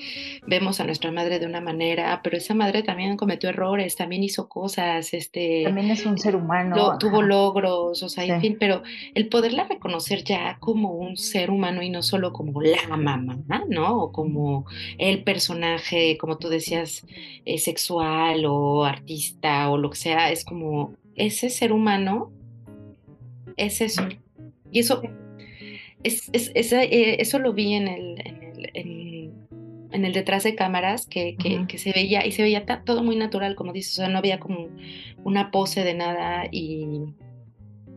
vemos 0.47 0.79
a 0.79 0.85
nuestra 0.85 1.11
madre 1.11 1.39
de 1.39 1.45
una 1.45 1.61
manera, 1.61 2.21
pero 2.23 2.37
esa 2.37 2.53
madre 2.53 2.83
también 2.83 3.17
cometió 3.17 3.49
errores, 3.49 3.95
también 3.95 4.23
hizo 4.23 4.47
cosas, 4.49 5.13
este... 5.13 5.63
También 5.65 5.91
es 5.91 6.05
un 6.05 6.17
ser 6.17 6.35
humano. 6.35 6.97
tuvo 6.97 7.21
logros, 7.21 8.01
o 8.01 8.09
sea, 8.09 8.23
en 8.23 8.41
fin, 8.41 8.57
pero 8.59 8.83
el 9.13 9.27
poderla 9.27 9.65
reconocer 9.65 10.23
ya 10.23 10.57
como 10.59 10.91
un 10.91 11.17
ser 11.17 11.50
humano 11.51 11.81
y 11.81 11.89
no 11.89 12.01
solo 12.03 12.33
como 12.33 12.61
la 12.61 12.87
mamá, 12.87 13.37
¿no? 13.69 14.03
O 14.03 14.11
como 14.11 14.65
el 14.97 15.23
personaje, 15.23 16.17
como 16.17 16.37
tú 16.37 16.49
decías, 16.49 17.05
eh, 17.45 17.57
sexual 17.57 18.45
o 18.45 18.85
artista 18.85 19.69
o 19.69 19.77
lo 19.77 19.89
que 19.89 19.97
sea, 19.97 20.31
es 20.31 20.45
como 20.45 20.93
ese 21.15 21.49
ser 21.49 21.71
humano 21.71 22.31
es 23.57 23.81
eso. 23.81 24.07
Y 24.71 24.79
eso, 24.79 25.01
es, 26.03 26.29
eh, 26.33 27.17
eso 27.19 27.39
lo 27.39 27.53
vi 27.53 27.73
en 27.73 27.87
el, 27.87 29.31
en 29.91 30.05
el, 30.05 30.13
detrás 30.13 30.43
de 30.43 30.55
cámaras, 30.55 31.05
que, 31.05 31.35
que, 31.35 31.77
se 31.77 31.91
veía, 31.91 32.25
y 32.25 32.31
se 32.31 32.41
veía 32.41 32.65
todo 32.85 33.03
muy 33.03 33.15
natural, 33.15 33.55
como 33.55 33.73
dices, 33.73 33.93
o 33.93 33.95
sea, 33.97 34.07
no 34.07 34.17
había 34.17 34.39
como 34.39 34.69
una 35.23 35.51
pose 35.51 35.83
de 35.83 35.93
nada 35.93 36.45
y, 36.51 36.87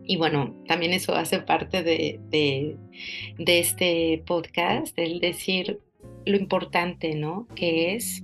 y 0.07 0.17
bueno, 0.17 0.55
también 0.67 0.93
eso 0.93 1.15
hace 1.15 1.41
parte 1.41 1.83
de, 1.83 2.21
de, 2.31 2.77
de 3.39 3.59
este 3.59 4.23
podcast, 4.27 4.99
el 4.99 5.21
decir 5.21 5.81
lo 6.27 6.37
importante, 6.37 7.15
¿no? 7.15 7.47
Que 7.55 7.95
es 7.95 8.23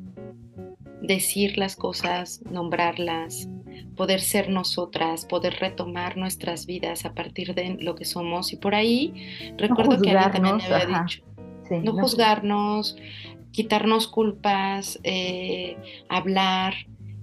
decir 1.00 1.56
las 1.56 1.76
cosas, 1.76 2.42
nombrarlas, 2.50 3.48
poder 3.96 4.20
ser 4.20 4.50
nosotras, 4.50 5.24
poder 5.24 5.54
retomar 5.54 6.16
nuestras 6.16 6.66
vidas 6.66 7.04
a 7.04 7.14
partir 7.14 7.54
de 7.54 7.76
lo 7.80 7.94
que 7.94 8.04
somos. 8.04 8.52
Y 8.52 8.56
por 8.56 8.74
ahí 8.74 9.14
recuerdo 9.56 10.00
que 10.00 10.10
alguien 10.10 10.32
también 10.32 10.56
me 10.56 10.74
había 10.74 11.02
dicho, 11.02 11.22
no, 11.82 11.92
juzgarnos, 11.92 12.96
quitarnos 13.52 14.08
culpas, 14.08 15.00
eh, 15.02 15.76
hablar 16.08 16.74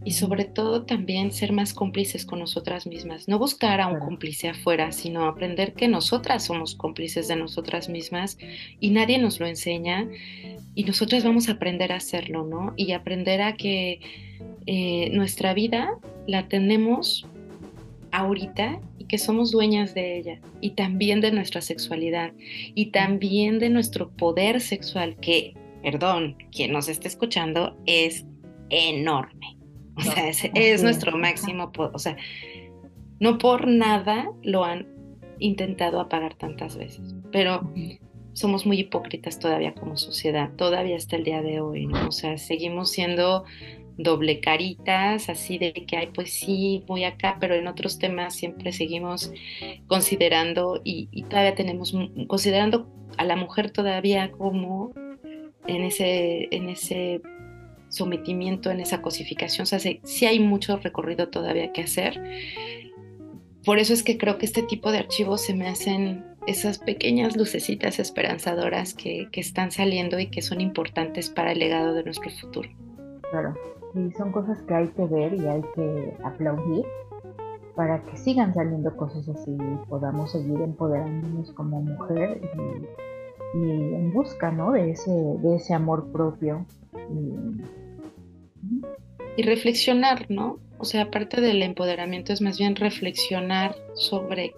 y 0.07 0.11
sobre 0.11 0.45
todo 0.45 0.83
también 0.83 1.33
ser 1.33 1.51
más 1.51 1.73
cómplices 1.73 2.25
con 2.25 2.39
nosotras 2.39 2.87
mismas. 2.87 3.27
No 3.27 3.37
buscar 3.37 3.81
a 3.81 3.87
un 3.87 3.99
cómplice 3.99 4.47
afuera, 4.47 4.93
sino 4.93 5.25
aprender 5.25 5.73
que 5.73 5.89
nosotras 5.89 6.45
somos 6.45 6.75
cómplices 6.75 7.27
de 7.27 7.35
nosotras 7.35 7.89
mismas 7.89 8.37
y 8.79 8.91
nadie 8.91 9.17
nos 9.17 9.41
lo 9.41 9.47
enseña 9.47 10.07
y 10.75 10.85
nosotras 10.85 11.25
vamos 11.25 11.49
a 11.49 11.53
aprender 11.53 11.91
a 11.91 11.97
hacerlo, 11.97 12.45
¿no? 12.45 12.73
Y 12.77 12.93
aprender 12.93 13.41
a 13.41 13.57
que 13.57 13.99
eh, 14.65 15.09
nuestra 15.11 15.53
vida 15.53 15.99
la 16.25 16.47
tenemos 16.47 17.27
ahorita 18.13 18.79
y 18.97 19.03
que 19.07 19.17
somos 19.17 19.51
dueñas 19.51 19.93
de 19.93 20.19
ella 20.19 20.39
y 20.61 20.69
también 20.69 21.19
de 21.19 21.33
nuestra 21.33 21.59
sexualidad 21.59 22.31
y 22.75 22.91
también 22.91 23.59
de 23.59 23.69
nuestro 23.69 24.09
poder 24.09 24.61
sexual 24.61 25.17
que, 25.17 25.53
perdón, 25.83 26.37
quien 26.53 26.71
nos 26.71 26.87
esté 26.87 27.09
escuchando 27.09 27.75
es 27.85 28.25
enorme. 28.69 29.56
O 29.97 30.01
sea, 30.01 30.29
es, 30.29 30.83
nuestro 30.83 31.17
máximo, 31.17 31.71
o 31.75 31.99
sea, 31.99 32.17
no 33.19 33.37
por 33.37 33.67
nada 33.67 34.31
lo 34.43 34.63
han 34.63 34.87
intentado 35.39 35.99
apagar 35.99 36.35
tantas 36.35 36.77
veces, 36.77 37.15
pero 37.31 37.71
somos 38.33 38.65
muy 38.65 38.79
hipócritas 38.79 39.39
todavía 39.39 39.73
como 39.73 39.97
sociedad, 39.97 40.51
todavía 40.55 40.95
hasta 40.95 41.15
el 41.15 41.23
día 41.23 41.41
de 41.41 41.59
hoy, 41.59 41.87
¿no? 41.87 42.07
O 42.07 42.11
sea, 42.11 42.37
seguimos 42.37 42.91
siendo 42.91 43.45
doble 43.97 44.39
caritas, 44.39 45.29
así 45.29 45.57
de 45.57 45.73
que, 45.73 45.97
ay, 45.97 46.09
pues 46.13 46.31
sí, 46.31 46.83
voy 46.85 47.03
acá, 47.03 47.37
pero 47.39 47.55
en 47.55 47.67
otros 47.67 47.97
temas 47.97 48.35
siempre 48.35 48.71
seguimos 48.71 49.31
considerando 49.87 50.81
y, 50.83 51.23
todavía 51.23 51.55
tenemos, 51.55 51.95
considerando 52.27 52.87
a 53.17 53.23
la 53.23 53.35
mujer 53.35 53.71
todavía 53.71 54.31
como 54.31 54.91
en 55.65 55.83
ese, 55.83 56.47
en 56.51 56.69
ese 56.69 57.21
sometimiento, 57.89 58.71
en 58.71 58.79
esa 58.79 59.01
cosificación, 59.01 59.63
o 59.63 59.65
sea, 59.65 59.79
sí 59.79 60.25
hay 60.25 60.39
mucho 60.39 60.77
recorrido 60.77 61.29
todavía 61.29 61.71
que 61.71 61.81
hacer. 61.81 62.21
Por 63.65 63.79
eso 63.79 63.93
es 63.93 64.03
que 64.03 64.17
creo 64.17 64.38
que 64.38 64.45
este 64.45 64.63
tipo 64.63 64.91
de 64.91 64.99
archivos 64.99 65.41
se 65.41 65.53
me 65.53 65.67
hacen 65.67 66.23
esas 66.47 66.79
pequeñas 66.79 67.35
lucecitas 67.35 67.99
esperanzadoras 67.99 68.93
que, 68.93 69.27
están 69.33 69.71
saliendo 69.71 70.17
y 70.17 70.27
que 70.27 70.41
son 70.41 70.61
importantes 70.61 71.29
para 71.29 71.51
el 71.51 71.59
legado 71.59 71.93
de 71.93 72.05
nuestro 72.05 72.31
futuro. 72.31 72.69
Claro, 73.29 73.53
y 73.93 74.11
son 74.13 74.31
cosas 74.31 74.61
que 74.63 74.73
hay 74.73 74.88
que 74.88 75.05
ver 75.05 75.33
y 75.33 75.45
hay 75.45 75.61
que 75.75 76.17
aplaudir 76.23 76.85
para 77.75 78.01
que 78.03 78.15
sigan 78.15 78.53
saliendo 78.53 78.95
cosas 78.95 79.27
así 79.27 79.51
y 79.51 79.89
podamos 79.89 80.31
seguir 80.31 80.61
empoderándonos 80.61 81.51
como 81.51 81.81
mujer 81.81 82.41
y, 83.53 83.69
en 83.69 84.13
busca 84.13 84.49
¿no? 84.51 84.71
de, 84.71 84.91
ese, 84.91 85.11
de 85.11 85.55
ese 85.55 85.73
amor 85.73 86.11
propio. 86.13 86.65
Y, 86.93 87.56
y 89.38 89.43
reflexionar, 89.43 90.29
¿no? 90.29 90.59
O 90.79 90.83
sea, 90.83 91.03
aparte 91.03 91.39
del 91.39 91.61
empoderamiento 91.61 92.33
es 92.33 92.41
más 92.41 92.57
bien 92.57 92.75
reflexionar 92.75 93.75
sobre 93.93 94.53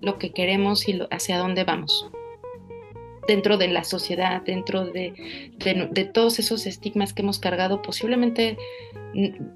lo 0.00 0.18
que 0.18 0.32
queremos 0.32 0.88
y 0.88 0.98
hacia 1.10 1.38
dónde 1.38 1.64
vamos. 1.64 2.10
Dentro 3.28 3.58
de 3.58 3.68
la 3.68 3.84
sociedad, 3.84 4.42
dentro 4.42 4.86
de, 4.86 5.12
de, 5.58 6.04
todos 6.04 6.38
esos 6.38 6.66
estigmas 6.66 7.12
que 7.12 7.22
hemos 7.22 7.38
cargado, 7.38 7.82
posiblemente 7.82 8.56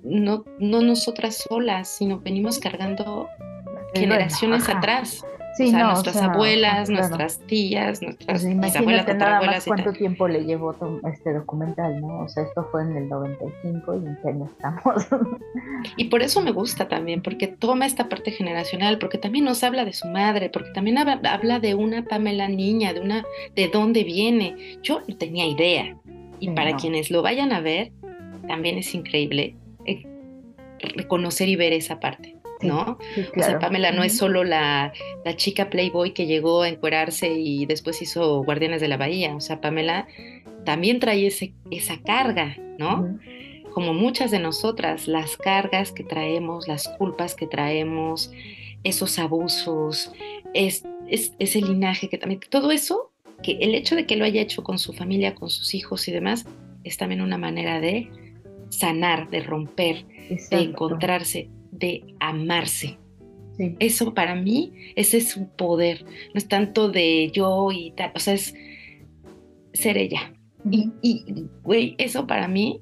no, 0.03 0.45
no 0.59 0.81
nosotras 0.83 1.47
solas, 1.49 1.89
sino 1.89 2.21
venimos 2.21 2.59
cargando 2.59 3.29
generaciones 3.95 4.69
atrás 4.69 5.25
nuestras 5.69 6.17
abuelas, 6.17 6.89
nuestras 6.89 7.39
tías, 7.47 8.03
nuestras 8.03 8.45
pues 8.45 8.77
abuelas, 8.77 9.07
nada 9.17 9.41
más 9.43 9.65
cuánto 9.65 9.93
tiempo 9.93 10.29
le 10.29 10.45
llevó 10.45 10.75
este 11.13 11.33
documental, 11.33 12.01
¿no? 12.01 12.21
O 12.21 12.29
sea, 12.29 12.45
esto 12.45 12.67
fue 12.71 12.83
en 12.83 12.97
el 12.97 13.09
95 13.09 13.95
y 13.95 14.07
en 14.07 14.19
qué 14.23 14.29
año 14.29 14.47
estamos. 14.47 15.07
y 15.97 16.05
por 16.05 16.23
eso 16.23 16.41
me 16.41 16.53
gusta 16.53 16.89
también, 16.89 17.23
porque 17.23 17.47
toma 17.47 17.87
esta 17.87 18.09
parte 18.09 18.31
generacional, 18.31 18.99
porque 18.99 19.19
también 19.19 19.45
nos 19.45 19.63
habla 19.63 19.85
de 19.85 19.93
su 19.93 20.09
madre, 20.09 20.51
porque 20.51 20.71
también 20.71 20.99
habla 20.99 21.61
de 21.61 21.75
una 21.75 22.05
Pamela 22.05 22.49
niña, 22.49 22.93
de 22.93 23.01
una 23.01 23.25
de 23.55 23.69
dónde 23.69 24.05
viene. 24.05 24.79
Yo 24.83 25.01
no 25.07 25.17
tenía 25.17 25.47
idea. 25.47 25.97
Y 26.39 26.51
para 26.51 26.77
quienes 26.77 27.11
lo 27.11 27.21
vayan 27.21 27.53
a 27.53 27.61
ver, 27.61 27.93
también 28.49 28.79
es 28.79 28.95
increíble 28.95 29.55
eh, 29.85 30.03
reconocer 30.97 31.49
y 31.49 31.57
ver 31.57 31.75
esa 31.75 32.01
parte. 32.01 32.40
¿No? 32.63 32.99
O 33.37 33.43
sea, 33.43 33.59
Pamela 33.59 33.93
no 33.93 34.03
es 34.03 34.17
solo 34.17 34.45
la, 34.45 34.93
chica 35.37 35.71
Playboy 35.71 36.13
que 36.13 36.27
llegó 36.27 36.63
a 36.63 36.69
encuerarse 36.69 37.33
y 37.33 37.67
después 37.67 38.01
hizo 38.03 38.43
Guardianes 38.45 38.81
de 38.81 38.89
la 38.89 38.97
Bahía. 38.97 39.35
O 39.35 39.41
sea, 39.41 39.61
Pamela 39.61 40.07
también 40.65 41.01
trae 41.01 41.27
ese, 41.27 41.55
esa 41.71 41.99
carga, 42.03 42.57
¿no? 42.79 43.19
Como 43.73 43.95
muchas 43.95 44.31
de 44.31 44.41
nosotras, 44.41 45.07
las 45.07 45.37
cargas 45.37 45.93
que 45.93 46.05
traemos, 46.05 46.69
las 46.69 46.89
culpas 46.89 47.35
que 47.35 47.47
traemos, 47.47 48.33
esos 48.83 49.19
abusos, 49.19 50.13
es, 50.55 50.85
ese 51.09 51.61
linaje 51.61 52.09
que 52.09 52.19
también, 52.19 52.41
todo 52.49 52.73
eso, 52.73 53.13
que 53.43 53.53
el 53.61 53.75
hecho 53.75 53.95
de 53.95 54.07
que 54.07 54.17
lo 54.17 54.25
haya 54.25 54.41
hecho 54.41 54.63
con 54.65 54.79
su 54.79 54.93
familia, 54.93 55.35
con 55.35 55.51
sus 55.51 55.75
hijos 55.75 56.09
y 56.09 56.13
demás, 56.13 56.47
es 56.85 56.97
también 56.97 57.21
una 57.21 57.39
manera 57.39 57.81
de 57.81 58.11
sanar, 58.71 59.31
de 59.31 59.41
romper, 59.41 60.05
de 60.29 60.59
encontrarse 60.59 61.49
de 61.81 62.15
amarse. 62.21 62.99
Eso 63.79 64.15
para 64.15 64.35
mí, 64.37 64.73
ese 64.97 65.19
es 65.19 65.29
su 65.29 65.49
poder. 65.49 66.05
No 66.05 66.39
es 66.39 66.49
tanto 66.49 66.89
de 66.89 67.31
yo 67.33 67.71
y 67.73 67.93
tal, 67.93 68.13
o 68.15 68.19
sea, 68.19 68.35
es 68.35 68.55
ser 69.73 69.99
ella. 69.99 70.33
Y, 70.71 71.49
güey, 71.63 71.95
eso 71.99 72.27
para 72.27 72.49
mí 72.49 72.81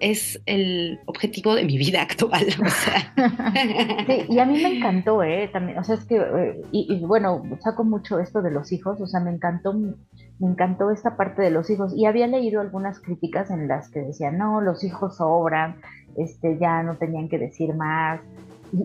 es 0.00 0.40
el 0.46 1.00
objetivo 1.06 1.54
de 1.54 1.64
mi 1.64 1.78
vida 1.78 2.02
actual. 2.10 2.44
sí, 4.06 4.26
y 4.28 4.38
a 4.38 4.44
mí 4.44 4.62
me 4.62 4.76
encantó, 4.76 5.22
¿eh? 5.22 5.48
También, 5.52 5.78
o 5.78 5.84
sea, 5.84 5.94
es 5.94 6.04
que, 6.04 6.16
eh, 6.16 6.60
y, 6.72 7.04
bueno, 7.04 7.42
saco 7.60 7.84
mucho 7.84 8.18
esto 8.18 8.42
de 8.42 8.50
los 8.50 8.72
hijos, 8.72 9.00
o 9.00 9.06
sea, 9.06 9.20
me 9.20 9.30
encantó, 9.30 9.72
me 9.74 10.48
encantó 10.48 10.90
esta 10.90 11.16
parte 11.16 11.42
de 11.42 11.50
los 11.50 11.70
hijos. 11.70 11.94
Y 11.96 12.06
había 12.06 12.26
leído 12.26 12.60
algunas 12.60 13.00
críticas 13.00 13.50
en 13.50 13.68
las 13.68 13.90
que 13.90 14.00
decían, 14.00 14.36
no, 14.38 14.60
los 14.60 14.84
hijos 14.84 15.16
sobran, 15.16 15.76
este, 16.16 16.58
ya 16.58 16.82
no 16.82 16.96
tenían 16.96 17.28
que 17.28 17.38
decir 17.38 17.74
más. 17.74 18.20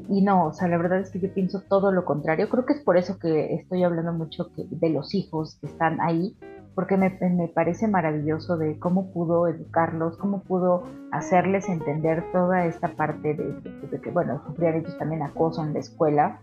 Y, 0.07 0.21
no, 0.21 0.47
o 0.47 0.53
sea, 0.53 0.67
la 0.67 0.77
verdad 0.77 0.99
es 0.99 1.09
que 1.09 1.19
yo 1.19 1.33
pienso 1.33 1.61
todo 1.61 1.91
lo 1.91 2.05
contrario. 2.05 2.47
Creo 2.49 2.65
que 2.65 2.73
es 2.73 2.81
por 2.81 2.97
eso 2.97 3.17
que 3.17 3.55
estoy 3.55 3.83
hablando 3.83 4.13
mucho 4.13 4.51
de 4.55 4.89
los 4.89 5.15
hijos 5.15 5.57
que 5.59 5.67
están 5.67 5.99
ahí, 5.99 6.37
porque 6.75 6.95
me, 6.95 7.09
parece 7.47 7.87
maravilloso 7.87 8.57
de 8.57 8.77
cómo 8.77 9.11
pudo 9.11 9.47
educarlos, 9.47 10.15
cómo 10.17 10.43
pudo 10.43 10.83
hacerles 11.11 11.67
entender 11.69 12.23
toda 12.31 12.65
esta 12.65 12.89
parte 12.89 13.33
de, 13.33 13.99
que, 13.99 14.11
bueno, 14.11 14.41
sufrían 14.45 14.75
ellos 14.75 14.95
también 14.99 15.23
acoso 15.23 15.63
en 15.63 15.73
la 15.73 15.79
escuela, 15.79 16.39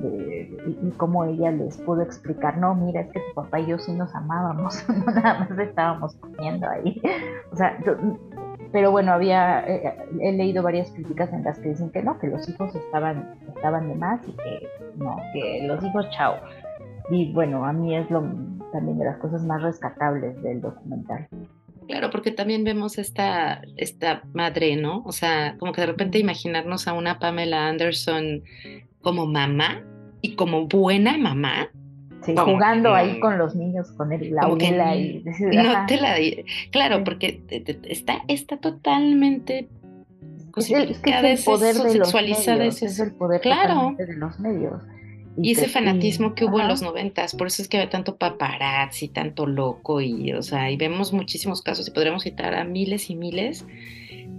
y, 0.00 0.92
cómo 0.96 1.24
ella 1.24 1.50
les 1.50 1.76
pudo 1.78 2.02
explicar, 2.02 2.58
no, 2.58 2.74
mira, 2.74 3.00
es 3.00 3.12
que 3.12 3.20
tu 3.20 3.34
papá 3.34 3.60
y 3.60 3.66
yo 3.66 3.78
sí 3.78 3.92
nos 3.92 4.14
amábamos, 4.14 4.84
no 4.88 5.04
nada 5.12 5.40
más 5.40 5.58
estábamos 5.58 6.14
comiendo 6.16 6.68
ahí. 6.68 7.00
O 7.52 7.56
sea, 7.56 7.78
pero 8.72 8.90
bueno, 8.90 9.12
había, 9.12 9.60
eh, 9.66 9.94
he 10.20 10.32
leído 10.32 10.62
varias 10.62 10.90
críticas 10.90 11.32
en 11.32 11.44
las 11.44 11.58
que 11.58 11.70
dicen 11.70 11.90
que 11.90 12.02
no, 12.02 12.18
que 12.18 12.26
los 12.26 12.48
hijos 12.48 12.74
estaban, 12.74 13.38
estaban 13.54 13.88
de 13.88 13.94
más 13.94 14.20
y 14.28 14.32
que 14.32 14.68
no, 14.96 15.16
que 15.32 15.66
los 15.66 15.82
hijos 15.82 16.08
chao. 16.10 16.36
Y 17.10 17.32
bueno, 17.32 17.64
a 17.64 17.72
mí 17.72 17.96
es 17.96 18.10
lo 18.10 18.20
también 18.72 18.98
de 18.98 19.06
las 19.06 19.16
cosas 19.18 19.42
más 19.44 19.62
rescatables 19.62 20.40
del 20.42 20.60
documental. 20.60 21.26
Claro, 21.86 22.10
porque 22.10 22.30
también 22.30 22.64
vemos 22.64 22.98
esta, 22.98 23.62
esta 23.78 24.22
madre, 24.34 24.76
¿no? 24.76 25.02
O 25.06 25.12
sea, 25.12 25.56
como 25.58 25.72
que 25.72 25.80
de 25.80 25.86
repente 25.86 26.18
imaginarnos 26.18 26.86
a 26.86 26.92
una 26.92 27.18
Pamela 27.18 27.66
Anderson 27.68 28.42
como 29.00 29.26
mamá 29.26 29.82
y 30.20 30.34
como 30.34 30.66
buena 30.66 31.16
mamá. 31.16 31.70
Sí, 32.28 32.36
jugando 32.36 32.94
ahí 32.94 33.18
con 33.20 33.38
los 33.38 33.54
niños, 33.54 33.90
con 33.92 34.12
el, 34.12 34.34
la 34.34 34.42
abuela 34.42 34.96
y 34.96 35.22
no 35.24 35.86
te 35.86 36.00
la 36.00 36.16
claro, 36.70 37.04
porque 37.04 37.42
está, 37.84 38.22
está 38.28 38.56
totalmente 38.56 39.68
es 40.58 40.70
el, 40.70 40.96
es 41.24 41.44
poder 41.44 41.76
de 41.76 41.94
los 41.96 42.14
medios, 42.14 42.82
es 42.82 42.98
el 42.98 43.12
poder 43.12 43.40
claro. 43.40 43.94
de 43.96 44.14
los 44.14 44.38
medios. 44.40 44.82
Y, 45.40 45.52
ese 45.52 45.68
fanatismo 45.68 46.34
que 46.34 46.44
hubo 46.44 46.60
en 46.60 46.66
los 46.66 46.82
noventas, 46.82 47.36
por 47.36 47.46
eso 47.46 47.62
es 47.62 47.68
que 47.68 47.78
hay 47.78 47.88
tanto 47.88 48.16
paparazzi, 48.16 49.08
tanto 49.08 49.46
loco, 49.46 50.00
y 50.00 50.32
o 50.32 50.42
sea, 50.42 50.68
y 50.70 50.76
vemos 50.76 51.12
muchísimos 51.12 51.62
casos, 51.62 51.86
y 51.86 51.92
podríamos 51.92 52.24
citar 52.24 52.54
a 52.54 52.64
miles 52.64 53.08
y 53.08 53.14
miles, 53.14 53.64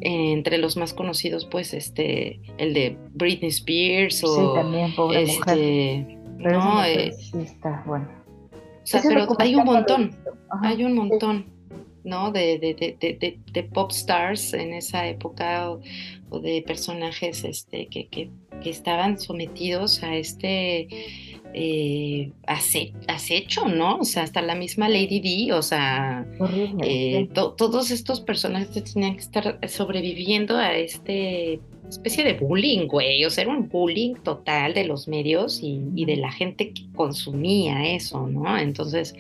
entre 0.02 0.58
los 0.58 0.76
más 0.76 0.94
conocidos, 0.94 1.46
pues, 1.46 1.74
este, 1.74 2.42
el 2.58 2.74
de 2.74 2.98
Britney 3.14 3.50
Spears 3.50 4.24
o 4.26 4.36
sí, 4.36 4.56
también, 4.56 4.94
pobre 4.94 5.24
este, 5.24 6.19
no, 6.40 6.84
eh, 6.84 7.12
sí 7.12 7.38
está 7.40 7.84
bueno. 7.86 8.08
O 8.52 8.88
sea, 8.88 9.02
pero 9.08 9.28
hay 9.38 9.56
un 9.56 9.66
montón, 9.66 10.16
hay 10.64 10.84
un 10.84 10.96
montón, 10.96 11.46
¿no? 12.04 12.32
De, 12.32 12.58
de, 12.58 12.74
de, 12.74 13.40
de, 13.52 13.64
pop 13.64 13.92
stars 13.92 14.54
en 14.54 14.74
esa 14.74 15.08
época 15.08 15.70
o, 15.70 15.82
o 16.30 16.40
de 16.40 16.64
personajes 16.66 17.44
este, 17.44 17.88
que, 17.88 18.08
que 18.08 18.32
que 18.60 18.70
estaban 18.70 19.20
sometidos 19.20 20.04
a 20.04 20.16
este 20.16 20.88
eh, 21.54 22.32
acecho, 22.46 23.66
¿no? 23.66 23.98
O 23.98 24.06
sea, 24.06 24.24
hasta 24.24 24.42
la 24.42 24.56
misma 24.56 24.88
Lady 24.88 25.20
D, 25.20 25.54
o 25.54 25.62
sea, 25.62 26.26
eh, 26.84 27.28
todos 27.34 27.92
estos 27.92 28.22
personajes 28.22 28.94
tenían 28.94 29.16
que 29.16 29.22
estar 29.22 29.60
sobreviviendo 29.68 30.58
a 30.58 30.74
este 30.76 31.60
especie 31.90 32.24
de 32.24 32.34
bullying, 32.34 32.88
güey, 32.88 33.26
o 33.26 33.30
sea, 33.30 33.44
era 33.44 33.54
un 33.54 33.68
bullying 33.68 34.16
total 34.24 34.74
de 34.74 34.86
los 34.86 35.08
medios 35.08 35.62
y, 35.62 35.82
y 35.96 36.06
de 36.06 36.18
la 36.18 36.32
gente 36.32 36.72
que 36.72 36.84
consumía 36.94 37.94
eso, 37.94 38.28
¿no? 38.28 38.58
Entonces, 38.58 39.16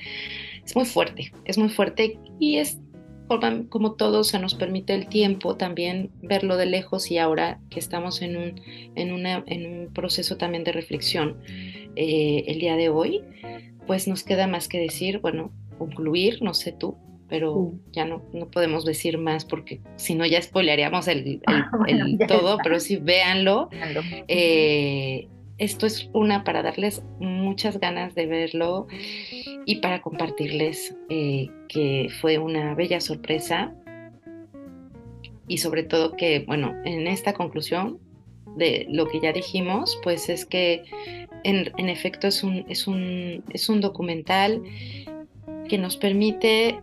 es 0.63 0.75
muy 0.75 0.85
fuerte, 0.85 1.31
es 1.45 1.57
muy 1.57 1.69
fuerte 1.69 2.17
y 2.39 2.57
es 2.57 2.79
como 3.69 3.93
todo 3.93 4.23
se 4.23 4.39
nos 4.39 4.55
permite 4.55 4.95
el 4.95 5.07
tiempo 5.07 5.55
también 5.55 6.09
verlo 6.21 6.57
de 6.57 6.65
lejos 6.65 7.11
y 7.11 7.19
ahora 7.19 7.59
que 7.69 7.79
estamos 7.79 8.23
en 8.23 8.35
un, 8.35 8.61
en 8.95 9.13
una, 9.13 9.43
en 9.45 9.81
un 9.81 9.93
proceso 9.93 10.37
también 10.37 10.63
de 10.63 10.71
reflexión 10.71 11.37
eh, 11.95 12.43
el 12.47 12.59
día 12.59 12.75
de 12.75 12.89
hoy, 12.89 13.21
pues 13.85 14.07
nos 14.07 14.23
queda 14.23 14.47
más 14.47 14.67
que 14.67 14.79
decir, 14.79 15.19
bueno, 15.19 15.51
concluir, 15.77 16.41
no 16.41 16.55
sé 16.55 16.71
tú, 16.71 16.97
pero 17.29 17.73
ya 17.91 18.05
no, 18.05 18.23
no 18.33 18.49
podemos 18.49 18.83
decir 18.85 19.17
más 19.17 19.45
porque 19.45 19.79
si 19.95 20.15
no 20.15 20.25
ya 20.25 20.41
spoilearíamos 20.41 21.07
el, 21.07 21.41
el, 21.87 22.17
todo, 22.27 22.57
pero 22.63 22.79
sí 22.79 22.97
véanlo. 22.97 23.69
Eh, 24.27 25.27
esto 25.57 25.85
es 25.85 26.09
una 26.13 26.43
para 26.43 26.63
darles 26.63 27.03
muchas 27.19 27.79
ganas 27.79 28.15
de 28.15 28.25
verlo 28.25 28.87
y 29.65 29.75
para 29.77 30.01
compartirles 30.01 30.95
eh, 31.09 31.49
que 31.67 32.07
fue 32.21 32.37
una 32.37 32.73
bella 32.75 33.01
sorpresa 33.01 33.75
y 35.47 35.57
sobre 35.57 35.83
todo 35.83 36.15
que, 36.15 36.45
bueno, 36.47 36.73
en 36.85 37.07
esta 37.07 37.33
conclusión 37.33 37.99
de 38.55 38.85
lo 38.89 39.07
que 39.07 39.19
ya 39.19 39.33
dijimos, 39.33 39.99
pues 40.03 40.29
es 40.29 40.45
que 40.45 40.83
en, 41.43 41.89
efecto 41.89 42.27
es 42.27 42.43
un, 42.43 42.65
es, 42.69 42.87
un, 42.87 43.43
es 43.51 43.67
un 43.69 43.81
documental 43.81 44.63
que 45.67 45.77
nos 45.77 45.97
permite 45.97 46.79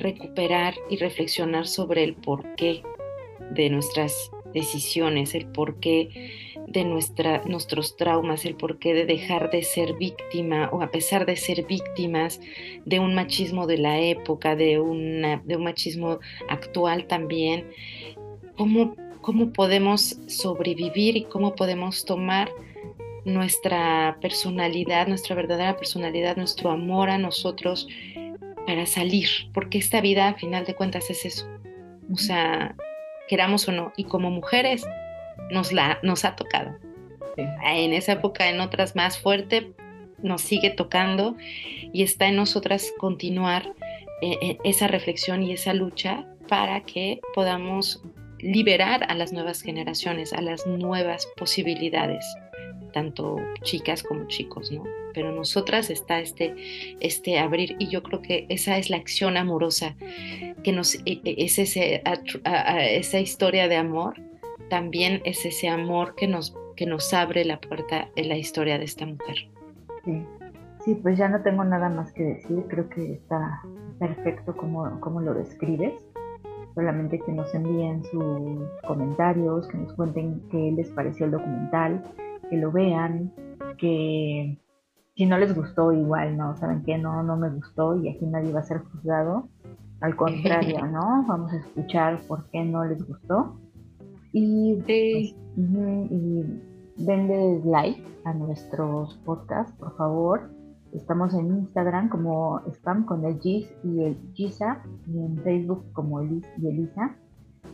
recuperar 0.00 0.74
y 0.88 0.96
reflexionar 0.96 1.66
sobre 1.66 2.04
el 2.04 2.14
porqué 2.14 2.82
de 3.50 3.70
nuestras 3.70 4.30
decisiones, 4.52 5.34
el 5.34 5.46
porqué 5.46 6.54
de 6.66 6.84
nuestra, 6.84 7.42
nuestros 7.44 7.96
traumas, 7.96 8.44
el 8.44 8.54
porqué 8.54 8.94
de 8.94 9.04
dejar 9.04 9.50
de 9.50 9.62
ser 9.62 9.94
víctima 9.94 10.68
o 10.72 10.82
a 10.82 10.90
pesar 10.90 11.26
de 11.26 11.36
ser 11.36 11.66
víctimas 11.66 12.40
de 12.84 13.00
un 13.00 13.14
machismo 13.14 13.66
de 13.66 13.78
la 13.78 14.00
época, 14.00 14.56
de, 14.56 14.78
de 15.44 15.56
un 15.56 15.64
machismo 15.64 16.20
actual 16.48 17.06
también, 17.06 17.66
cómo, 18.56 18.94
cómo 19.20 19.52
podemos 19.52 20.18
sobrevivir 20.26 21.16
y 21.16 21.24
cómo 21.24 21.54
podemos 21.54 22.04
tomar 22.04 22.50
nuestra 23.24 24.16
personalidad, 24.20 25.06
nuestra 25.06 25.36
verdadera 25.36 25.76
personalidad, 25.76 26.36
nuestro 26.36 26.70
amor 26.70 27.10
a 27.10 27.18
nosotros 27.18 27.88
para 28.70 28.86
salir, 28.86 29.28
porque 29.52 29.78
esta 29.78 30.00
vida 30.00 30.28
a 30.28 30.34
final 30.34 30.64
de 30.64 30.76
cuentas 30.76 31.10
es 31.10 31.24
eso. 31.24 31.48
O 32.12 32.16
sea, 32.16 32.76
queramos 33.26 33.66
o 33.66 33.72
no, 33.72 33.92
y 33.96 34.04
como 34.04 34.30
mujeres 34.30 34.86
nos, 35.50 35.72
la, 35.72 35.98
nos 36.04 36.24
ha 36.24 36.36
tocado. 36.36 36.76
En 37.36 37.92
esa 37.92 38.12
época, 38.12 38.48
en 38.48 38.60
otras 38.60 38.94
más 38.94 39.18
fuerte, 39.18 39.72
nos 40.22 40.42
sigue 40.42 40.70
tocando 40.70 41.36
y 41.92 42.04
está 42.04 42.28
en 42.28 42.36
nosotras 42.36 42.92
continuar 42.96 43.74
eh, 44.22 44.38
eh, 44.40 44.58
esa 44.62 44.86
reflexión 44.86 45.42
y 45.42 45.52
esa 45.52 45.74
lucha 45.74 46.24
para 46.46 46.82
que 46.82 47.20
podamos 47.34 48.04
liberar 48.38 49.04
a 49.08 49.16
las 49.16 49.32
nuevas 49.32 49.62
generaciones, 49.62 50.32
a 50.32 50.42
las 50.42 50.64
nuevas 50.64 51.26
posibilidades, 51.36 52.24
tanto 52.92 53.36
chicas 53.62 54.02
como 54.02 54.26
chicos, 54.26 54.70
¿no? 54.70 54.84
Pero 55.14 55.32
nosotras 55.32 55.90
está 55.90 56.20
este, 56.20 56.54
este 57.00 57.38
abrir 57.38 57.76
y 57.78 57.88
yo 57.88 58.02
creo 58.02 58.22
que 58.22 58.46
esa 58.48 58.78
es 58.78 58.90
la 58.90 58.96
acción 58.96 59.36
amorosa, 59.36 59.96
que 60.62 60.72
nos, 60.72 60.94
e, 61.06 61.20
e, 61.24 61.44
es 61.44 61.58
ese, 61.58 62.02
esa 62.44 63.18
historia 63.18 63.68
de 63.68 63.76
amor 63.76 64.14
también 64.70 65.20
es 65.24 65.44
ese 65.44 65.68
amor 65.68 66.14
que 66.14 66.26
nos, 66.26 66.56
que 66.76 66.86
nos 66.86 67.12
abre 67.12 67.44
la 67.44 67.60
puerta 67.60 68.08
en 68.16 68.30
la 68.30 68.36
historia 68.36 68.78
de 68.78 68.84
esta 68.84 69.04
mujer. 69.04 69.36
Sí. 70.04 70.94
pues 71.02 71.18
ya 71.18 71.28
no 71.28 71.42
tengo 71.42 71.62
nada 71.64 71.90
más 71.90 72.10
que 72.12 72.22
decir, 72.22 72.64
creo 72.68 72.88
que 72.88 73.12
está 73.12 73.60
perfecto 73.98 74.56
como, 74.56 74.98
como 75.00 75.20
lo 75.20 75.34
describes. 75.34 75.92
Solamente 76.74 77.18
que 77.18 77.32
nos 77.32 77.52
envíen 77.52 78.02
sus 78.04 78.62
comentarios, 78.86 79.66
que 79.66 79.76
nos 79.76 79.92
cuenten 79.94 80.40
qué 80.50 80.72
les 80.74 80.88
pareció 80.90 81.26
el 81.26 81.32
documental, 81.32 82.02
que 82.50 82.56
lo 82.56 82.72
vean, 82.72 83.32
que 83.78 84.58
si 85.14 85.26
no 85.26 85.38
les 85.38 85.54
gustó 85.54 85.92
igual, 85.92 86.36
no, 86.36 86.56
saben 86.56 86.82
que 86.82 86.98
no, 86.98 87.22
no 87.22 87.36
me 87.36 87.50
gustó 87.50 87.96
y 87.96 88.08
aquí 88.08 88.26
nadie 88.26 88.52
va 88.52 88.60
a 88.60 88.64
ser 88.64 88.78
juzgado. 88.78 89.48
Al 90.00 90.16
contrario, 90.16 90.86
¿no? 90.86 91.24
Vamos 91.26 91.52
a 91.52 91.56
escuchar 91.56 92.20
por 92.26 92.44
qué 92.50 92.64
no 92.64 92.84
les 92.84 93.06
gustó 93.06 93.60
y, 94.32 94.76
pues, 94.76 95.34
y 95.56 96.44
denle 96.96 97.60
like 97.64 98.02
a 98.24 98.34
nuestros 98.34 99.14
podcasts, 99.24 99.72
por 99.78 99.96
favor. 99.96 100.50
Estamos 100.92 101.34
en 101.34 101.46
Instagram 101.58 102.08
como 102.08 102.60
Spam 102.66 103.04
con 103.04 103.24
el 103.24 103.38
Gis 103.40 103.72
y 103.84 104.02
el 104.02 104.16
Gisa 104.34 104.82
y 105.06 105.18
en 105.18 105.36
Facebook 105.38 105.84
como 105.92 106.20
Liz 106.20 106.44
y 106.58 106.68
Elisa. 106.68 107.16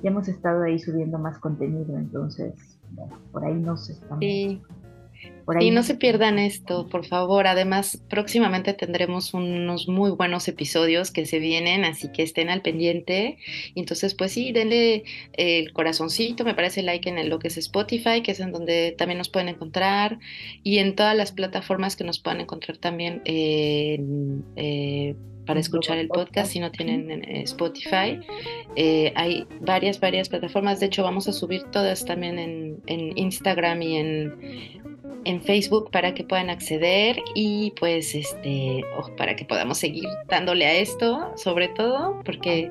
Ya 0.02 0.10
hemos 0.10 0.28
estado 0.28 0.62
ahí 0.62 0.78
subiendo 0.78 1.18
más 1.18 1.38
contenido, 1.38 1.96
entonces, 1.96 2.75
bueno, 2.90 3.20
por 3.32 3.44
ahí 3.44 3.54
nos 3.54 3.88
estamos 3.88 4.22
y 5.60 5.70
no 5.70 5.84
se 5.84 5.94
pierdan 5.94 6.38
esto, 6.38 6.88
por 6.88 7.06
favor. 7.06 7.46
Además, 7.46 8.02
próximamente 8.08 8.74
tendremos 8.74 9.32
unos 9.32 9.88
muy 9.88 10.10
buenos 10.10 10.48
episodios 10.48 11.12
que 11.12 11.24
se 11.24 11.38
vienen, 11.38 11.84
así 11.84 12.08
que 12.08 12.24
estén 12.24 12.48
al 12.48 12.62
pendiente. 12.62 13.38
Entonces, 13.76 14.14
pues 14.14 14.32
sí, 14.32 14.50
denle 14.50 15.04
el 15.34 15.72
corazoncito, 15.72 16.44
me 16.44 16.54
parece 16.54 16.82
like 16.82 17.08
en 17.08 17.28
lo 17.28 17.38
que 17.38 17.48
es 17.48 17.58
Spotify, 17.58 18.22
que 18.22 18.32
es 18.32 18.40
en 18.40 18.50
donde 18.50 18.94
también 18.98 19.18
nos 19.18 19.28
pueden 19.28 19.48
encontrar, 19.48 20.18
y 20.64 20.78
en 20.78 20.96
todas 20.96 21.16
las 21.16 21.30
plataformas 21.30 21.94
que 21.94 22.04
nos 22.04 22.18
puedan 22.18 22.40
encontrar 22.40 22.78
también. 22.78 23.22
Eh, 23.24 25.14
para 25.46 25.60
escuchar 25.60 25.98
el 25.98 26.08
podcast 26.08 26.52
si 26.52 26.60
no 26.60 26.70
tienen 26.70 27.10
Spotify. 27.42 28.20
Eh, 28.74 29.12
hay 29.14 29.46
varias, 29.60 30.00
varias 30.00 30.28
plataformas. 30.28 30.80
De 30.80 30.86
hecho, 30.86 31.02
vamos 31.02 31.28
a 31.28 31.32
subir 31.32 31.62
todas 31.72 32.04
también 32.04 32.38
en, 32.38 32.80
en 32.86 33.16
Instagram 33.16 33.82
y 33.82 33.96
en 33.96 34.76
en 35.26 35.42
Facebook 35.42 35.90
para 35.90 36.14
que 36.14 36.22
puedan 36.22 36.50
acceder 36.50 37.20
y 37.34 37.72
pues 37.80 38.14
este, 38.14 38.84
para 39.16 39.34
que 39.34 39.44
podamos 39.44 39.76
seguir 39.76 40.08
dándole 40.28 40.64
a 40.66 40.74
esto, 40.74 41.32
sobre 41.36 41.66
todo 41.66 42.22
porque 42.24 42.70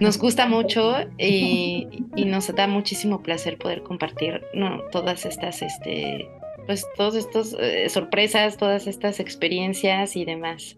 nos 0.00 0.18
gusta 0.18 0.48
mucho 0.48 0.96
y, 1.16 1.86
nos 2.26 2.52
da 2.52 2.66
muchísimo 2.66 3.22
placer 3.22 3.56
poder 3.56 3.84
compartir 3.84 4.42
todas 4.90 5.24
estas, 5.24 5.62
este, 5.62 6.28
pues 6.66 6.84
todas 6.96 7.14
estas 7.14 7.54
eh, 7.60 7.88
sorpresas, 7.88 8.56
todas 8.56 8.88
estas 8.88 9.20
experiencias 9.20 10.16
y 10.16 10.24
demás. 10.24 10.76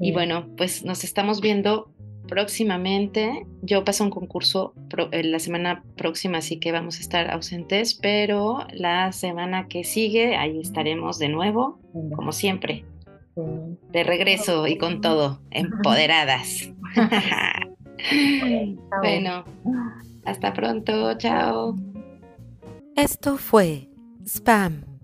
Y 0.00 0.12
bueno, 0.12 0.46
pues 0.56 0.84
nos 0.84 1.04
estamos 1.04 1.40
viendo 1.40 1.90
próximamente. 2.28 3.46
Yo 3.62 3.84
paso 3.84 4.04
un 4.04 4.10
concurso 4.10 4.74
eh, 5.10 5.24
la 5.24 5.38
semana 5.38 5.82
próxima, 5.96 6.38
así 6.38 6.58
que 6.58 6.72
vamos 6.72 6.98
a 6.98 7.00
estar 7.00 7.30
ausentes, 7.30 7.94
pero 7.94 8.66
la 8.72 9.12
semana 9.12 9.66
que 9.66 9.82
sigue 9.82 10.36
ahí 10.36 10.60
estaremos 10.60 11.18
de 11.18 11.28
nuevo, 11.28 11.80
como 12.14 12.32
siempre. 12.32 12.84
De 13.92 14.04
regreso 14.04 14.66
y 14.66 14.78
con 14.78 15.00
todo, 15.00 15.40
empoderadas. 15.50 16.70
bueno, 19.02 19.44
hasta 20.24 20.52
pronto, 20.52 21.16
chao. 21.18 21.76
Esto 22.96 23.36
fue 23.38 23.88
Spam 24.24 24.97